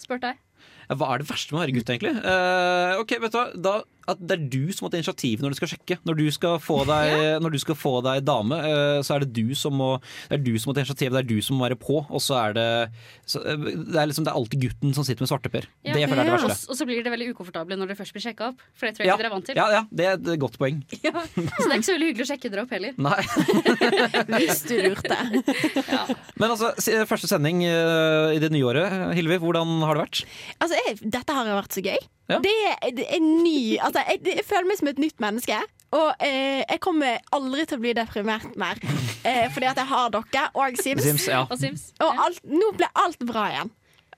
spurt 0.01 0.25
deg. 0.25 0.41
Ja, 0.89 0.97
Hva 0.99 1.13
er 1.13 1.21
det 1.23 1.29
verste 1.29 1.53
med 1.53 1.61
å 1.61 1.63
være 1.63 1.75
gutt, 1.77 1.89
egentlig? 1.93 2.11
Uh, 2.25 2.99
ok, 3.01 3.13
vet 3.23 3.33
du 3.33 3.37
hva? 3.39 3.45
Da, 3.69 3.75
at 4.09 4.19
det 4.19 4.35
er 4.35 4.43
du 4.51 4.71
som 4.75 4.85
må 4.85 4.91
ta 4.91 4.99
initiativet 4.99 5.43
når 5.45 5.53
du 5.53 5.57
skal 5.59 5.69
sjekke. 5.73 5.97
Når 6.07 6.17
du 6.19 6.25
skal 6.35 6.57
få 6.59 6.79
deg, 6.89 7.13
når 7.43 7.53
du 7.55 7.59
skal 7.61 7.77
få 7.79 7.93
deg 8.05 8.23
dame, 8.27 8.57
eh, 8.67 8.99
så 9.05 9.15
er 9.15 9.23
det 9.23 9.31
du 9.37 9.53
som 9.55 9.75
må 9.79 9.89
Det 10.29 10.37
er 10.39 10.43
du 10.43 10.51
som 10.59 10.69
må 10.71 10.75
ta 10.75 10.83
initiativet, 10.83 11.13
det 11.15 11.21
er 11.23 11.29
du 11.29 11.41
som 11.45 11.57
må 11.59 11.67
være 11.67 11.77
på. 11.79 12.01
Og 12.09 12.21
så 12.23 12.35
er 12.41 12.57
det 12.57 12.67
så, 13.29 13.39
eh, 13.47 13.55
Det 13.57 13.95
er 13.99 14.09
liksom 14.09 14.25
det 14.27 14.33
er 14.33 14.39
alltid 14.39 14.61
gutten 14.65 14.93
som 14.97 15.07
sitter 15.07 15.23
med 15.25 15.31
svarteper. 15.31 15.67
Ja. 15.85 15.93
Det 15.93 16.03
føler 16.09 16.23
jeg 16.23 16.33
er 16.33 16.37
det 16.37 16.49
verste. 16.49 16.69
og 16.69 16.79
så 16.79 16.87
blir 16.89 17.03
dere 17.03 17.13
veldig 17.15 17.29
ukomfortable 17.33 17.77
når 17.79 17.91
dere 17.93 17.99
først 18.01 18.13
blir 18.17 18.25
sjekka 18.27 18.49
opp. 18.51 18.61
For 18.75 18.87
det 18.87 18.95
tror 18.97 19.03
jeg 19.05 19.11
Ja. 19.11 19.15
ikke 19.15 19.23
dere 19.23 19.31
er 19.31 19.35
vant 19.37 19.45
til. 19.47 19.55
Ja, 19.55 19.67
ja, 19.71 19.83
det 19.91 20.05
er 20.05 20.13
et 20.19 20.39
godt 20.39 20.57
poeng. 20.59 20.83
Ja. 21.03 21.11
Så 21.23 21.67
det 21.67 21.71
er 21.71 21.77
ikke 21.79 21.89
så 21.89 21.95
veldig 21.97 22.09
hyggelig 22.11 22.25
å 22.27 22.31
sjekke 22.31 22.51
dere 22.51 22.63
opp 22.63 22.71
heller. 22.73 22.93
Nei. 22.97 23.21
Hvis 24.39 24.63
du 24.67 24.75
lurte. 24.79 25.17
Men 26.39 26.53
altså, 26.53 26.73
første 27.09 27.29
sending 27.29 27.63
eh, 27.67 28.35
i 28.37 28.41
det 28.43 28.51
nye 28.53 28.65
året. 28.67 28.95
Hilvi, 29.17 29.37
hvordan 29.41 29.79
har 29.83 29.97
det 29.97 30.05
vært? 30.05 30.23
Altså, 30.63 30.79
jeg, 30.87 30.99
dette 31.13 31.35
har 31.37 31.49
jo 31.49 31.57
vært 31.59 31.77
så 31.77 31.83
gøy. 31.85 31.99
Ja. 32.31 32.37
Det, 32.39 32.51
er- 32.81 33.03
er 33.17 33.19
ny 33.19 33.77
Altså, 33.83 33.99
jeg, 34.07 34.21
jeg 34.25 34.45
føler 34.47 34.67
meg 34.69 34.77
som 34.79 34.87
et 34.87 34.99
nytt 35.03 35.19
menneske. 35.19 35.57
Og 35.93 36.13
eh, 36.23 36.63
jeg 36.69 36.79
kommer 36.81 37.19
aldri 37.35 37.65
til 37.69 37.77
å 37.77 37.83
bli 37.83 37.93
deprimert 37.99 38.55
mer. 38.59 38.79
Eh, 39.23 39.45
fordi 39.55 39.69
at 39.69 39.77
jeg 39.79 39.87
har 39.87 40.09
dere 40.11 40.41
og 40.59 40.75
Sims. 40.83 41.03
Sims, 41.05 41.27
ja. 41.31 41.45
Og 41.47 41.55
Sims. 41.61 41.85
Og 42.03 42.17
alt, 42.25 42.41
nå 42.43 42.73
ble 42.75 42.89
alt 42.99 43.21
bra 43.23 43.45
igjen. 43.53 43.69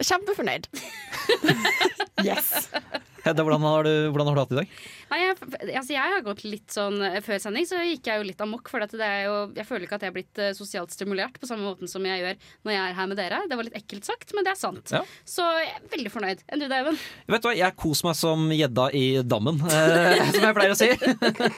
Kjempefornøyd. 0.01 0.65
Yes. 2.25 2.71
Hedda, 3.25 3.41
hvordan 3.41 3.63
har, 3.65 3.87
du, 3.87 3.93
hvordan 4.13 4.27
har 4.29 4.35
du 4.35 4.41
hatt 4.43 4.51
det 4.51 4.55
i 4.55 4.59
dag? 4.59 4.73
Nei, 5.09 5.19
jeg, 5.21 5.35
altså 5.79 5.95
jeg 5.95 6.13
har 6.13 6.25
gått 6.25 6.43
litt 6.45 6.73
sånn 6.73 6.99
eh, 7.01 7.17
Før 7.25 7.39
sending 7.41 7.65
så 7.65 7.79
gikk 7.81 8.09
jeg 8.09 8.21
jo 8.21 8.27
litt 8.27 8.43
amok. 8.45 8.69
For 8.69 8.83
er 8.85 9.23
jo, 9.25 9.35
jeg 9.55 9.65
føler 9.65 9.87
ikke 9.87 9.97
at 9.97 10.05
jeg 10.05 10.13
er 10.13 10.15
blitt 10.15 10.41
eh, 10.41 10.51
sosialt 10.57 10.93
stimulert 10.93 11.39
på 11.41 11.49
samme 11.49 11.65
måten 11.65 11.89
som 11.89 12.05
jeg 12.05 12.21
gjør 12.21 12.37
når 12.67 12.75
jeg 12.75 12.83
er 12.83 12.97
her 12.99 13.09
med 13.09 13.19
dere. 13.19 13.41
Det 13.49 13.57
var 13.57 13.67
litt 13.67 13.79
ekkelt 13.79 14.05
sagt, 14.05 14.35
men 14.37 14.45
det 14.45 14.53
er 14.53 14.59
sant. 14.59 14.93
Ja. 14.93 15.01
Så 15.25 15.47
jeg 15.57 15.73
er 15.73 15.89
veldig 15.95 16.13
fornøyd. 16.13 16.45
Enn 16.49 16.61
du, 16.61 16.67
Eivind? 16.69 17.01
Vet 17.33 17.45
du 17.45 17.49
hva, 17.49 17.55
Jeg 17.57 17.77
koser 17.81 18.09
meg 18.11 18.19
som 18.19 18.45
gjedda 18.53 18.87
i 18.93 19.05
dammen, 19.25 19.61
eh, 19.71 20.21
som 20.35 20.45
jeg 20.45 20.59
pleier 20.59 20.75
å 20.75 20.79
si. 20.79 20.91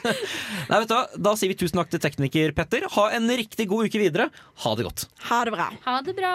Nei, 0.70 0.80
vet 0.80 0.88
du 0.88 0.96
hva, 0.96 1.04
Da 1.28 1.36
sier 1.36 1.52
vi 1.52 1.60
tusen 1.60 1.82
takk 1.82 1.92
til 1.92 2.02
tekniker 2.04 2.56
Petter. 2.56 2.88
Ha 2.96 3.10
en 3.18 3.28
riktig 3.28 3.68
god 3.68 3.92
uke 3.92 4.00
videre. 4.00 4.30
Ha 4.64 4.74
det 4.78 4.88
godt. 4.88 5.08
Ha 5.28 5.44
det 5.44 5.56
bra. 5.58 5.70
Ha 5.84 6.00
det 6.08 6.16
bra. 6.16 6.34